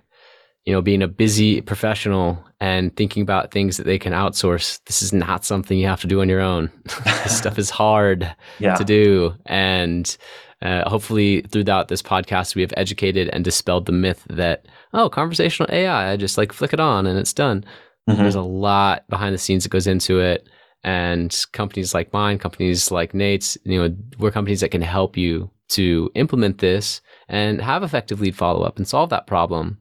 you 0.71 0.77
know, 0.77 0.81
being 0.81 1.03
a 1.03 1.09
busy 1.09 1.61
professional 1.61 2.47
and 2.61 2.95
thinking 2.95 3.25
about 3.25 3.51
things 3.51 3.77
that 3.77 3.87
they 3.87 3.99
can 3.99 4.13
outsource. 4.13 4.79
This 4.85 5.03
is 5.03 5.13
not 5.13 5.45
something 5.45 5.77
you 5.77 5.89
have 5.89 6.01
to 6.03 6.07
do 6.07 6.21
on 6.21 6.29
your 6.29 6.41
own. 6.41 6.71
this 7.05 7.37
stuff 7.37 7.59
is 7.59 7.71
hard 7.71 8.33
yeah. 8.61 8.77
to 8.77 8.85
do. 8.85 9.35
And 9.47 10.17
uh, 10.63 10.89
hopefully, 10.89 11.41
throughout 11.51 11.89
this 11.89 12.03
podcast, 12.03 12.55
we 12.55 12.63
have 12.63 12.73
educated 12.77 13.29
and 13.31 13.43
dispelled 13.43 13.87
the 13.87 13.93
myth 13.93 14.25
that, 14.31 14.67
oh, 14.95 15.09
conversational 15.09 15.75
AI, 15.75 16.13
I 16.13 16.17
just 16.17 16.39
like 16.39 16.53
flick 16.53 16.73
it 16.73 16.79
on 16.79 17.05
and 17.05 17.19
it's 17.19 17.33
done. 17.33 17.65
Mm-hmm. 18.09 18.23
There's 18.23 18.37
a 18.37 18.41
lot 18.41 19.09
behind 19.09 19.35
the 19.35 19.39
scenes 19.39 19.65
that 19.65 19.71
goes 19.71 19.89
into 19.89 20.21
it. 20.21 20.49
And 20.85 21.37
companies 21.51 21.95
like 21.95 22.13
mine, 22.13 22.39
companies 22.39 22.93
like 22.93 23.13
Nate's, 23.13 23.59
you 23.65 23.83
know, 23.83 23.97
we're 24.21 24.31
companies 24.31 24.61
that 24.61 24.71
can 24.71 24.83
help 24.83 25.17
you 25.17 25.51
to 25.71 26.13
implement 26.15 26.59
this 26.59 27.01
and 27.29 27.61
have 27.61 27.83
effective 27.83 28.21
lead 28.21 28.37
follow 28.37 28.63
up 28.63 28.77
and 28.77 28.87
solve 28.87 29.11
that 29.11 29.27
problem. 29.27 29.79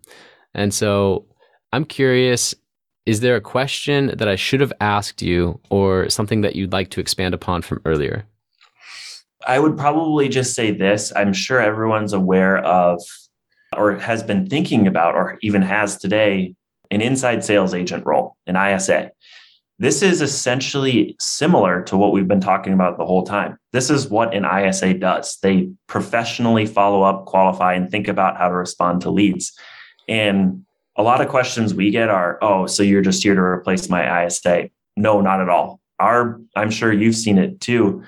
And 0.59 0.73
so 0.73 1.25
I'm 1.71 1.85
curious 1.85 2.53
is 3.05 3.21
there 3.21 3.37
a 3.37 3.41
question 3.41 4.07
that 4.17 4.27
I 4.27 4.35
should 4.35 4.59
have 4.59 4.73
asked 4.81 5.21
you 5.23 5.59
or 5.71 6.09
something 6.09 6.41
that 6.41 6.55
you'd 6.55 6.73
like 6.73 6.89
to 6.91 6.99
expand 6.99 7.33
upon 7.33 7.63
from 7.63 7.81
earlier? 7.85 8.25
I 9.47 9.57
would 9.57 9.77
probably 9.77 10.27
just 10.27 10.53
say 10.53 10.71
this. 10.71 11.11
I'm 11.15 11.33
sure 11.33 11.59
everyone's 11.59 12.13
aware 12.13 12.57
of 12.57 13.01
or 13.75 13.95
has 13.95 14.21
been 14.21 14.47
thinking 14.47 14.85
about 14.85 15.15
or 15.15 15.39
even 15.41 15.61
has 15.61 15.97
today 15.97 16.55
an 16.91 17.01
inside 17.01 17.43
sales 17.43 17.73
agent 17.73 18.05
role, 18.05 18.35
an 18.45 18.57
ISA. 18.57 19.11
This 19.79 20.01
is 20.01 20.21
essentially 20.21 21.15
similar 21.19 21.81
to 21.83 21.95
what 21.95 22.11
we've 22.11 22.27
been 22.27 22.41
talking 22.41 22.73
about 22.73 22.97
the 22.97 23.05
whole 23.05 23.23
time. 23.23 23.57
This 23.71 23.89
is 23.89 24.09
what 24.09 24.35
an 24.35 24.45
ISA 24.45 24.95
does. 24.95 25.37
They 25.41 25.71
professionally 25.87 26.65
follow 26.65 27.01
up, 27.01 27.25
qualify, 27.25 27.75
and 27.75 27.89
think 27.89 28.09
about 28.09 28.37
how 28.37 28.49
to 28.49 28.55
respond 28.55 29.01
to 29.01 29.09
leads. 29.09 29.57
And 30.09 30.65
a 30.97 31.03
lot 31.03 31.21
of 31.21 31.29
questions 31.29 31.73
we 31.73 31.91
get 31.91 32.09
are, 32.09 32.39
oh, 32.41 32.65
so 32.65 32.83
you're 32.83 33.01
just 33.01 33.23
here 33.23 33.35
to 33.35 33.41
replace 33.41 33.87
my 33.89 34.25
ISA. 34.25 34.69
No, 34.97 35.21
not 35.21 35.39
at 35.39 35.47
all. 35.47 35.79
Our, 35.99 36.41
I'm 36.55 36.71
sure 36.71 36.91
you've 36.91 37.15
seen 37.15 37.37
it 37.37 37.61
too. 37.61 38.03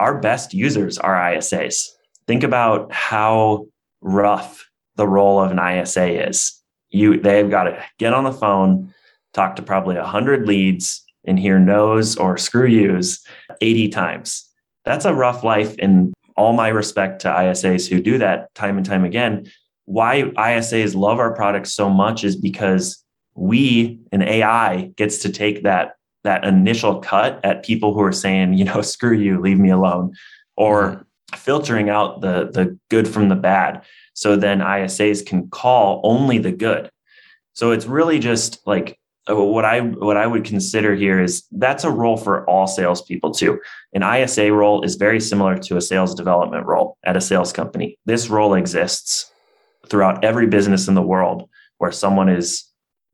Our 0.00 0.18
best 0.18 0.52
users 0.52 0.98
are 0.98 1.14
ISAs. 1.14 1.86
Think 2.26 2.42
about 2.42 2.92
how 2.92 3.68
rough 4.00 4.68
the 4.96 5.06
role 5.06 5.40
of 5.40 5.52
an 5.52 5.58
ISA 5.58 6.28
is. 6.28 6.60
You, 6.90 7.20
they've 7.20 7.48
got 7.48 7.64
to 7.64 7.82
get 7.98 8.12
on 8.12 8.24
the 8.24 8.32
phone, 8.32 8.92
talk 9.32 9.56
to 9.56 9.62
probably 9.62 9.94
100 9.94 10.46
leads, 10.46 11.04
and 11.24 11.38
hear 11.38 11.58
no's 11.58 12.16
or 12.16 12.36
screw 12.36 12.66
yous 12.66 13.24
80 13.60 13.88
times. 13.90 14.48
That's 14.84 15.04
a 15.04 15.14
rough 15.14 15.44
life. 15.44 15.74
And 15.78 16.12
all 16.36 16.52
my 16.52 16.68
respect 16.68 17.22
to 17.22 17.28
ISAs 17.28 17.88
who 17.88 18.00
do 18.00 18.18
that 18.18 18.54
time 18.54 18.76
and 18.76 18.86
time 18.86 19.04
again 19.04 19.50
why 19.86 20.22
ISAs 20.36 20.94
love 20.94 21.18
our 21.18 21.34
products 21.34 21.72
so 21.72 21.88
much 21.88 22.24
is 22.24 22.36
because 22.36 23.02
we 23.34 24.00
an 24.12 24.22
AI 24.22 24.92
gets 24.96 25.18
to 25.18 25.30
take 25.30 25.62
that 25.62 25.96
that 26.24 26.44
initial 26.44 26.98
cut 26.98 27.38
at 27.44 27.64
people 27.64 27.94
who 27.94 28.02
are 28.02 28.12
saying, 28.12 28.54
you 28.54 28.64
know, 28.64 28.80
screw 28.82 29.16
you, 29.16 29.40
leave 29.40 29.58
me 29.58 29.70
alone, 29.70 30.12
or 30.56 30.90
mm-hmm. 30.90 31.36
filtering 31.36 31.88
out 31.88 32.20
the 32.20 32.50
the 32.52 32.78
good 32.90 33.08
from 33.08 33.28
the 33.28 33.36
bad. 33.36 33.82
So 34.14 34.36
then 34.36 34.60
ISAs 34.60 35.24
can 35.24 35.48
call 35.48 36.00
only 36.02 36.38
the 36.38 36.52
good. 36.52 36.90
So 37.52 37.70
it's 37.70 37.86
really 37.86 38.18
just 38.18 38.66
like 38.66 38.98
uh, 39.30 39.36
what 39.36 39.64
I 39.64 39.80
what 39.80 40.16
I 40.16 40.26
would 40.26 40.44
consider 40.44 40.94
here 40.96 41.20
is 41.20 41.44
that's 41.52 41.84
a 41.84 41.90
role 41.90 42.16
for 42.16 42.48
all 42.50 42.66
salespeople 42.66 43.32
too. 43.32 43.60
An 43.92 44.02
ISA 44.02 44.52
role 44.52 44.82
is 44.82 44.96
very 44.96 45.20
similar 45.20 45.56
to 45.58 45.76
a 45.76 45.80
sales 45.80 46.14
development 46.14 46.66
role 46.66 46.96
at 47.04 47.16
a 47.16 47.20
sales 47.20 47.52
company. 47.52 47.98
This 48.04 48.28
role 48.28 48.54
exists 48.54 49.30
throughout 49.88 50.24
every 50.24 50.46
business 50.46 50.88
in 50.88 50.94
the 50.94 51.02
world 51.02 51.48
where 51.78 51.92
someone 51.92 52.28
is 52.28 52.64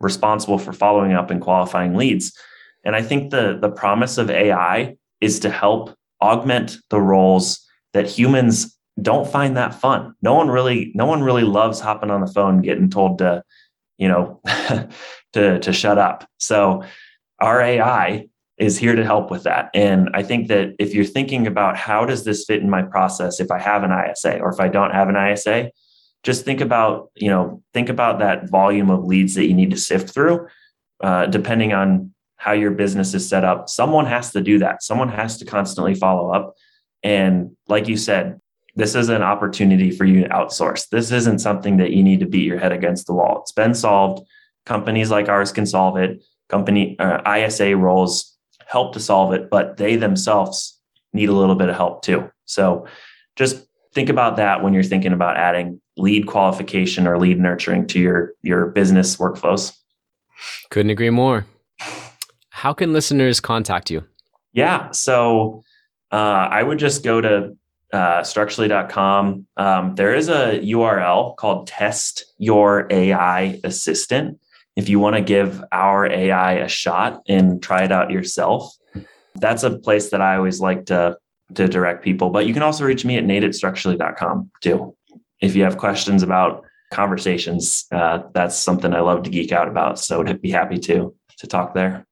responsible 0.01 0.59
for 0.59 0.73
following 0.73 1.12
up 1.12 1.31
and 1.31 1.41
qualifying 1.41 1.97
leads. 1.97 2.37
And 2.85 2.97
I 2.97 3.03
think 3.03 3.31
the, 3.31 3.59
the 3.61 3.70
promise 3.70 4.18
of 4.18 4.31
AI 4.31 4.97
is 5.20 5.41
to 5.41 5.51
help 5.51 5.95
augment 6.20 6.79
the 6.91 7.01
roles 7.01 7.64
that 7.93 8.07
humans 8.09 8.77
don't 9.01 9.31
find 9.31 9.57
that 9.57 9.75
fun. 9.75 10.14
No 10.23 10.35
one 10.35 10.49
really, 10.49 10.93
no 10.95 11.07
one 11.07 11.23
really 11.23 11.45
loves 11.45 11.81
hopping 11.81 12.11
on 12.11 12.20
the 12.20 12.33
phone, 12.33 12.61
getting 12.61 12.91
told 12.91 13.18
to, 13.18 13.43
you 13.99 14.09
know, 14.09 14.41
to, 15.33 15.59
to 15.59 15.73
shut 15.73 15.99
up. 15.99 16.29
So 16.39 16.85
our 17.41 17.61
AI 17.61 18.27
is 18.59 18.79
here 18.79 18.95
to 18.95 19.05
help 19.05 19.31
with 19.31 19.45
that. 19.45 19.70
And 19.75 20.11
I 20.14 20.23
think 20.23 20.49
that 20.49 20.75
if 20.79 20.95
you're 20.95 21.05
thinking 21.05 21.47
about 21.47 21.77
how 21.77 22.05
does 22.05 22.25
this 22.25 22.45
fit 22.45 22.61
in 22.62 22.70
my 22.70 22.83
process 22.83 23.41
if 23.41 23.51
I 23.51 23.59
have 23.59 23.83
an 23.83 23.91
ISA 23.91 24.39
or 24.39 24.53
if 24.53 24.61
I 24.61 24.68
don't 24.68 24.93
have 24.93 25.09
an 25.09 25.16
ISA, 25.16 25.70
just 26.23 26.45
think 26.45 26.61
about 26.61 27.11
you 27.14 27.29
know 27.29 27.62
think 27.73 27.89
about 27.89 28.18
that 28.20 28.49
volume 28.49 28.91
of 28.91 29.05
leads 29.05 29.35
that 29.35 29.47
you 29.47 29.55
need 29.55 29.70
to 29.70 29.77
sift 29.77 30.11
through 30.11 30.47
uh, 31.03 31.27
depending 31.27 31.73
on 31.73 32.12
how 32.37 32.53
your 32.53 32.73
business 32.73 33.14
is 33.14 33.29
set 33.29 33.45
up. 33.45 33.68
Someone 33.68 34.07
has 34.07 34.33
to 34.33 34.41
do 34.41 34.59
that. 34.59 34.83
Someone 34.83 35.09
has 35.09 35.39
to 35.39 35.45
constantly 35.45 35.95
follow 35.95 36.33
up. 36.33 36.55
And 37.05 37.57
like 37.68 37.89
you 37.89 37.97
said 37.97 38.41
this 38.75 38.95
is 38.95 39.11
an 39.11 39.23
opportunity 39.23 39.91
for 39.91 40.07
you 40.07 40.23
to 40.23 40.29
outsource. 40.31 40.89
This 40.89 41.12
isn't 41.12 41.41
something 41.41 41.77
that 41.77 41.91
you 41.91 42.03
need 42.03 42.20
to 42.20 42.27
beat 42.27 42.47
your 42.47 42.59
head 42.59 42.73
against 42.73 43.07
the 43.07 43.12
wall. 43.12 43.41
It's 43.43 43.53
been 43.53 43.75
solved. 43.75 44.27
Companies 44.64 45.11
like 45.11 45.29
ours 45.29 45.53
can 45.53 45.66
solve 45.66 45.99
it. 45.99 46.25
Company 46.49 46.99
uh, 46.99 47.20
isa 47.37 47.77
roles 47.77 48.37
help 48.66 48.95
to 48.95 49.01
solve 49.01 49.35
it 49.35 49.51
but 49.51 49.77
they 49.77 49.97
themselves 49.97 50.81
need 51.12 51.29
a 51.29 51.33
little 51.33 51.55
bit 51.55 51.68
of 51.68 51.77
help 51.77 52.03
too. 52.03 52.31
So 52.47 52.87
just 53.37 53.66
think 53.95 54.09
about 54.09 54.36
that 54.36 54.62
when 54.62 54.72
you're 54.72 54.82
thinking 54.82 55.12
about 55.12 55.36
adding 55.36 55.80
lead 55.97 56.26
qualification 56.26 57.07
or 57.07 57.18
lead 57.18 57.38
nurturing 57.38 57.86
to 57.88 58.01
your 58.01 58.32
your 58.43 58.66
business 58.66 59.16
workflows. 59.16 59.76
Couldn't 60.70 60.90
agree 60.90 61.11
more. 61.11 61.47
How 62.51 62.72
can 62.72 62.93
listeners 62.93 63.40
contact 63.40 63.90
you? 63.90 64.05
Yeah, 64.53 64.90
so 64.90 65.62
uh, 66.11 66.49
I 66.51 66.62
would 66.62 66.78
just 66.78 67.03
go 67.03 67.20
to 67.20 67.57
uh, 67.93 68.22
structurely.com. 68.22 69.47
Um, 69.57 69.95
there 69.97 70.14
is 70.14 70.28
a 70.28 70.61
URL 70.61 71.36
called 71.36 71.66
Test 71.66 72.24
Your 72.38 72.86
AI 72.90 73.61
Assistant. 73.64 74.38
If 74.76 74.88
you 74.88 74.99
want 74.99 75.16
to 75.16 75.22
give 75.22 75.62
our 75.72 76.07
AI 76.07 76.53
a 76.55 76.68
shot 76.68 77.22
and 77.28 77.62
try 77.62 77.84
it 77.84 77.93
out 77.93 78.11
yourself, 78.11 78.74
that's 79.34 79.62
a 79.62 79.78
place 79.78 80.11
that 80.11 80.22
I 80.22 80.36
always 80.36 80.61
like 80.61 80.86
to 80.86 81.18
to 81.55 81.68
direct 81.68 82.03
people. 82.03 82.30
But 82.30 82.46
you 82.46 82.55
can 82.55 82.62
also 82.62 82.84
reach 82.84 83.05
me 83.05 83.16
at 83.16 83.24
nate 83.24 83.44
at 83.44 83.55
structurely.com 83.55 84.50
too 84.61 84.94
if 85.42 85.57
you 85.57 85.64
have 85.64 85.76
questions 85.76 86.22
about 86.22 86.64
conversations, 86.92 87.86
uh, 87.92 88.20
that's 88.32 88.57
something 88.57 88.94
I 88.94 89.00
love 89.00 89.24
to 89.24 89.30
geek 89.30 89.53
out 89.53 89.68
about. 89.68 89.98
So 89.98 90.18
would 90.18 90.40
be 90.40 90.50
happy 90.50 90.78
to 90.78 91.14
to 91.38 91.46
talk 91.46 91.74
there. 91.74 92.07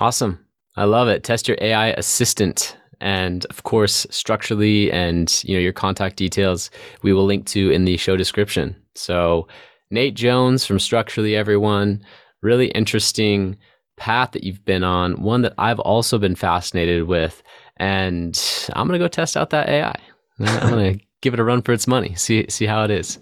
Awesome. 0.00 0.38
I 0.76 0.84
love 0.84 1.08
it. 1.08 1.24
Test 1.24 1.48
your 1.48 1.56
AI 1.60 1.88
assistant. 1.90 2.76
And 3.00 3.44
of 3.46 3.62
course, 3.62 4.06
Structurely 4.10 4.92
and 4.92 5.42
you 5.44 5.54
know 5.54 5.60
your 5.60 5.72
contact 5.72 6.16
details 6.16 6.70
we 7.02 7.12
will 7.12 7.24
link 7.24 7.46
to 7.46 7.70
in 7.70 7.84
the 7.84 7.96
show 7.96 8.16
description. 8.16 8.76
So 8.94 9.48
Nate 9.90 10.14
Joens 10.14 10.66
from 10.66 10.78
Structurely 10.78 11.34
Everyone, 11.34 12.04
really 12.42 12.68
interesting 12.68 13.56
path 13.96 14.32
that 14.32 14.44
you've 14.44 14.64
been 14.64 14.84
on, 14.84 15.22
one 15.22 15.42
that 15.42 15.54
I've 15.56 15.80
also 15.80 16.18
been 16.18 16.34
fascinated 16.34 17.04
with. 17.04 17.42
And 17.76 18.40
I'm 18.74 18.86
gonna 18.86 18.98
go 18.98 19.08
test 19.08 19.36
out 19.36 19.50
that 19.50 19.68
AI. 19.68 19.98
I'm 20.38 20.70
gonna 20.70 20.94
give 21.22 21.34
it 21.34 21.40
a 21.40 21.44
run 21.44 21.62
for 21.62 21.72
its 21.72 21.86
money. 21.86 22.14
See 22.14 22.46
see 22.48 22.66
how 22.66 22.84
it 22.84 22.90
is. 22.90 23.18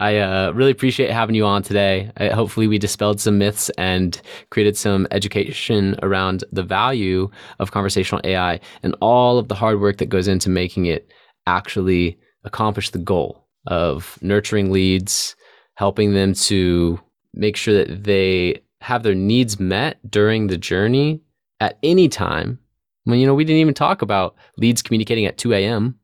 I 0.00 0.16
uh, 0.16 0.52
really 0.52 0.70
appreciate 0.70 1.10
having 1.10 1.34
you 1.34 1.44
on 1.44 1.62
today. 1.62 2.10
I, 2.16 2.28
hopefully, 2.28 2.66
we 2.66 2.78
dispelled 2.78 3.20
some 3.20 3.36
myths 3.36 3.68
and 3.76 4.20
created 4.50 4.76
some 4.76 5.06
education 5.10 5.96
around 6.02 6.42
the 6.52 6.62
value 6.62 7.30
of 7.58 7.72
conversational 7.72 8.22
AI 8.24 8.60
and 8.82 8.96
all 9.02 9.38
of 9.38 9.48
the 9.48 9.54
hard 9.54 9.78
work 9.80 9.98
that 9.98 10.08
goes 10.08 10.26
into 10.26 10.48
making 10.48 10.86
it 10.86 11.10
actually 11.46 12.18
accomplish 12.44 12.90
the 12.90 12.98
goal 12.98 13.46
of 13.66 14.18
nurturing 14.22 14.70
leads, 14.70 15.36
helping 15.74 16.14
them 16.14 16.32
to 16.32 16.98
make 17.34 17.56
sure 17.56 17.74
that 17.74 18.04
they 18.04 18.62
have 18.80 19.02
their 19.02 19.14
needs 19.14 19.60
met 19.60 19.98
during 20.10 20.46
the 20.46 20.56
journey 20.56 21.20
at 21.60 21.78
any 21.82 22.08
time. 22.08 22.58
When 23.10 23.18
you 23.18 23.26
know 23.26 23.34
we 23.34 23.44
didn't 23.44 23.60
even 23.60 23.74
talk 23.74 24.02
about 24.02 24.36
leads 24.56 24.82
communicating 24.82 25.26
at 25.26 25.38
2 25.38 25.52
a.m 25.52 26.00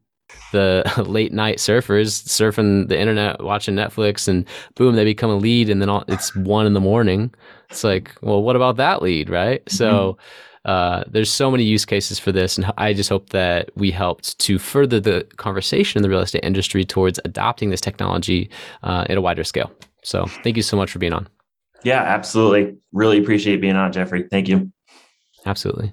the 0.52 0.84
late 1.07 1.32
night 1.32 1.59
surfers 1.59 2.24
surfing 2.24 2.88
the 2.88 2.98
internet, 2.98 3.42
watching 3.42 3.74
Netflix, 3.74 4.28
and 4.28 4.44
boom, 4.74 4.96
they 4.96 5.04
become 5.04 5.30
a 5.30 5.36
lead, 5.36 5.70
and 5.70 5.80
then 5.80 5.88
all, 5.88 6.04
it's 6.09 6.34
one 6.34 6.66
in 6.66 6.72
the 6.72 6.80
morning. 6.80 7.32
It's 7.70 7.84
like, 7.84 8.12
well, 8.22 8.42
what 8.42 8.57
about 8.57 8.76
that 8.76 9.02
lead, 9.02 9.30
right? 9.30 9.64
Mm-hmm. 9.66 9.76
So. 9.76 10.18
Uh, 10.64 11.04
there's 11.07 11.30
so 11.30 11.48
many 11.48 11.62
use 11.62 11.84
cases 11.84 12.18
for 12.18 12.32
this, 12.32 12.59
and 12.59 12.72
I 12.76 12.92
just 12.92 13.09
hope 13.09 13.30
that 13.30 13.70
we 13.76 13.92
helped 13.92 14.36
to 14.40 14.59
further 14.59 14.98
the 14.98 15.24
conversation 15.36 15.96
in 15.96 16.02
the 16.02 16.09
real 16.09 16.18
estate 16.18 16.42
industry 16.42 16.84
towards 16.84 17.20
adopting 17.24 17.70
this 17.70 17.80
technology 17.80 18.50
uh, 18.82 19.07
at 19.09 19.16
a 19.16 19.20
wider 19.20 19.44
scale. 19.44 19.70
So, 20.02 20.26
thank 20.42 20.57
you 20.57 20.64
so 20.64 20.76
much 20.76 20.90
for 20.90 20.98
being 20.98 21.12
on. 21.12 21.28
Yeah, 21.84 22.02
absolutely. 22.02 22.78
Really 22.90 23.18
appreciate 23.18 23.61
being 23.61 23.76
on, 23.76 23.92
Jeffrey. 23.92 24.26
Thank 24.28 24.48
you. 24.48 24.72
Absolutely. 25.44 25.92